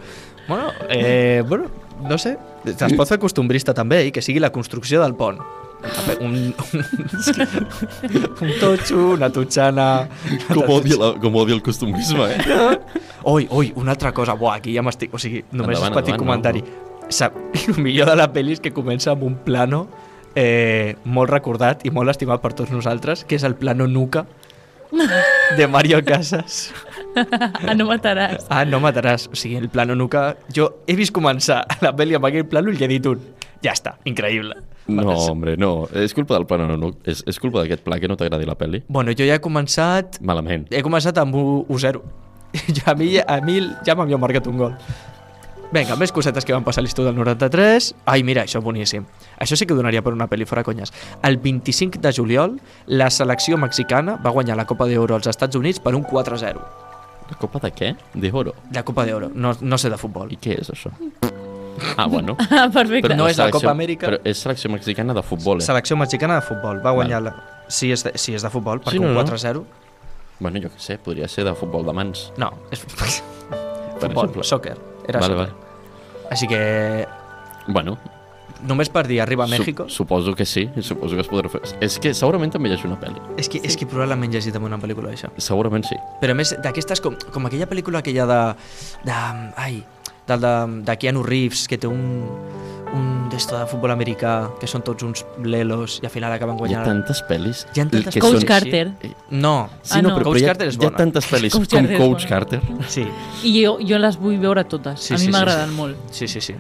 bueno, 0.49 0.71
eh, 0.89 1.43
bueno, 1.47 1.67
no 2.01 2.17
sé. 2.17 2.37
Es 2.65 2.95
pot 2.97 3.09
fer 3.11 3.19
costumbrista 3.21 3.75
també, 3.75 4.07
i 4.07 4.11
que 4.13 4.23
sigui 4.25 4.41
la 4.41 4.49
construcció 4.55 5.03
del 5.03 5.13
pont. 5.19 5.39
Un, 6.21 6.55
un, 6.55 6.85
un 8.41 8.53
totxo, 8.61 9.01
una 9.15 9.31
totxana... 9.33 10.09
Com 10.49 10.71
odia, 10.79 10.97
la, 11.01 11.11
com 11.21 11.37
odia 11.41 11.57
el 11.57 11.63
costumbrisme, 11.65 12.29
eh? 12.31 12.79
Oi, 13.25 13.47
oi, 13.51 13.73
una 13.81 13.93
altra 13.93 14.13
cosa. 14.17 14.37
Buah, 14.39 14.59
aquí 14.61 14.75
ja 14.77 14.85
m'estic... 14.85 15.13
O 15.15 15.21
sigui, 15.21 15.45
només 15.53 15.79
Endavant, 15.79 15.93
és 15.93 15.99
petit 15.99 16.15
endavant, 16.15 16.25
comentari. 16.25 16.65
Sap, 17.13 17.37
el 17.61 17.81
millor 17.87 18.11
de 18.13 18.17
la 18.19 18.31
pel·li 18.33 18.57
és 18.57 18.65
que 18.65 18.73
comença 18.75 19.13
amb 19.13 19.27
un 19.29 19.37
plano 19.45 19.85
eh, 20.35 20.97
molt 21.05 21.33
recordat 21.33 21.85
i 21.87 21.93
molt 21.95 22.13
estimat 22.13 22.43
per 22.43 22.55
tots 22.57 22.73
nosaltres, 22.75 23.25
que 23.29 23.39
és 23.39 23.45
el 23.47 23.57
plano 23.61 23.87
Nuca 23.91 24.27
de 25.59 25.69
Mario 25.69 26.03
Casas. 26.05 26.69
Ah, 27.17 27.75
no 27.75 27.89
mataràs. 27.89 28.47
Ah, 28.51 28.65
no 28.69 28.81
mataràs. 28.83 29.29
O 29.31 29.39
sigui, 29.39 29.57
el 29.61 29.71
plano 29.73 29.97
Nuca... 29.99 30.33
Jo 30.55 30.71
he 30.87 30.97
vist 30.99 31.15
començar 31.15 31.63
la 31.85 31.95
pel·li 31.97 32.19
amb 32.19 32.29
aquell 32.31 32.47
plano 32.51 32.73
i 32.73 32.79
li 32.79 32.87
he 32.87 32.91
dit 32.97 33.11
un. 33.11 33.23
Ja 33.65 33.73
està, 33.73 33.95
increïble. 34.09 34.59
No, 34.87 35.15
hombre, 35.31 35.57
no. 35.57 35.87
És 35.97 36.13
culpa 36.17 36.37
del 36.37 36.45
pla, 36.49 36.59
no, 36.61 36.77
no. 36.77 36.93
És, 37.09 37.23
és 37.31 37.41
culpa 37.41 37.63
d'aquest 37.63 37.85
pla 37.87 37.99
que 38.01 38.11
no 38.11 38.19
t'agradi 38.21 38.49
la 38.49 38.59
pel·li. 38.61 38.85
Bueno, 38.93 39.15
jo 39.17 39.25
ja 39.25 39.39
he 39.39 39.43
començat... 39.45 40.21
Malament. 40.21 40.69
He 40.75 40.85
començat 40.85 41.19
amb 41.23 41.37
1-0. 41.39 42.05
Ja, 42.71 42.93
a 42.93 42.95
mi, 42.95 43.09
a 43.19 43.41
mi 43.43 43.57
ja 43.83 43.97
m'havia 43.99 44.15
marcat 44.21 44.47
un 44.47 44.61
gol. 44.61 44.77
Vinga, 45.75 45.97
més 45.99 46.13
cosetes 46.15 46.45
que 46.47 46.55
van 46.55 46.63
passar 46.63 46.85
a 46.85 46.85
l'estiu 46.87 47.03
del 47.03 47.17
93. 47.19 47.89
Ai, 48.07 48.23
mira, 48.23 48.45
això 48.47 48.61
boníssim. 48.63 49.09
Això 49.43 49.59
sí 49.59 49.67
que 49.67 49.75
donaria 49.75 50.05
per 50.07 50.13
una 50.15 50.29
pel·li 50.31 50.47
fora 50.47 50.63
conyes. 50.63 50.93
El 51.27 51.41
25 51.43 51.99
de 52.05 52.13
juliol, 52.15 52.61
la 52.87 53.11
selecció 53.11 53.59
mexicana 53.59 54.15
va 54.23 54.31
guanyar 54.31 54.55
la 54.61 54.69
Copa 54.71 54.87
d'Oro 54.87 55.19
als 55.19 55.27
Estats 55.27 55.59
Units 55.59 55.83
per 55.83 55.97
un 55.99 56.07
4-0. 56.07 56.63
La 57.31 57.39
copa 57.41 57.59
de 57.63 57.71
què? 57.73 57.95
De 58.15 58.31
oro. 58.33 58.53
La 58.75 58.83
Copa 58.85 59.05
d'Oro, 59.09 59.31
no, 59.35 59.55
no 59.61 59.79
sé 59.81 59.89
de 59.91 59.97
futbol. 60.01 60.33
I 60.33 60.37
què 60.41 60.59
és 60.61 60.69
això? 60.71 60.91
Ah, 61.97 62.07
bueno. 62.07 62.37
Ah, 62.51 62.69
perfecte. 62.73 63.17
no 63.17 63.27
és 63.29 63.39
la 63.41 63.49
Copa 63.51 63.73
Amèrica. 63.73 64.07
Però 64.11 64.21
és 64.29 64.43
selecció 64.45 64.71
mexicana 64.71 65.15
de 65.17 65.23
futbol, 65.27 65.59
eh? 65.63 65.65
Selecció 65.67 65.97
mexicana 65.97 66.37
de 66.41 66.45
futbol, 66.47 66.83
va 66.85 66.93
guanyar 66.95 67.23
la... 67.25 67.33
Sí, 67.69 67.91
és 67.95 68.05
de, 68.05 68.13
sí, 68.21 68.35
és 68.37 68.45
de 68.45 68.51
futbol, 68.53 68.83
perquè 68.85 68.99
Sí, 68.99 69.03
no, 69.03 69.09
un 69.09 69.17
no. 69.17 69.25
4-0... 69.25 69.65
Bueno, 70.41 70.61
jo 70.61 70.69
què 70.75 70.83
sé, 70.83 70.99
podria 70.99 71.29
ser 71.31 71.45
de 71.47 71.55
futbol 71.57 71.87
de 71.87 71.95
mans. 71.97 72.27
No, 72.37 72.51
és... 72.75 72.83
Futbol, 73.95 74.27
exemple. 74.27 74.45
soccer. 74.45 74.75
Era 75.09 75.21
vale, 75.23 75.35
soccer. 75.35 75.53
vale. 75.55 76.29
Així 76.35 76.49
que 76.51 76.61
Bueno, 77.69 77.97
només 78.67 78.89
per 78.93 79.07
dir 79.07 79.21
arriba 79.23 79.45
a 79.45 79.49
su- 79.49 79.59
México... 79.59 79.89
suposo 79.89 80.35
que 80.35 80.45
sí, 80.45 80.69
suposo 80.81 81.15
que 81.17 81.23
es 81.23 81.31
podrà 81.31 81.51
fer. 81.53 81.61
És 81.85 81.99
que 82.01 82.15
segurament 82.15 82.53
també 82.55 82.69
llegeixo 82.73 82.89
una 82.89 82.99
pel·li. 83.01 83.21
És 83.41 83.49
que, 83.53 83.61
és 83.65 83.77
que 83.77 83.87
probablement 83.87 84.33
llegit 84.33 84.57
amb 84.57 84.67
una 84.71 84.79
pel·lícula 84.81 85.13
d'això. 85.13 85.31
Segurament 85.37 85.85
sí. 85.89 85.97
Però 86.21 86.33
a 86.33 86.39
més, 86.39 86.55
d'aquestes, 86.65 87.01
com, 87.05 87.17
com 87.33 87.47
aquella 87.51 87.69
pel·lícula 87.71 88.01
aquella 88.05 88.27
de... 88.31 88.41
de 89.05 89.19
ai, 89.57 89.83
del 90.27 90.41
de, 90.41 90.55
de 90.87 90.95
Keanu 90.97 91.23
Reeves, 91.23 91.67
que 91.69 91.77
té 91.77 91.85
un, 91.87 92.01
un 92.97 93.29
d'esto 93.29 93.59
de 93.59 93.67
futbol 93.69 93.93
americà, 93.93 94.49
que 94.61 94.65
són 94.71 94.81
tots 94.87 95.05
uns 95.05 95.21
lelos 95.45 95.99
i 96.01 96.07
al 96.09 96.13
final 96.15 96.33
acaben 96.33 96.55
Hi 96.55 96.57
ha 96.57 96.61
guanyant... 96.63 96.87
tantes 96.89 97.21
pel·lis 97.29 97.67
Hi 97.75 97.83
ha 97.83 97.85
tantes 97.91 98.15
que 98.15 98.23
Coach 98.25 98.39
són... 98.41 98.49
Carter. 98.49 98.87
No, 99.29 99.69
Sí, 99.83 99.99
Ah, 99.99 100.01
no, 100.01 100.15
no. 100.15 100.17
però, 100.17 100.31
Coach 100.31 100.39
però 100.39 100.41
hi 100.41 100.45
ha, 100.47 100.53
Carter 100.55 100.69
és 100.73 100.79
hi 100.79 100.81
ha 100.81 100.89
bona. 100.89 100.97
tantes 101.03 101.29
pel·lis 101.29 101.53
Coach 101.53 101.69
com 101.75 101.83
Carter 101.85 101.99
Coach 102.01 102.25
bona. 102.25 102.31
Carter. 102.31 102.63
sí, 102.89 103.05
I 103.45 103.53
jo, 103.67 103.77
jo 103.85 103.99
les 104.01 104.17
vull 104.17 104.39
veure 104.41 104.65
totes. 104.65 105.05
Sí, 105.11 105.13
a 105.13 105.19
mi 105.21 105.27
sí, 105.27 105.35
m'agraden 105.37 105.69
sí. 105.75 105.77
molt. 105.83 106.09
sí, 106.11 106.29
sí, 106.29 106.41
sí. 106.41 106.57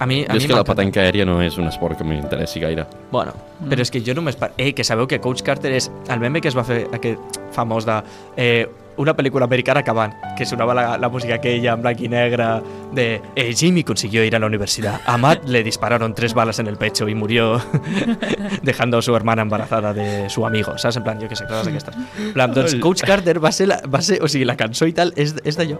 A 0.00 0.06
mi, 0.08 0.22
a 0.24 0.32
Jo 0.32 0.38
mi 0.38 0.42
és 0.42 0.46
que 0.48 0.56
la 0.56 0.64
petanca 0.64 1.02
aèria 1.04 1.26
no 1.28 1.38
és 1.44 1.58
un 1.60 1.68
esport 1.68 1.98
que 1.98 2.04
m'interessi 2.08 2.60
gaire. 2.60 2.86
Bueno, 3.12 3.32
Mm. 3.60 3.68
però 3.68 3.82
és 3.84 3.90
que 3.92 4.00
jo 4.00 4.14
només... 4.16 4.36
Per... 4.40 4.50
Ei, 4.56 4.72
que 4.72 4.82
sabeu 4.84 5.06
que 5.06 5.20
Coach 5.20 5.42
Carter 5.44 5.72
és 5.76 5.90
el 6.08 6.18
meme 6.20 6.40
que 6.40 6.48
es 6.48 6.56
va 6.56 6.64
fer 6.64 6.86
aquest 6.96 7.40
famós 7.52 7.84
de... 7.84 7.98
Eh, 8.36 8.66
una 9.00 9.14
película 9.16 9.44
americana 9.46 9.80
acabant, 9.80 10.12
que 10.36 10.44
sonaba 10.44 10.74
la, 10.74 10.98
la 10.98 11.08
música 11.08 11.34
aquella 11.36 11.72
en 11.72 11.80
blanco 11.80 12.04
y 12.04 12.08
negra 12.08 12.60
de 12.92 13.22
eh, 13.34 13.54
Jimmy 13.54 13.82
consiguió 13.84 14.24
ir 14.24 14.34
a 14.36 14.38
la 14.38 14.44
universidad. 14.46 15.00
A 15.06 15.16
Matt 15.16 15.44
le 15.48 15.62
dispararon 15.62 16.14
tres 16.14 16.34
balas 16.34 16.58
en 16.58 16.66
el 16.66 16.76
pecho 16.76 17.08
y 17.08 17.14
murió 17.14 17.60
dejando 18.62 18.98
a 18.98 19.02
su 19.02 19.14
hermana 19.16 19.42
embarazada 19.42 19.94
de 19.94 20.28
su 20.28 20.44
amigo. 20.44 20.76
¿Sabes? 20.76 20.96
En 20.96 21.04
plan, 21.04 21.18
jo 21.20 21.28
que 21.28 21.36
sé, 21.36 21.44
coses 21.46 21.64
d'aquestes. 21.66 21.94
En 22.18 22.32
plan, 22.34 22.52
doncs 22.52 22.74
Coach 22.76 23.02
Carter 23.06 23.42
va 23.42 23.52
ser, 23.52 23.68
la, 23.68 23.80
va 23.88 24.02
ser... 24.02 24.22
O 24.22 24.28
sigui, 24.28 24.44
la 24.44 24.56
cançó 24.56 24.86
i 24.86 24.92
tal 24.92 25.12
és, 25.16 25.34
és 25.44 25.56
d'allò. 25.56 25.78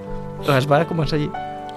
Es 0.57 0.69
va 0.71 0.85
començar 0.89 1.19
allí. 1.19 1.29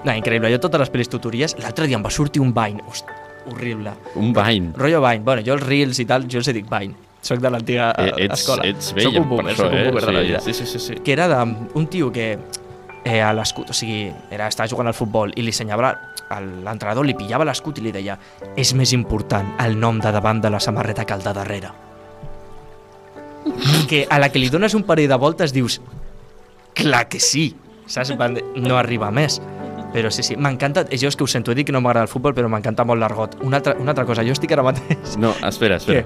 No, 0.04 0.12
increïble. 0.12 0.50
Jo 0.52 0.58
totes 0.60 0.80
les 0.82 0.90
pel·lis 0.92 1.08
tutories, 1.08 1.56
l'altre 1.62 1.86
dia 1.88 1.96
em 1.96 2.04
va 2.04 2.10
sortir 2.12 2.42
un 2.44 2.52
Vine. 2.54 2.82
Host, 2.88 3.08
horrible. 3.50 3.92
Un 4.16 4.32
Vine. 4.36 4.72
Rollo 4.76 5.00
Vine. 5.00 5.22
Bueno, 5.24 5.42
jo 5.46 5.54
els 5.54 5.62
Reels 5.64 5.98
i 6.00 6.04
tal, 6.04 6.26
jo 6.28 6.38
els 6.42 6.50
dic 6.52 6.68
Vine. 6.70 6.94
Soc 7.24 7.40
de 7.40 7.48
l'antiga 7.50 7.94
Eh, 7.96 8.10
eh, 8.10 8.24
ets, 8.26 8.40
escola. 8.42 8.66
ets 8.68 8.90
soc 8.90 8.96
vella 8.98 9.20
un 9.22 9.28
boomer, 9.30 9.44
per 9.46 9.52
això, 9.54 9.64
soc 9.64 9.72
un 9.72 9.78
eh? 9.78 9.84
boomer 9.88 10.04
de 10.04 10.12
la 10.12 10.20
vida. 10.20 10.40
Sí, 10.44 10.52
sí, 10.52 10.66
sí, 10.66 10.78
sí. 10.78 10.94
Que 11.02 11.12
era 11.14 11.26
d'un 11.44 11.86
tio 11.88 12.10
que 12.12 12.38
eh, 13.04 13.20
a 13.22 13.32
l'escut, 13.32 13.70
o 13.70 13.72
sigui, 13.72 14.10
era, 14.30 14.46
estava 14.48 14.68
jugant 14.68 14.88
al 14.88 14.94
futbol 14.94 15.32
i 15.36 15.42
li 15.42 15.48
assenyava, 15.52 15.94
el- 16.36 16.62
l'entrenador 16.64 17.04
li 17.06 17.14
pillava 17.16 17.44
l'escut 17.48 17.78
i 17.78 17.80
li 17.84 17.92
deia 17.92 18.18
és 18.56 18.74
més 18.74 18.92
important 18.92 19.54
el 19.60 19.78
nom 19.80 19.98
de 20.00 20.12
davant 20.12 20.40
de 20.40 20.50
la 20.50 20.60
samarreta 20.60 21.04
que 21.06 21.14
el 21.14 21.22
de 21.24 21.32
darrere. 21.32 21.70
que 23.88 24.06
a 24.10 24.18
la 24.18 24.30
que 24.32 24.38
li 24.38 24.48
dones 24.48 24.74
un 24.74 24.82
parell 24.84 25.08
de 25.08 25.16
voltes 25.20 25.52
dius 25.52 25.80
clar 26.74 27.08
que 27.08 27.20
sí, 27.20 27.54
saps? 27.86 28.12
No 28.56 28.78
arriba 28.78 29.10
més. 29.10 29.40
Però 29.94 30.10
sí, 30.10 30.24
sí, 30.26 30.34
m'encanta, 30.36 30.82
jo 30.90 31.06
és 31.06 31.14
que 31.16 31.22
ho 31.22 31.30
sento, 31.30 31.52
he 31.52 31.54
dit 31.54 31.66
que 31.68 31.72
no 31.72 31.80
m'agrada 31.80 32.08
el 32.08 32.10
futbol, 32.10 32.34
però 32.34 32.48
m'encanta 32.50 32.82
molt 32.84 32.98
l'argot. 33.00 33.36
Una, 33.46 33.60
altra, 33.62 33.76
una 33.78 33.92
altra 33.94 34.04
cosa, 34.08 34.24
jo 34.26 34.34
estic 34.34 34.50
ara 34.56 34.64
mateix... 34.66 35.14
No, 35.22 35.30
espera, 35.46 35.76
espera. 35.78 36.02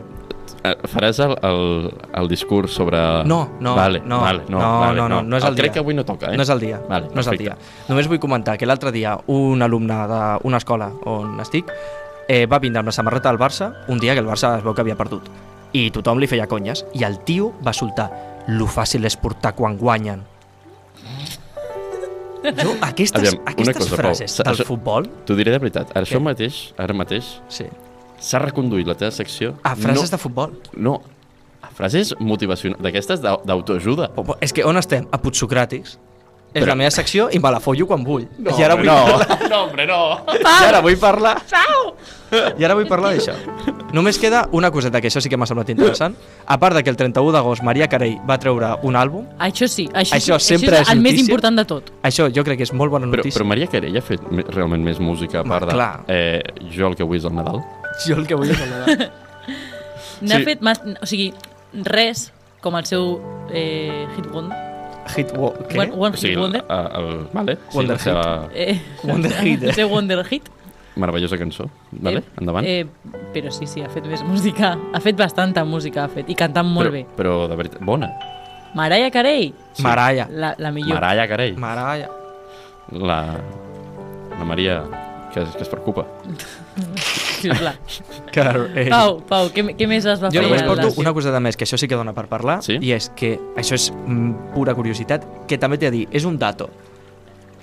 Eh, 0.64 0.74
Faràs 0.90 1.20
el, 1.24 1.32
el, 1.46 1.88
el 2.20 2.28
discurs 2.28 2.72
sobre... 2.74 2.98
No, 3.24 3.38
no, 3.64 3.74
vale, 3.78 4.00
no, 4.04 4.20
vale, 4.20 4.42
no, 4.48 4.58
no, 4.58 4.80
vale, 4.80 4.96
no, 5.00 5.08
no, 5.08 5.22
no 5.22 5.36
és 5.38 5.44
el 5.46 5.54
Crec 5.56 5.70
dia. 5.70 5.72
que 5.78 5.80
avui 5.84 5.94
no 5.96 6.04
toca, 6.04 6.32
eh? 6.34 6.36
No 6.36 6.42
és 6.44 6.50
el 6.52 6.60
dia, 6.60 6.80
Vale, 6.88 7.08
no 7.14 7.20
és 7.22 7.26
el 7.30 7.38
perfecte. 7.38 7.54
dia. 7.56 7.84
Només 7.88 8.08
vull 8.10 8.20
comentar 8.20 8.58
que 8.60 8.66
l'altre 8.68 8.92
dia 8.92 9.16
un 9.32 9.62
alumne 9.64 9.96
d'una 10.10 10.60
escola 10.60 10.90
on 11.08 11.38
estic 11.40 11.70
eh, 12.28 12.44
va 12.50 12.58
vindre 12.60 12.82
amb 12.82 12.90
la 12.90 12.96
samarreta 12.96 13.30
del 13.32 13.38
Barça 13.40 13.70
un 13.88 14.00
dia 14.02 14.12
que 14.12 14.20
el 14.20 14.28
Barça 14.28 14.56
es 14.58 14.64
veu 14.66 14.74
que 14.74 14.82
havia 14.84 14.96
perdut. 14.98 15.30
I 15.72 15.90
tothom 15.94 16.18
li 16.20 16.26
feia 16.28 16.46
conyes. 16.48 16.84
I 16.96 17.04
el 17.08 17.20
tio 17.24 17.52
va 17.64 17.72
soltar 17.72 18.10
lo 18.48 18.66
fàcil 18.66 19.04
és 19.08 19.16
portar 19.16 19.54
quan 19.54 19.76
guanyen. 19.78 20.24
Jo, 22.42 22.76
aquestes, 22.80 23.18
Aviam, 23.18 23.42
aquestes 23.46 23.76
cosa, 23.82 23.90
Pau, 23.90 23.98
frases 24.04 24.30
sa- 24.30 24.44
del 24.44 24.54
això- 24.54 24.66
futbol... 24.66 25.08
T'ho 25.26 25.34
diré 25.36 25.50
de 25.52 25.58
veritat. 25.58 25.90
Ara, 25.94 26.04
això 26.06 26.20
mateix, 26.22 26.72
ara 26.78 26.94
mateix, 26.94 27.40
Sí. 27.48 27.64
s'ha 28.20 28.38
reconduït 28.38 28.86
la 28.86 28.94
teva 28.94 29.10
secció... 29.10 29.54
A 29.64 29.74
frases 29.76 30.10
no, 30.10 30.16
de 30.16 30.18
futbol. 30.22 30.52
No, 30.76 31.00
a 31.62 31.68
frases 31.74 32.14
motivacionals, 32.20 32.80
d'aquestes 32.82 33.20
d'au- 33.20 33.42
d'autoajuda. 33.44 34.10
És 34.40 34.52
que 34.52 34.64
on 34.64 34.76
estem? 34.76 35.06
A 35.10 35.18
Putsocràtics. 35.20 35.98
És 36.54 36.62
Però- 36.62 36.68
la 36.72 36.74
meva 36.80 36.90
secció 36.90 37.28
i 37.30 37.38
me 37.38 37.50
la 37.52 37.60
follo 37.60 37.86
quan 37.86 38.02
vull. 38.04 38.24
No, 38.38 38.54
I 38.58 38.62
ara 38.64 38.74
vull 38.74 38.86
no, 38.88 38.94
parlar... 39.04 39.48
no, 39.50 39.58
hombre, 39.66 39.86
no. 39.86 39.98
I 40.32 40.64
ara 40.68 40.80
vull 40.80 40.96
parlar... 40.98 41.34
I 42.58 42.64
ara 42.64 42.74
vull 42.76 42.86
parlar 42.88 43.14
d'això. 43.14 43.32
Només 43.96 44.18
queda 44.20 44.42
una 44.52 44.70
coseta, 44.70 45.00
que 45.00 45.08
això 45.08 45.20
sí 45.24 45.30
que 45.32 45.36
m'ha 45.40 45.46
semblat 45.48 45.70
interessant. 45.72 46.16
A 46.46 46.58
part 46.60 46.76
de 46.76 46.82
que 46.84 46.90
el 46.92 46.96
31 46.96 47.32
d'agost 47.32 47.62
Maria 47.64 47.86
Carey 47.88 48.18
va 48.28 48.36
treure 48.40 48.74
un 48.84 48.96
àlbum, 49.00 49.24
Això 49.40 49.68
sí, 49.68 49.86
això, 49.94 50.16
Això 50.18 50.38
sí, 50.38 50.54
sempre 50.56 50.76
això 50.76 50.82
és 50.82 50.88
és 50.88 50.92
el 50.96 51.00
més 51.00 51.12
notícia. 51.14 51.24
important 51.30 51.56
de 51.56 51.64
tot. 51.64 51.92
això 52.02 52.28
jo 52.32 52.44
crec 52.44 52.58
que 52.60 52.64
és 52.68 52.72
molt 52.72 52.90
bona 52.92 53.06
Però, 53.06 53.16
notícia. 53.22 53.38
però 53.38 53.48
Maria 53.48 53.66
Carey 53.66 53.96
ha 53.96 54.02
fet 54.04 54.20
me- 54.30 54.44
realment 54.44 54.84
més 54.84 55.00
música 55.00 55.40
a 55.40 55.44
part 55.44 55.68
de... 55.70 55.72
clar. 55.72 56.04
Eh, 56.08 56.42
jo 56.76 56.88
el 56.88 56.96
que 56.96 57.04
vull 57.04 57.16
és 57.16 57.24
el 57.24 57.34
Nadal. 57.34 57.62
Jo 58.06 58.16
el 58.20 58.26
que 58.26 58.34
vull 58.36 58.50
és 58.50 58.60
el 58.60 58.70
Nadal. 58.70 59.10
N'ha 60.20 60.36
Sí. 60.38 60.44
fet 60.44 60.60
mas, 60.60 60.82
o 61.00 61.06
sigui, 61.06 61.32
res 61.72 62.30
com 62.60 62.76
el 62.76 62.84
seu 62.84 63.20
eh, 63.54 64.04
hit 64.16 64.26
wonder. 64.34 64.67
Hit 65.16 65.32
wo 65.36 65.52
què? 65.68 65.78
One, 65.78 65.92
one 65.92 66.14
O 66.14 66.16
sigui, 66.20 66.34
hit 66.34 66.36
el, 66.36 66.42
wonder. 66.42 66.64
el, 66.68 67.26
vale, 67.32 67.54
sí, 67.56 67.76
Wonder 67.76 67.96
la 67.96 67.98
seva 68.02 68.48
Eh, 68.54 68.80
Wonder 69.04 69.32
Hit, 69.44 69.62
eh? 69.62 69.68
El 69.68 69.74
seu 69.74 69.88
wonder 69.88 70.24
hit. 70.26 70.48
meravellosa 70.96 71.38
cançó. 71.38 71.68
Vale, 71.92 72.18
Eh, 72.18 72.40
endavant. 72.40 72.66
Eh, 72.66 72.86
però 73.32 73.50
sí, 73.52 73.66
sí, 73.66 73.80
ha 73.82 73.88
fet 73.88 74.04
més 74.06 74.22
música. 74.26 74.76
Ha 74.92 75.00
fet 75.00 75.16
bastanta 75.16 75.64
música, 75.64 76.04
ha 76.04 76.08
fet. 76.08 76.28
I 76.28 76.34
cantant 76.34 76.66
molt 76.66 76.88
però, 76.88 76.92
bé. 76.92 77.06
Però, 77.16 77.48
de 77.48 77.56
veritat, 77.56 77.80
bona. 77.86 78.08
Mariah 78.74 79.10
Carey, 79.10 79.54
Sí. 79.72 79.82
Maraya. 79.82 80.26
la, 80.30 80.54
la 80.58 80.70
millor. 80.72 80.98
Mariah 81.00 81.28
Carey. 81.28 81.52
Maraya. 81.56 82.10
La, 82.90 83.38
la 84.38 84.44
Maria 84.44 84.82
que, 85.32 85.40
es- 85.42 85.54
que 85.56 85.62
es 85.62 85.68
preocupa. 85.68 86.04
Sisplau. 87.40 87.74
Carey. 88.34 88.88
Pau, 88.90 89.18
Pau, 89.28 89.48
què, 89.54 89.64
què 89.78 89.88
més 89.90 90.04
es 90.08 90.20
va 90.22 90.30
Jo 90.32 90.40
fer? 90.40 90.46
només 90.48 90.62
a 90.62 90.66
porto 90.66 90.88
la- 90.88 90.94
una 91.04 91.12
coseta 91.16 91.40
més, 91.40 91.56
que 91.56 91.64
això 91.64 91.78
sí 91.80 91.88
que 91.88 91.96
dona 91.98 92.12
per 92.16 92.26
parlar, 92.28 92.58
Sí? 92.66 92.78
i 92.80 92.92
és 92.96 93.10
que 93.16 93.38
això 93.56 93.74
és 93.78 93.90
mm, 93.92 94.52
pura 94.54 94.74
curiositat, 94.74 95.24
que 95.48 95.58
també 95.58 95.78
t'he 95.78 95.90
de 95.90 95.96
dir, 95.98 96.08
és 96.12 96.24
un 96.28 96.38
dato 96.38 96.68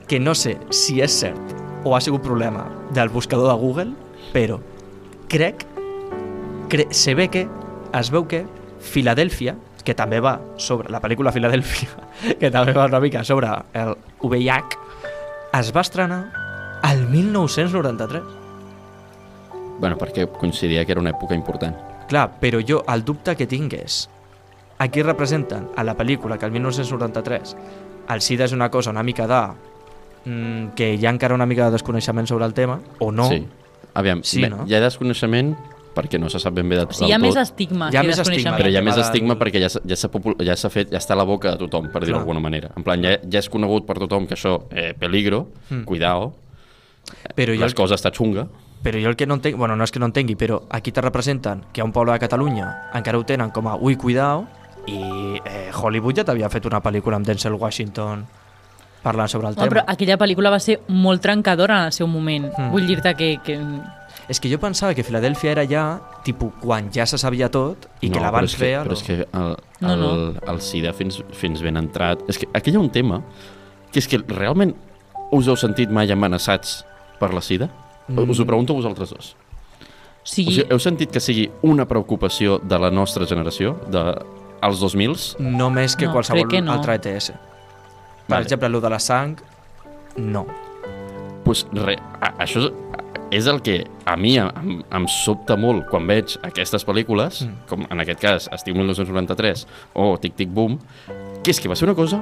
que 0.07 0.19
no 0.19 0.36
sé 0.36 0.57
si 0.69 0.99
és 1.01 1.11
cert 1.11 1.55
o 1.84 1.95
ha 1.95 2.01
sigut 2.01 2.21
problema 2.23 2.65
del 2.93 3.09
buscador 3.09 3.47
de 3.51 3.55
Google, 3.61 3.91
però 4.34 4.59
crec, 5.30 5.65
cre 6.69 6.88
se 6.91 7.13
ve 7.15 7.28
que, 7.30 7.47
es 7.93 8.09
veu 8.11 8.28
que 8.28 8.45
Filadèlfia, 8.86 9.55
que 9.86 9.93
també 9.97 10.19
va 10.21 10.39
sobre 10.57 10.89
la 10.93 10.99
pel·lícula 11.01 11.32
Filadèlfia, 11.34 11.89
que 12.39 12.49
també 12.53 12.73
va 12.73 12.86
una 12.89 12.99
mica 12.99 13.23
sobre 13.23 13.49
el 13.73 13.95
VIH, 14.21 14.78
es 15.59 15.69
va 15.76 15.82
estrenar 15.86 16.19
al 16.84 17.05
1993. 17.09 18.21
Bueno, 19.80 19.97
perquè 19.97 20.28
coincidia 20.32 20.86
que 20.86 20.91
era 20.93 21.01
una 21.01 21.11
època 21.11 21.36
important. 21.36 21.76
Clar, 22.07 22.30
però 22.39 22.61
jo 22.65 22.84
el 22.88 23.03
dubte 23.03 23.36
que 23.36 23.47
tinc 23.47 23.73
és 23.73 24.09
aquí 24.80 25.01
representen 25.03 25.69
a 25.76 25.84
la 25.84 25.95
pel·lícula 25.97 26.38
que 26.38 26.45
el 26.45 26.51
1993 26.51 27.55
el 28.09 28.21
SIDA 28.21 28.45
és 28.45 28.51
una 28.53 28.69
cosa 28.69 28.91
una 28.91 29.03
mica 29.03 29.26
de 29.28 29.39
mm, 30.30 30.67
que 30.76 30.93
hi 30.95 31.05
ha 31.05 31.09
encara 31.09 31.34
una 31.36 31.45
mica 31.45 31.65
de 31.65 31.71
desconeixement 31.80 32.28
sobre 32.28 32.45
el 32.45 32.53
tema 32.53 32.80
o 32.99 33.11
no, 33.11 33.30
Sí. 33.30 33.45
Aviam, 33.95 34.21
Sí, 34.23 34.41
bé, 34.41 34.49
no? 34.49 34.65
hi 34.67 34.76
ha 34.76 34.82
desconeixement 34.84 35.55
perquè 35.95 36.19
no 36.19 36.28
se 36.30 36.39
sap 36.43 36.53
ben 36.53 36.67
bé 36.67 36.76
de, 36.76 36.84
O 36.84 36.91
sigui, 36.91 37.09
hi 37.09 37.13
ha 37.15 37.17
més 37.17 37.34
tot, 37.34 37.43
estigma 37.43 37.88
Hi 37.89 37.95
ha 37.95 38.01
que 38.01 38.07
més 38.07 38.19
estigma, 38.19 38.57
però 38.57 38.69
hi 38.69 38.76
ha 38.76 38.82
més 38.84 38.97
estigma 38.97 39.36
perquè 39.39 39.61
ja 39.63 39.69
s'ha 39.69 39.80
ja 39.88 39.95
s'ha 39.95 40.09
popul- 40.11 40.36
ja 40.43 40.55
s'ha 40.59 40.69
fet, 40.69 40.91
ja 40.91 40.97
està 40.99 41.13
a 41.15 41.19
la 41.21 41.23
boca 41.23 41.51
de 41.55 41.57
tothom, 41.57 41.88
per 41.89 42.03
dir-ho 42.03 42.17
d'alguna 42.17 42.41
manera. 42.43 42.71
En 42.76 42.84
plan, 42.84 43.01
ja, 43.01 43.17
ja 43.23 43.39
és 43.39 43.47
conegut 43.49 43.86
per 43.88 43.95
tothom 43.97 44.28
que 44.28 44.36
això, 44.36 44.65
eh, 44.71 44.93
peligro, 44.99 45.47
Mm. 45.69 45.84
cuidao, 45.86 46.34
però 47.34 47.55
jo, 47.55 47.61
les 47.61 47.71
el, 47.71 47.76
coses 47.76 48.01
està 48.03 48.11
xunga. 48.13 48.47
Però 48.84 48.99
jo 49.01 49.09
el 49.09 49.15
que 49.15 49.26
no 49.26 49.36
entenc, 49.39 49.57
bueno, 49.57 49.76
no 49.76 49.84
és 49.84 49.91
que 49.91 49.99
no 49.99 50.05
entengui, 50.05 50.36
però 50.36 50.61
aquí 50.69 50.91
te 50.91 51.01
representen 51.01 51.63
que 51.73 51.82
a 51.82 51.86
un 51.86 51.91
poble 51.91 52.13
de 52.13 52.19
Catalunya 52.19 52.67
encara 52.93 53.17
ho 53.17 53.23
tenen 53.26 53.49
com 53.51 53.67
a 53.67 53.76
ui, 53.76 53.95
cuidao, 53.97 54.45
i 54.86 54.99
eh, 55.43 55.71
Hollywood 55.73 56.19
ja 56.19 56.23
t'havia 56.28 56.49
fet 56.53 56.65
una 56.69 56.78
pel·lícula 56.86 57.17
amb 57.17 57.26
Denzel 57.26 57.55
Washington 57.57 58.26
parlant 59.01 59.30
sobre 59.30 59.47
el 59.49 59.55
No, 59.55 59.63
però 59.69 59.82
tema. 59.82 59.91
aquella 59.93 60.17
pel·lícula 60.17 60.51
va 60.53 60.59
ser 60.59 60.80
molt 60.88 61.21
trencadora 61.21 61.80
en 61.80 61.86
el 61.89 61.91
seu 61.93 62.07
moment. 62.07 62.51
Mm. 62.57 62.69
Vull 62.73 62.86
dir-te 62.89 63.13
que, 63.17 63.38
que... 63.45 63.57
És 64.30 64.39
que 64.41 64.49
jo 64.49 64.57
pensava 64.61 64.93
que 64.97 65.03
Filadèlfia 65.05 65.51
era 65.51 65.65
ja, 65.69 65.84
tipus, 66.26 66.53
quan 66.61 66.88
ja 66.93 67.05
se 67.05 67.17
sabia 67.21 67.49
tot 67.53 67.86
i 68.01 68.09
que 68.09 68.17
no, 68.17 68.23
la 68.23 68.30
però 68.32 68.39
van 68.39 68.47
és 68.49 68.55
que, 68.55 68.61
fer... 68.63 68.71
a 68.78 68.84
però 68.86 68.93
és 68.97 69.03
que 69.05 69.17
el, 69.26 69.55
No, 69.82 69.91
el, 69.93 69.99
no. 69.99 70.51
el 70.53 70.61
SIDA 70.61 70.93
fins, 70.93 71.19
fins 71.34 71.61
ben 71.61 71.78
entrat... 71.78 72.21
És 72.30 72.38
que 72.41 72.47
aquí 72.57 72.71
hi 72.71 72.78
ha 72.78 72.82
un 72.82 72.89
tema 72.89 73.21
que 73.91 73.99
és 74.01 74.07
que 74.09 74.17
realment 74.26 74.73
us 75.32 75.47
heu 75.49 75.57
sentit 75.57 75.89
mai 75.93 76.09
amenaçats 76.13 76.84
per 77.19 77.34
la 77.34 77.41
SIDA? 77.45 77.69
Mm. 78.07 78.29
Us 78.29 78.39
ho 78.39 78.45
pregunto 78.45 78.73
a 78.73 78.75
vosaltres 78.75 79.09
dos. 79.09 79.35
O 79.35 80.25
O 80.25 80.27
sigui, 80.27 80.51
sigui, 80.55 80.67
heu 80.73 80.79
sentit 80.81 81.11
que 81.13 81.21
sigui 81.21 81.49
una 81.61 81.85
preocupació 81.85 82.57
de 82.57 82.79
la 82.81 82.89
nostra 82.89 83.27
generació, 83.29 83.75
de 83.93 84.01
als 84.61 84.79
2000s? 84.81 85.35
No 85.39 85.69
més 85.69 85.95
que 85.95 86.07
No, 86.07 86.13
qualsevol 86.13 86.47
que 86.49 86.61
no. 86.61 86.73
altre 86.73 86.95
ETS. 86.95 87.31
Per 87.31 88.33
Vale. 88.33 88.43
exemple, 88.43 88.67
el 88.67 88.81
de 88.81 88.89
la 88.89 88.99
sang, 88.99 89.35
no. 90.17 90.45
pues 91.45 91.67
re, 91.73 91.93
a, 92.21 92.31
això 92.41 92.63
és, 92.63 92.71
és 93.37 93.45
el 93.47 93.61
que 93.61 93.83
a 94.05 94.15
mi 94.17 94.31
em, 94.41 94.79
em 94.89 95.05
sobta 95.07 95.55
molt 95.55 95.85
quan 95.91 96.07
veig 96.07 96.39
aquestes 96.41 96.85
pel·lícules, 96.87 97.43
mm. 97.45 97.67
com 97.69 97.85
en 97.85 98.01
aquest 98.01 98.19
cas 98.19 98.49
Estiu 98.51 98.73
1993 98.73 99.67
o 99.93 100.17
Tic 100.17 100.33
Tic 100.35 100.49
Boom, 100.49 100.79
que 101.43 101.51
és 101.53 101.59
que 101.61 101.69
va 101.69 101.75
ser 101.77 101.85
una 101.85 101.93
cosa 101.93 102.17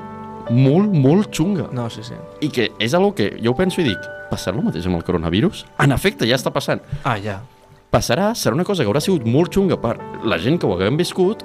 molt, 0.49 0.91
molt 0.93 1.31
xunga. 1.31 1.69
No, 1.71 1.89
sí, 1.89 2.03
sí. 2.03 2.13
I 2.41 2.49
que 2.49 2.71
és 2.79 2.93
algo 2.93 3.13
que 3.15 3.31
jo 3.43 3.51
ho 3.51 3.55
penso 3.55 3.81
i 3.81 3.87
dic, 3.87 3.99
passarà 4.31 4.57
el 4.59 4.65
mateix 4.65 4.85
amb 4.89 4.97
el 4.99 5.03
coronavirus? 5.07 5.65
En 5.79 5.91
efecte, 5.95 6.27
ja 6.27 6.35
està 6.39 6.51
passant. 6.53 6.81
Ah, 7.03 7.17
ja. 7.21 7.39
Passarà, 7.93 8.31
serà 8.35 8.55
una 8.57 8.65
cosa 8.65 8.83
que 8.83 8.89
haurà 8.89 9.01
sigut 9.01 9.25
molt 9.29 9.53
xunga 9.53 9.77
per 9.79 9.97
la 10.25 10.39
gent 10.41 10.57
que 10.59 10.65
ho 10.65 10.73
haguem 10.73 10.97
viscut, 10.97 11.43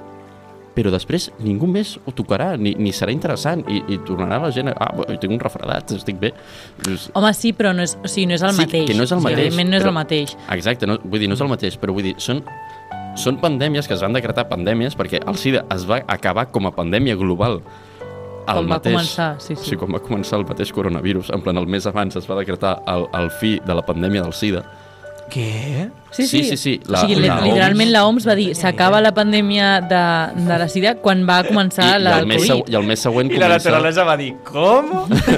però 0.75 0.89
després 0.93 1.27
ningú 1.43 1.67
més 1.67 1.97
ho 2.07 2.11
tocarà, 2.15 2.53
ni, 2.57 2.71
ni 2.79 2.93
serà 2.95 3.11
interessant, 3.11 3.61
i, 3.67 3.81
i 3.91 3.97
tornarà 4.07 4.37
la 4.41 4.51
gent 4.55 4.69
a... 4.71 4.75
Ah, 4.79 4.91
bueno, 4.95 5.17
tinc 5.19 5.33
un 5.35 5.39
refredat, 5.41 5.91
estic 5.91 6.19
bé. 6.21 6.31
Home, 7.13 7.33
sí, 7.35 7.51
però 7.53 7.73
no 7.75 7.83
és, 7.83 7.97
o 8.01 8.07
sigui, 8.07 8.27
no 8.31 8.37
és 8.37 8.43
el 8.47 8.53
Sí, 8.55 8.63
mateix. 8.63 8.87
que 8.87 8.95
no 8.95 9.03
és 9.03 9.11
el 9.11 9.17
O 9.17 9.21
sigui, 9.21 9.31
mateix, 9.33 9.45
Evidentment 9.49 9.69
no 9.69 9.77
és 9.77 9.83
però- 9.83 9.91
el 9.91 9.97
mateix. 9.99 10.35
Exacte, 10.55 10.87
no, 10.87 10.97
vull 11.03 11.19
dir, 11.19 11.27
no 11.29 11.35
és 11.37 11.41
el 11.45 11.51
mateix, 11.51 11.77
però 11.81 11.93
vull 11.93 12.07
dir, 12.07 12.15
són, 12.17 12.41
són 13.19 13.37
pandèmies 13.41 13.87
que 13.89 13.93
es 13.97 14.01
van 14.05 14.13
decretar 14.15 14.47
pandèmies 14.49 14.95
perquè 14.97 15.19
el 15.27 15.35
SIDA 15.37 15.65
es 15.75 15.85
va 15.89 16.01
acabar 16.07 16.47
com 16.53 16.65
a 16.69 16.71
pandèmia 16.71 17.17
global. 17.19 17.59
El 18.47 18.65
Quan 18.65 18.69
va 18.71 18.79
començar, 18.81 19.29
sí, 19.41 19.55
sí. 19.55 19.71
Sí, 19.71 19.75
quan 19.77 19.91
va 19.93 19.99
començar 19.99 20.39
el 20.39 20.45
mateix 20.45 20.71
coronavirus. 20.73 21.29
En 21.35 21.41
plan, 21.41 21.57
el 21.57 21.67
mes 21.67 21.85
abans 21.87 22.15
es 22.15 22.25
va 22.29 22.35
decretar 22.39 22.81
el, 22.87 23.07
el 23.13 23.29
fi 23.31 23.59
de 23.65 23.75
la 23.75 23.83
pandèmia 23.85 24.23
del 24.23 24.33
SIDA. 24.33 24.63
Què? 25.29 25.89
Sí, 26.09 26.23
Sí, 26.25 26.27
sí. 26.27 26.43
sí, 26.49 26.57
sí, 26.57 26.71
o 26.87 26.91
la- 26.91 27.01
sigui, 27.03 27.15
la 27.21 27.35
literalment 27.43 27.89
OMS 27.89 27.93
la 27.93 28.05
OMS 28.07 28.25
va 28.27 28.35
dir 28.35 28.55
s'acaba 28.57 28.99
la 28.99 29.11
pandèmia 29.13 29.75
de, 29.85 29.99
de 30.47 30.57
la 30.57 30.67
sida 30.67 30.95
quan 31.03 31.21
va 31.29 31.43
començar 31.45 31.99
I, 31.99 32.01
la 32.01 32.15
i, 32.17 32.21
el 32.23 32.25
mes, 32.31 32.37
Covid. 32.41 32.49
següent- 32.49 32.69
I 32.73 32.75
el 32.81 32.87
mes 32.89 32.99
següent 33.05 33.29
I 33.31 33.37
la 33.37 33.45
comença... 33.51 33.69
naturalesa 33.69 34.03
va 34.09 34.17
dir, 34.17 34.33
com? 34.43 34.89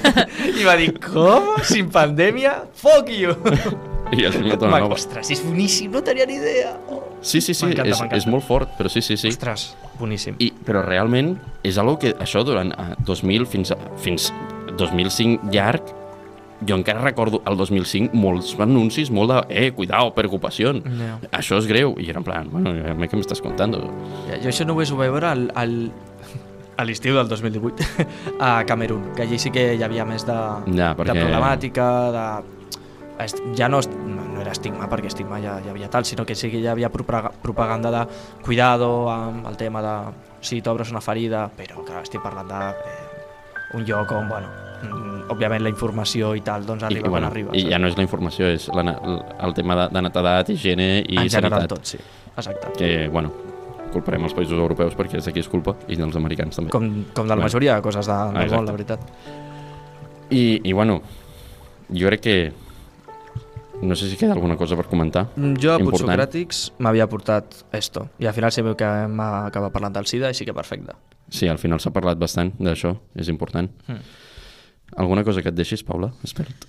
I 0.61 0.63
va 0.63 0.77
dir, 0.79 0.93
com? 1.03 1.51
Sin 1.67 1.91
pandèmia? 1.91 2.61
Fuck 2.79 3.11
you! 3.11 3.35
I 4.11 4.25
es 4.27 4.35
una 4.35 4.55
dona 4.59 4.73
Va, 4.73 4.79
nova. 4.83 4.97
Ostres, 4.99 5.29
és 5.31 5.41
boníssim, 5.45 5.91
no 5.93 6.01
tenia 6.03 6.25
ni 6.27 6.35
idea. 6.35 6.73
Oh. 6.91 6.99
Sí, 7.21 7.39
sí, 7.41 7.53
sí, 7.53 7.69
és, 7.71 8.01
és 8.11 8.27
molt 8.27 8.43
fort, 8.43 8.73
però 8.77 8.89
sí, 8.91 9.01
sí, 9.05 9.15
sí. 9.17 9.29
Ostres, 9.31 9.69
boníssim. 9.99 10.35
I, 10.43 10.51
però 10.67 10.81
realment 10.83 11.35
és 11.63 11.77
algo 11.79 11.97
que 12.01 12.11
això 12.19 12.43
durant 12.47 12.73
eh, 12.75 12.91
2000 13.07 13.47
fins, 13.47 13.71
a, 13.71 13.79
fins 14.01 14.31
2005 14.77 15.51
llarg, 15.53 15.93
jo 16.67 16.75
encara 16.77 17.01
recordo 17.01 17.39
el 17.49 17.55
2005 17.57 18.13
molts 18.17 18.51
anuncis, 18.61 19.09
molt 19.13 19.31
de, 19.31 19.41
eh, 19.49 19.71
cuidao, 19.73 20.11
preocupació. 20.13 20.73
No. 20.77 21.15
Això 21.33 21.57
és 21.57 21.65
greu. 21.69 21.95
I 21.97 22.09
era 22.11 22.19
en 22.21 22.27
plan, 22.27 22.49
bueno, 22.51 22.73
a 22.91 22.93
mi 22.93 23.07
què 23.09 23.17
m'estàs 23.17 23.41
contant? 23.41 23.77
Ja, 24.27 24.37
jo 24.43 24.51
això 24.51 24.67
només 24.67 24.91
ho 24.91 24.99
vaig 24.99 25.09
veure 25.13 25.31
al, 25.31 25.47
al, 25.57 25.75
a 26.77 26.85
l'estiu 26.85 27.15
del 27.17 27.29
2018 27.31 27.87
a 28.45 28.63
Camerún, 28.69 29.13
que 29.15 29.23
allí 29.23 29.39
sí 29.41 29.49
que 29.53 29.71
hi 29.73 29.83
havia 29.85 30.05
més 30.05 30.25
de, 30.27 30.37
Ja, 30.75 30.91
de 30.91 30.97
perquè... 30.99 31.15
problemàtica, 31.23 31.87
de... 32.17 32.25
Ja 33.57 33.67
no, 33.69 33.79
no, 34.07 34.23
no 34.33 34.41
era 34.41 34.51
estigma, 34.51 34.87
perquè 34.89 35.07
estigma 35.11 35.39
ja, 35.43 35.59
ja 35.63 35.71
havia 35.71 35.89
tal, 35.89 36.05
sinó 36.05 36.25
que 36.25 36.35
sí 36.35 36.49
que 36.51 36.57
hi 36.59 36.67
havia 36.67 36.89
propaga- 36.89 37.31
propaganda 37.41 37.91
de 37.91 38.05
cuidado 38.43 39.09
amb 39.11 39.47
el 39.47 39.57
tema 39.57 39.81
de 39.81 39.95
si 40.41 40.61
t'obres 40.61 40.89
una 40.91 41.01
ferida, 41.01 41.45
però 41.55 41.83
clar, 41.85 42.01
estic 42.03 42.21
parlant 42.23 42.47
de 42.49 42.61
eh, 42.71 43.77
un 43.77 43.85
lloc 43.85 44.11
on, 44.11 44.27
bueno, 44.29 44.47
mm, 44.81 45.29
òbviament 45.31 45.61
la 45.63 45.69
informació 45.69 46.33
i 46.35 46.41
tal, 46.41 46.65
doncs 46.65 46.83
arriba 46.83 47.05
i, 47.07 47.09
bueno, 47.09 47.27
quan 47.27 47.31
arriba. 47.31 47.53
I 47.55 47.67
ja 47.69 47.77
no 47.79 47.87
és 47.87 47.95
la 47.97 48.03
informació, 48.03 48.47
és 48.49 48.65
la, 48.73 48.83
el 49.45 49.53
tema 49.53 49.75
de, 49.83 49.87
de 49.93 50.01
netedat, 50.07 50.49
higiene 50.49 50.89
i 51.07 51.17
en 51.21 51.29
sanitat. 51.29 51.67
tot, 51.69 51.85
sí. 51.85 51.99
Exacte. 52.35 52.73
Que, 52.79 53.07
bueno, 53.11 53.31
culparem 53.91 54.23
els 54.23 54.33
països 54.33 54.55
europeus 54.57 54.95
perquè 54.95 55.19
és 55.19 55.27
aquí 55.27 55.39
és 55.43 55.49
culpa 55.51 55.75
i 55.91 55.97
dels 55.99 56.15
americans 56.15 56.55
també. 56.55 56.71
Com, 56.71 56.89
com 57.13 57.25
de 57.27 57.29
la 57.29 57.35
Bueno. 57.35 57.43
majoria 57.43 57.75
de 57.75 57.81
coses 57.85 58.07
de, 58.07 58.13
del 58.13 58.41
exacte. 58.47 58.55
món, 58.55 58.65
la 58.65 58.71
veritat. 58.71 58.99
I, 60.31 60.61
I, 60.63 60.73
bueno, 60.73 61.01
jo 61.91 62.07
crec 62.07 62.21
que... 62.23 62.35
No 63.81 63.95
sé 63.95 64.09
si 64.09 64.15
queda 64.17 64.33
alguna 64.33 64.55
cosa 64.57 64.75
per 64.77 64.85
comentar. 64.85 65.27
Mm, 65.35 65.55
Jo 65.61 65.73
a. 65.73 65.79
Putsocràtics 65.79 66.73
m'havia 66.79 67.07
portat 67.09 67.63
esto, 67.73 68.09
i 68.19 68.27
al 68.29 68.33
final 68.33 68.51
se 68.53 68.61
veu 68.61 68.75
que 68.77 68.85
m'ha 69.09 69.47
acabat 69.47 69.71
parlant 69.73 69.93
del 69.95 70.05
SIDA, 70.05 70.27
així 70.29 70.45
que 70.45 70.53
perfecte. 70.53 70.93
Sí, 71.29 71.47
al 71.47 71.57
final 71.57 71.79
s'ha 71.79 71.91
parlat 71.91 72.19
bastant 72.19 72.51
d'això, 72.59 72.93
és 73.15 73.27
important. 73.29 73.71
Mm. 73.87 74.03
Alguna 74.97 75.23
cosa 75.23 75.41
que 75.41 75.49
et 75.49 75.55
deixis, 75.55 75.83
Paula? 75.83 76.11
Espera't. 76.23 76.67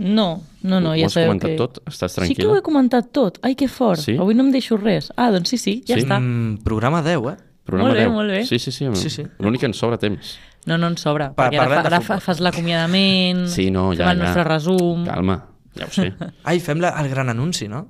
No, 0.00 0.42
no, 0.62 0.80
no, 0.80 0.92
Ho 0.92 0.96
ja 0.96 1.06
has 1.06 1.12
sabeu 1.12 1.28
comentat 1.28 1.50
que... 1.50 1.56
tot? 1.60 1.78
Estàs 1.86 2.14
Sí 2.14 2.16
que 2.34 2.46
ho 2.46 2.54
tranquil·la? 2.54 2.58
he 2.58 2.62
comentat 2.64 3.10
tot. 3.12 3.36
Ai, 3.44 3.54
que 3.54 3.68
fort. 3.68 4.00
Sí? 4.00 4.14
Avui 4.16 4.34
no 4.34 4.46
em 4.46 4.50
deixo 4.50 4.78
res. 4.80 5.10
Ah, 5.16 5.28
doncs 5.30 5.50
sí, 5.52 5.58
sí, 5.60 5.74
ja 5.86 5.98
Sí? 5.98 6.06
està. 6.06 6.16
Mm, 6.18 6.62
programa 6.64 7.02
10, 7.04 7.26
eh? 7.28 7.36
Programa 7.68 7.90
Molt 7.90 7.98
bé, 7.98 8.06
10. 8.06 8.12
molt 8.14 8.30
bé. 8.32 8.44
Sí, 8.48 8.58
sí, 8.58 8.72
sí. 8.72 8.88
Sí, 8.96 9.10
sí. 9.10 9.26
L'únic 9.38 9.60
que 9.60 9.66
ens 9.68 9.76
sobra 9.76 9.98
temps. 10.00 10.38
No, 10.64 10.78
no 10.78 10.88
ens 10.88 11.02
sobra. 11.04 11.34
Pa- 11.34 11.50
perquè 11.50 11.60
ara, 11.60 11.82
fa, 11.82 11.86
ara 11.90 12.00
fa, 12.00 12.18
fas 12.20 12.40
l'acomiadament, 12.40 13.46
Sí, 13.48 13.70
no, 13.70 13.90
ja, 13.92 14.06
fem 14.08 14.16
el 14.16 14.18
ja. 14.18 14.24
nostre 14.24 14.44
resum... 14.44 15.04
Calma, 15.04 15.36
ja 15.76 15.86
ho 15.86 15.92
sé. 15.94 16.10
Ai, 16.48 16.58
fem 16.64 16.80
la, 16.82 16.94
el 17.02 17.10
gran 17.12 17.32
anunci, 17.32 17.68
no? 17.68 17.86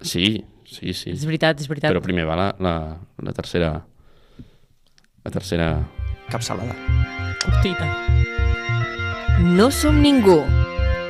Sí, 0.00 0.44
sí, 0.64 0.94
sí. 0.96 1.12
És 1.12 1.26
veritat, 1.28 1.60
és 1.60 1.68
veritat. 1.70 1.92
Però 1.92 2.02
primer 2.04 2.26
va 2.28 2.38
la, 2.38 2.50
la, 2.62 2.74
la 3.22 3.36
tercera... 3.36 3.74
La 5.20 5.32
tercera... 5.32 5.72
Capçalada. 6.30 6.72
Curtita. 7.42 7.88
No 9.44 9.68
som 9.74 10.00
ningú. 10.00 10.38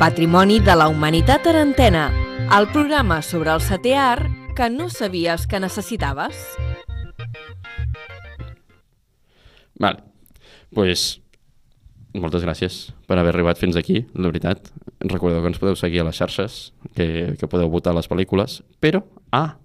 Patrimoni 0.01 0.59
de 0.65 0.75
la 0.75 0.89
humanitat 0.91 1.47
arantena. 1.51 2.09
El 2.57 2.67
programa 2.75 3.21
sobre 3.23 3.53
el 3.55 3.63
setè 3.63 3.95
art 4.01 4.55
que 4.57 4.71
no 4.71 4.89
sabies 4.91 5.47
que 5.47 5.61
necessitaves. 5.61 6.39
Vale. 9.81 10.03
pues, 10.75 11.21
moltes 12.15 12.43
gràcies 12.43 12.91
per 13.07 13.19
haver 13.19 13.33
arribat 13.35 13.59
fins 13.61 13.77
aquí, 13.79 14.05
la 14.15 14.29
veritat. 14.31 14.71
Recordeu 15.01 15.41
que 15.43 15.51
ens 15.53 15.59
podeu 15.63 15.77
seguir 15.79 16.01
a 16.03 16.05
les 16.09 16.17
xarxes, 16.19 16.73
que, 16.95 17.37
que 17.39 17.49
podeu 17.51 17.71
votar 17.71 17.95
les 17.95 18.09
pel·lícules, 18.11 18.63
però, 18.83 19.05
ah, 19.33 19.57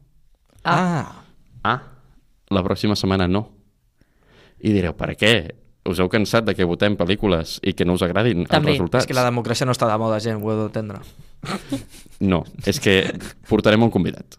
Ah. 0.65 1.21
ah, 1.63 1.81
la 2.49 2.63
pròxima 2.65 2.95
setmana 2.97 3.27
no. 3.27 3.51
I 4.65 4.71
direu, 4.73 4.95
per 4.97 5.11
què? 5.17 5.33
Us 5.85 5.99
heu 6.01 6.09
cansat 6.09 6.45
de 6.47 6.55
que 6.57 6.65
votem 6.65 6.95
pel·lícules 6.97 7.59
i 7.61 7.73
que 7.77 7.85
no 7.85 7.93
us 7.93 8.01
agradin 8.01 8.45
També. 8.47 8.71
els 8.71 8.79
resultats? 8.79 9.03
És 9.05 9.07
que 9.07 9.13
la 9.13 9.27
democràcia 9.29 9.65
no 9.67 9.73
està 9.75 9.85
de 9.91 9.97
moda, 10.01 10.17
gent, 10.19 10.41
ho 10.41 10.51
heu 10.51 10.63
d'entendre. 10.67 11.01
No, 12.19 12.45
és 12.65 12.79
que 12.79 13.11
portarem 13.49 13.83
un 13.83 13.91
convidat. 13.91 14.37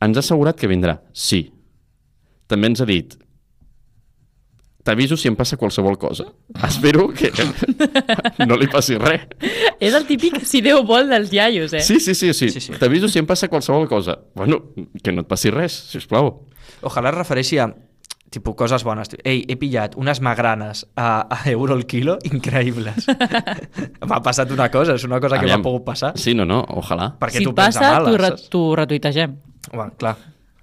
Ens 0.00 0.16
ha 0.16 0.22
assegurat 0.22 0.56
que 0.56 0.68
vindrà, 0.70 1.00
sí. 1.12 1.50
També 2.48 2.70
ens 2.70 2.80
ha 2.80 2.86
dit 2.88 3.16
t'aviso 4.84 5.16
si 5.16 5.28
em 5.28 5.36
passa 5.36 5.58
qualsevol 5.60 5.98
cosa. 5.98 6.26
Espero 6.66 7.08
que 7.12 7.30
no 8.48 8.56
li 8.56 8.68
passi 8.70 8.98
res. 9.00 9.26
És 9.80 9.94
el 9.96 10.06
típic 10.08 10.40
si 10.48 10.62
Déu 10.64 10.82
vol 10.86 11.10
dels 11.12 11.32
iaios, 11.32 11.74
eh? 11.76 11.84
Sí, 11.84 12.00
sí, 12.00 12.14
sí, 12.14 12.32
sí. 12.34 12.50
Sí, 12.50 12.60
sí. 12.60 12.78
T'aviso 12.80 13.08
si 13.08 13.20
em 13.20 13.28
passa 13.28 13.48
qualsevol 13.48 13.88
cosa. 13.88 14.18
Bueno, 14.34 14.62
que 15.02 15.12
no 15.12 15.24
et 15.26 15.30
passi 15.30 15.52
res, 15.54 15.76
si 15.92 16.00
us 16.00 16.08
plau. 16.10 16.32
Ojalà 16.86 17.12
es 17.12 17.18
refereixi 17.18 17.60
a 17.60 17.68
tipus 18.30 18.54
coses 18.56 18.84
bones. 18.86 19.10
Ei, 19.26 19.42
he 19.50 19.58
pillat 19.60 19.96
unes 20.00 20.22
magranes 20.24 20.84
a, 20.96 21.26
a 21.26 21.40
euro 21.50 21.76
el 21.76 21.84
quilo 21.90 22.16
increïbles. 22.30 23.10
m'ha 24.08 24.20
passat 24.24 24.52
una 24.54 24.70
cosa, 24.72 24.96
és 24.96 25.04
una 25.04 25.20
cosa 25.20 25.40
que 25.42 25.50
m'ha 25.50 25.60
pogut 25.64 25.84
passar. 25.90 26.14
Sí, 26.16 26.34
no, 26.38 26.46
no, 26.48 26.62
ojalà. 26.80 27.12
Perquè 27.20 27.42
si 27.42 27.48
tu 27.48 27.52
et 27.52 27.58
passa, 27.58 27.82
t'ho 27.82 28.06
mal, 28.06 28.20
re 28.22 28.84
retuitegem. 28.84 29.36
Bueno, 29.74 29.92
clar, 29.98 30.16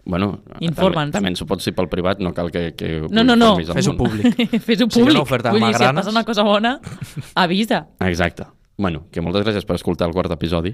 Bueno, 0.07 0.39
Informa'ns. 0.63 1.11
també, 1.11 1.17
també 1.17 1.29
ens 1.33 1.41
ho 1.43 1.45
pots 1.49 1.65
dir 1.67 1.73
pel 1.75 1.89
privat, 1.91 2.21
no 2.23 2.31
cal 2.33 2.47
que... 2.49 2.69
que 2.79 3.01
No, 3.11 3.25
no, 3.27 3.35
no. 3.35 3.49
fes-ho 3.59 3.91
públic. 3.99 4.37
Fes-ho 4.67 4.87
Si 4.87 4.99
hi 4.99 5.01
ha 5.01 5.03
públic. 5.03 5.15
una 5.17 5.21
oferta 5.25 5.51
Vull 5.51 5.65
dir, 5.65 5.73
si 5.75 5.83
et 5.83 5.95
passa 5.99 6.13
una 6.13 6.23
cosa 6.23 6.43
bona, 6.47 6.77
avisa. 7.35 7.87
Exacte. 8.07 8.45
Bueno, 8.77 9.03
que 9.11 9.19
moltes 9.21 9.43
gràcies 9.43 9.65
per 9.67 9.75
escoltar 9.75 10.07
el 10.07 10.13
quart 10.15 10.31
episodi. 10.31 10.71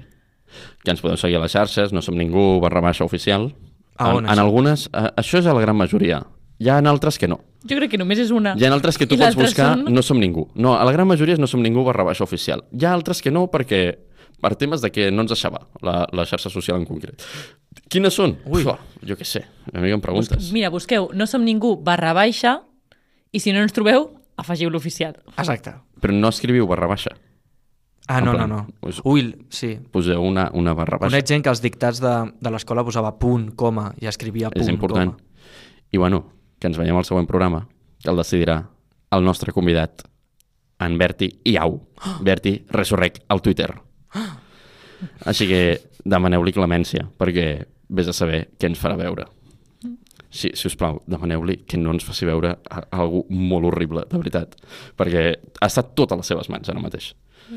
Ja 0.86 0.92
ens 0.94 1.00
podeu 1.02 1.16
seguir 1.18 1.40
a 1.40 1.42
les 1.42 1.52
xarxes, 1.56 1.90
no 1.92 2.02
som 2.04 2.14
ningú, 2.14 2.60
barra 2.62 2.80
baixa 2.84 3.02
oficial. 3.04 3.48
A 3.98 4.12
on, 4.14 4.24
en, 4.26 4.30
en 4.32 4.38
algunes, 4.42 4.86
eh, 4.92 5.08
això 5.18 5.40
és 5.40 5.46
a 5.50 5.54
la 5.56 5.60
gran 5.64 5.74
majoria. 5.76 6.22
Hi 6.62 6.68
ha 6.70 6.78
en 6.78 6.86
altres 6.86 7.18
que 7.18 7.26
no. 7.26 7.40
Jo 7.66 7.74
crec 7.80 7.90
que 7.96 7.98
només 7.98 8.20
és 8.22 8.30
una. 8.30 8.52
Hi 8.54 8.64
ha 8.68 8.70
altres 8.72 8.98
que 9.00 9.08
tu 9.10 9.16
I 9.16 9.22
pots 9.24 9.34
buscar 9.34 9.72
són- 9.74 9.88
no 9.90 10.02
som 10.06 10.20
ningú. 10.20 10.46
No, 10.54 10.76
a 10.78 10.84
la 10.86 10.92
gran 10.94 11.08
majoria 11.10 11.34
és 11.34 11.40
no 11.42 11.48
som 11.50 11.62
ningú 11.64 11.82
barra 11.82 12.04
baixa 12.06 12.22
oficial. 12.22 12.62
Hi 12.70 12.84
ha 12.86 12.92
altres 12.94 13.20
que 13.24 13.32
no 13.34 13.48
perquè 13.50 13.96
per 14.40 14.54
temes 14.56 14.80
de 14.82 14.90
que 14.92 15.10
no 15.10 15.22
ens 15.24 15.30
deixava 15.32 15.66
la, 15.82 16.06
la 16.12 16.24
xarxa 16.26 16.50
social 16.50 16.76
en 16.80 16.86
concret. 16.86 17.22
Quines 17.90 18.14
són? 18.14 18.36
Ui. 18.46 18.62
Uf, 18.64 18.78
jo 19.06 19.16
què 19.18 19.24
sé, 19.26 19.44
a 19.72 19.80
mi 19.80 19.90
em 19.94 20.00
preguntes. 20.02 20.50
Mira, 20.52 20.70
busqueu 20.70 21.10
no 21.14 21.26
som 21.26 21.44
ningú 21.44 21.76
barra 21.82 22.12
baixa 22.14 22.60
i 23.32 23.40
si 23.40 23.52
no 23.52 23.62
ens 23.64 23.72
trobeu, 23.74 24.10
afegiu 24.36 24.70
l'oficial. 24.70 25.16
exacte. 25.36 25.74
Però 26.00 26.12
no 26.12 26.28
escriviu 26.28 26.66
barra 26.68 26.86
baixa. 26.90 27.10
Ah, 28.06 28.18
En 28.18 28.26
no, 28.26 28.32
no, 28.32 28.36
plan, 28.36 28.50
no. 28.50 28.66
us- 28.82 29.00
Ui, 29.04 29.34
sí. 29.48 29.78
Poseu 29.90 30.20
una, 30.22 30.50
una 30.52 30.74
barra 30.74 30.98
baixa. 30.98 31.14
Conec 31.14 31.26
gent 31.26 31.42
que 31.42 31.48
als 31.48 31.62
dictats 31.64 32.00
de, 32.04 32.12
de 32.38 32.50
l'escola 32.52 32.84
posava 32.84 33.14
punt, 33.18 33.54
coma, 33.56 33.94
i 34.00 34.06
escrivia 34.10 34.50
punt, 34.50 34.60
és 34.62 34.68
important. 34.68 35.14
coma. 35.14 35.46
I 35.90 35.96
bueno, 35.96 36.20
que 36.60 36.66
ens 36.68 36.76
veiem 36.76 36.96
al 37.00 37.06
següent 37.08 37.26
programa, 37.26 37.62
que 38.02 38.10
el 38.10 38.16
decidirà 38.20 38.58
el 39.10 39.24
nostre 39.24 39.52
convidat, 39.56 40.02
en 40.84 40.98
Berti 40.98 41.30
Iau. 41.48 41.78
Berti 42.20 42.66
Resurrec 42.68 43.22
al 43.28 43.40
Twitter. 43.40 43.70
Així 45.30 45.46
que 45.50 45.62
demaneu-li 46.04 46.52
clemència, 46.54 47.06
perquè 47.18 47.46
vés 47.94 48.08
a 48.08 48.14
saber 48.16 48.46
què 48.58 48.70
ens 48.70 48.80
farà 48.80 48.96
veure. 49.00 49.26
Si, 50.34 50.50
si 50.58 50.66
us 50.66 50.74
plau, 50.74 50.96
demaneu-li 51.06 51.60
que 51.68 51.78
no 51.78 51.92
ens 51.94 52.02
faci 52.04 52.26
veure 52.26 52.56
a- 52.70 52.80
algú 52.98 53.24
molt 53.30 53.68
horrible, 53.68 54.02
de 54.10 54.18
veritat, 54.18 54.56
perquè 54.98 55.28
ha 55.60 55.66
estat 55.70 55.92
tot 55.94 56.10
a 56.10 56.16
les 56.18 56.26
seves 56.26 56.48
mans 56.50 56.68
ara 56.72 56.80
mateix. 56.82 57.12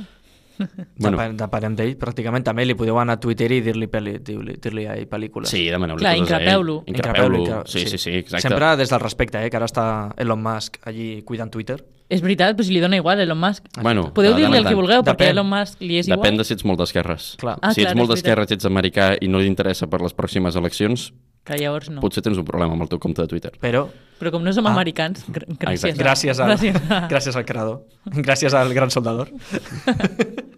Bueno. 0.98 1.20
Depenem 1.38 1.76
d'ell, 1.78 1.92
pràcticament 2.02 2.42
també 2.42 2.64
li 2.66 2.74
podeu 2.74 2.98
anar 2.98 3.20
a 3.20 3.22
Twitter 3.22 3.46
i 3.54 3.60
dir-li 3.62 3.86
pel·li, 3.94 4.16
dir-li 4.26 4.56
dir 4.58 4.88
a 4.90 4.96
ell 4.98 5.06
pel·lícules. 5.06 5.52
Sí, 5.54 5.68
demaneu-li 5.70 6.02
coses 6.02 6.10
a 6.10 6.16
ell. 6.18 6.24
increpeu-lo. 6.24 6.78
Increpeu-lo. 6.90 7.42
incre- 7.44 7.60
Sí, 7.70 7.84
sí, 7.86 8.00
sí, 8.02 8.10
exacte. 8.24 8.42
Sempre 8.48 8.72
des 8.80 8.90
del 8.90 9.00
respecte, 9.04 9.38
eh, 9.46 9.52
que 9.52 9.58
ara 9.60 9.68
està 9.70 9.84
Elon 10.18 10.42
Musk 10.42 10.80
allí 10.90 11.22
cuidant 11.22 11.52
Twitter. 11.54 11.78
És 12.10 12.22
veritat, 12.24 12.56
però 12.56 12.64
si 12.64 12.72
li 12.72 12.80
dona 12.80 12.96
igual 12.96 13.20
a 13.20 13.24
Elon 13.24 13.38
Musk. 13.40 13.66
Bueno, 13.84 14.14
Podeu 14.16 14.34
dir-li 14.34 14.58
el 14.58 14.66
que 14.66 14.76
vulgueu, 14.76 15.02
perquè 15.04 15.26
Depèn. 15.28 15.32
Elon 15.36 15.50
Musk 15.50 15.82
li 15.82 15.98
és 16.00 16.08
Depèn 16.08 16.34
igual. 16.34 16.38
de 16.38 16.44
si 16.46 16.54
ets 16.54 16.64
molt 16.64 16.80
d'esquerres. 16.80 17.36
Ah, 17.44 17.74
si 17.74 17.82
ets 17.82 17.92
clar, 17.92 17.98
molt 17.98 18.10
d'esquerres, 18.12 18.52
ets 18.52 18.66
americà 18.66 19.18
i 19.20 19.28
no 19.28 19.40
li 19.40 19.48
interessa 19.48 19.88
per 19.92 20.00
les 20.02 20.16
pròximes 20.16 20.56
eleccions, 20.56 21.12
Que 21.44 21.58
llavors 21.58 21.90
no. 21.90 22.00
potser 22.02 22.24
tens 22.24 22.38
un 22.38 22.46
problema 22.46 22.74
amb 22.74 22.82
el 22.84 22.88
teu 22.90 23.00
compte 23.00 23.22
de 23.22 23.28
Twitter. 23.28 23.52
Però 23.60 23.88
Però 24.20 24.32
com 24.32 24.42
no 24.44 24.52
som 24.52 24.66
Ah. 24.66 24.72
americans, 24.72 25.26
gr 25.28 25.46
gràcies. 25.60 25.94
Exacte. 25.94 26.02
a- 26.02 26.06
gràcies, 26.06 26.40
al, 26.40 26.50
gràcies, 26.50 26.92
a- 26.92 27.08
gràcies 27.10 27.36
al 27.36 27.46
creador. 27.46 27.84
Gràcies 28.06 28.54
al 28.54 28.74
gran 28.74 28.90
soldador. 28.90 29.30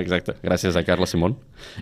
Exacte, 0.00 0.34
gràcies 0.42 0.76
a 0.76 0.82
Carla 0.86 1.06
Simón. 1.06 1.36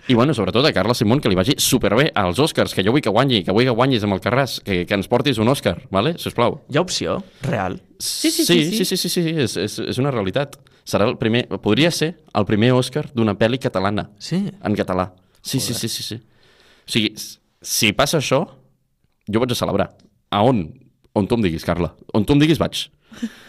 I 0.07 0.13
bueno, 0.17 0.33
sobretot 0.33 0.65
a 0.65 0.71
Carla 0.73 0.93
Simón, 0.97 1.19
que 1.21 1.29
li 1.29 1.35
vagi 1.37 1.55
superbé 1.57 2.11
als 2.15 2.39
Oscars, 2.39 2.73
que 2.73 2.83
jo 2.85 2.91
vull 2.95 3.01
que 3.05 3.11
guanyi, 3.13 3.43
que 3.45 3.53
vull 3.55 3.65
que 3.67 3.73
guanyis 3.75 4.03
amb 4.07 4.15
el 4.17 4.21
Carràs, 4.23 4.59
que, 4.65 4.83
que 4.87 4.97
ens 4.97 5.07
portis 5.11 5.37
un 5.41 5.49
Òscar, 5.51 5.75
vale? 5.91 6.15
sisplau. 6.21 6.61
Hi 6.69 6.77
ha 6.79 6.83
opció 6.85 7.17
real. 7.45 7.79
Sí, 7.99 8.31
sí, 8.31 8.45
sí, 8.45 8.61
sí, 8.71 8.85
sí, 8.85 8.85
sí, 8.85 8.97
sí, 8.97 9.09
sí, 9.09 9.35
és, 9.45 9.57
és, 9.57 9.77
és 9.93 9.99
una 10.01 10.11
realitat. 10.11 10.57
Serà 10.85 11.07
el 11.09 11.17
primer, 11.17 11.45
podria 11.63 11.89
ser 11.91 12.13
el 12.37 12.45
primer 12.45 12.71
Òscar 12.77 13.07
d'una 13.13 13.33
pel·li 13.37 13.57
catalana, 13.61 14.09
Sí. 14.19 14.43
en 14.63 14.75
català. 14.77 15.11
Sí, 15.41 15.59
sí, 15.59 15.73
sí, 15.73 15.87
sí, 15.89 16.03
sí. 16.03 16.15
O 16.85 16.91
sigui, 16.91 17.13
si 17.61 17.93
passa 17.97 18.19
això, 18.21 18.43
jo 19.25 19.41
vaig 19.41 19.51
a 19.53 19.57
celebrar. 19.57 19.91
A 20.29 20.41
on? 20.45 20.67
On 21.15 21.27
tu 21.27 21.35
em 21.37 21.41
diguis, 21.45 21.63
Carla. 21.63 21.93
On 22.13 22.25
tu 22.27 22.33
em 22.35 22.39
diguis, 22.41 22.59
vaig. 22.59 22.89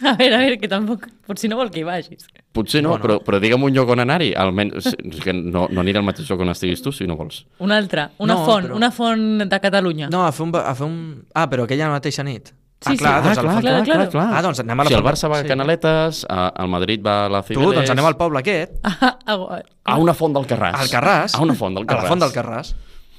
A 0.07 0.13
veure, 0.15 0.37
a 0.37 0.39
veure, 0.39 0.59
que 0.63 0.69
tampoc... 0.71 1.09
Potser 1.27 1.49
no 1.51 1.57
vol 1.59 1.73
que 1.75 1.81
hi 1.81 1.87
vagis. 1.87 2.29
Potser 2.55 2.83
no, 2.85 2.93
Bueno. 2.93 3.03
però, 3.03 3.17
però 3.27 3.41
digue'm 3.43 3.65
un 3.67 3.73
lloc 3.75 3.89
on 3.91 3.99
anar-hi. 4.05 4.29
Almenys, 4.39 4.93
que 5.25 5.33
no, 5.35 5.65
no 5.69 5.81
aniré 5.83 5.99
al 5.99 6.05
mateix 6.07 6.29
lloc 6.31 6.45
on 6.45 6.53
estiguis 6.53 6.83
tu, 6.85 6.93
si 6.95 7.09
no 7.11 7.17
vols. 7.19 7.41
Una 7.59 7.77
altra, 7.83 8.05
una 8.23 8.35
No, 8.39 8.45
font, 8.47 8.69
però- 8.69 8.77
una 8.79 8.91
font 8.95 9.43
de 9.51 9.59
Catalunya. 9.61 10.09
No, 10.15 10.23
a 10.27 10.31
fer 10.33 10.47
un... 10.47 10.55
A 10.55 10.75
fer 10.79 10.87
un... 10.87 11.25
Ah, 11.35 11.49
però 11.51 11.67
aquella 11.67 11.91
mateixa 11.91 12.23
nit. 12.23 12.53
Sí, 12.87 12.93
ah, 12.93 12.97
clar, 13.01 13.17
sí. 13.17 13.27
doncs 13.27 13.27
Ah, 13.27 13.41
al 13.41 13.43
clar, 13.43 13.57
fons- 13.57 13.89
clar, 13.91 14.09
clar. 14.15 14.29
Ah, 14.37 14.43
doncs 14.47 14.61
anem 14.63 14.79
a 14.81 14.85
la 14.85 14.91
Si 14.93 14.95
el 15.01 15.03
Barça 15.03 15.31
va 15.33 15.39
a 15.41 15.43
sí. 15.43 15.49
Canaletes, 15.51 16.23
a, 16.31 16.41
el 16.63 16.69
Madrid 16.71 17.03
va 17.05 17.17
a 17.25 17.29
la 17.35 17.43
Tu, 17.43 17.55
Cibeles... 17.57 17.81
doncs 17.81 17.91
anem 17.97 18.07
al 18.13 18.17
poble 18.21 18.45
aquest, 18.45 18.79
Ah, 18.87 19.17
ah, 19.27 19.61
A 19.83 19.99
una 19.99 20.15
font 20.15 20.33
del 20.39 20.47
Carràs. 20.47 20.79
al 20.85 20.93
Carràs. 20.93 21.35
A 21.35 21.43
una 21.43 21.55
font 21.59 21.75
del 21.75 21.83
A 21.89 21.91
Carràs. 21.91 22.03
la 22.07 22.15
font 22.15 22.23
del 22.23 22.31
Carràs. 22.37 22.75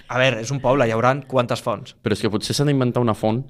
A 0.08 0.18
veure, 0.22 0.40
és 0.46 0.52
un 0.56 0.62
poble, 0.64 0.88
hi 0.88 0.94
haurà 0.96 1.18
quantes 1.28 1.60
fonts? 1.60 1.98
Però 2.02 2.16
és 2.16 2.22
que 2.24 2.30
potser 2.32 2.56
s'ha 2.56 2.64
d'inventar 2.64 3.02
una 3.04 3.18
font 3.18 3.44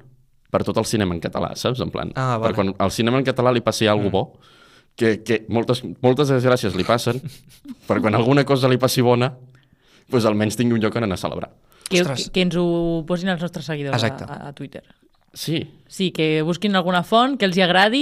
per 0.50 0.64
tot 0.64 0.78
el 0.78 0.86
cinema 0.86 1.14
en 1.16 1.22
català, 1.22 1.54
saps? 1.56 1.82
En 1.84 1.90
plan, 1.92 2.12
Ah, 2.16 2.38
vale. 2.38 2.54
per 2.54 2.56
quan 2.56 2.74
al 2.78 2.92
cinema 2.92 3.18
en 3.20 3.26
català 3.26 3.52
li 3.54 3.62
passi 3.62 3.88
alguna 3.88 4.10
bo, 4.14 4.24
que, 4.96 5.22
que 5.24 5.46
moltes, 5.50 5.84
moltes 6.02 6.30
desgràcies 6.30 6.76
li 6.76 6.84
passen, 6.88 7.20
per 7.88 8.00
quan 8.02 8.16
alguna 8.16 8.44
cosa 8.46 8.68
li 8.72 8.78
passi 8.82 9.02
bona, 9.06 9.34
doncs 10.10 10.26
almenys 10.26 10.56
tingui 10.58 10.74
un 10.78 10.82
lloc 10.82 10.96
on 10.96 11.04
anar 11.04 11.18
a 11.20 11.24
celebrar. 11.26 11.52
que, 11.90 12.02
Ostres. 12.02 12.26
que, 12.26 12.32
que 12.36 12.42
ens 12.48 12.56
ho 12.60 13.04
posin 13.08 13.30
els 13.30 13.42
nostres 13.42 13.66
seguidors 13.66 13.96
Exacte. 14.02 14.26
a, 14.28 14.48
a 14.50 14.54
Twitter. 14.54 14.84
Sí, 15.38 15.68
Sí, 15.88 16.10
que 16.12 16.42
busquin 16.44 16.76
alguna 16.76 17.00
font 17.08 17.38
que 17.40 17.46
els 17.48 17.56
hi 17.56 17.62
agradi 17.64 18.02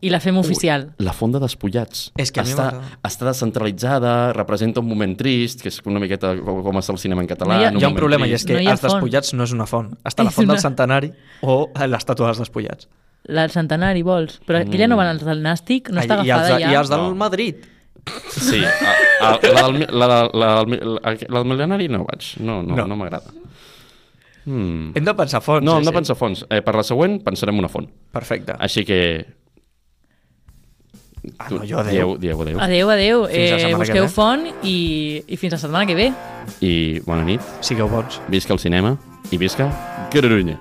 i 0.00 0.08
la 0.08 0.20
fem 0.24 0.38
oficial. 0.40 0.86
la 1.04 1.12
font 1.12 1.34
de 1.34 1.38
despullats. 1.42 2.06
És 2.16 2.32
que 2.32 2.40
està, 2.40 2.70
està 3.04 3.26
descentralitzada, 3.28 4.32
representa 4.32 4.80
un 4.80 4.88
moment 4.88 5.12
trist, 5.20 5.60
que 5.60 5.68
és 5.68 5.82
una 5.84 6.00
miqueta 6.00 6.30
com 6.40 6.78
està 6.80 6.94
el 6.94 6.98
cinema 7.02 7.20
en 7.20 7.28
català. 7.28 7.58
No 7.58 7.60
hi 7.60 7.64
ha- 7.66 7.72
Hi 7.76 7.84
ha 7.84 7.88
un 7.92 7.94
problema, 7.98 8.26
i 8.26 8.32
és 8.32 8.40
trist. 8.44 8.56
que 8.58 8.64
No 8.64 8.70
els 8.72 8.80
font. 8.80 8.92
despullats 8.94 9.34
no 9.34 9.44
és 9.44 9.52
una 9.52 9.66
font. 9.66 9.92
Està 10.02 10.24
la 10.24 10.30
font 10.32 10.48
del 10.48 10.58
centenari 10.64 11.12
o 11.42 11.70
l'estàtua 11.74 12.26
dels 12.32 12.38
despullats. 12.38 12.88
La 13.28 13.42
del 13.42 13.50
centenari, 13.50 14.02
vols? 14.02 14.40
Però 14.46 14.62
aquella 14.62 14.88
no 14.88 14.96
van 14.96 15.08
als 15.08 15.24
del 15.24 15.42
Nàstic? 15.42 15.90
No 15.90 16.00
està 16.00 16.16
I, 16.16 16.20
els, 16.20 16.30
agafada 16.30 16.58
ja? 16.60 16.72
I 16.72 16.74
els 16.74 16.88
del 16.88 17.00
No. 17.04 17.14
Madrid. 17.16 17.56
Sí, 18.30 18.62
a, 18.64 18.70
a, 19.20 19.38
la, 19.42 19.62
del, 19.66 19.86
la, 19.90 20.06
la, 20.06 20.30
la, 20.32 20.64
del- 20.64 20.94
la, 20.94 21.00
la 21.28 21.38
del 21.42 21.44
mil·lenari 21.50 21.88
no 21.90 22.04
vaig, 22.06 22.36
no, 22.40 22.62
no, 22.62 22.76
No. 22.76 22.76
no, 22.76 22.86
no 22.86 22.96
m'agrada. 22.96 23.28
Mm. 24.46 24.92
Hem 24.94 25.04
de 25.04 25.14
pensar 25.18 25.40
fonts. 25.42 25.64
No, 25.66 25.72
sí, 25.72 25.78
hem 25.78 25.84
de 25.84 25.90
sí. 25.90 25.96
pensar 26.00 26.16
fons. 26.16 26.44
Eh, 26.48 26.60
per 26.62 26.74
la 26.78 26.84
següent 26.86 27.18
pensarem 27.24 27.58
una 27.58 27.68
font. 27.68 27.88
Perfecte. 28.14 28.54
Així 28.62 28.84
que... 28.86 29.00
Ah, 31.42 31.48
no, 31.50 31.64
jo 31.66 31.80
adéu. 31.80 32.12
Dieu, 32.16 32.36
dieu, 32.36 32.42
adéu. 32.42 32.60
Adéu, 32.62 32.90
adéu. 32.90 33.22
La 33.26 33.32
Eh, 33.34 33.74
busqueu 33.74 34.04
ve. 34.04 34.08
font 34.08 34.46
i, 34.62 34.76
i 35.26 35.36
fins 35.36 35.56
la 35.56 35.58
setmana 35.58 35.84
que 35.88 35.96
ve. 35.98 36.12
I 36.62 37.00
bona 37.04 37.24
nit, 37.26 37.42
Sigueu 37.66 37.88
bons. 37.90 38.20
visca 38.30 38.54
el 38.54 38.60
cinema 38.62 38.94
i 39.32 39.36
visca 39.42 39.66
Catalunya. 40.12 40.60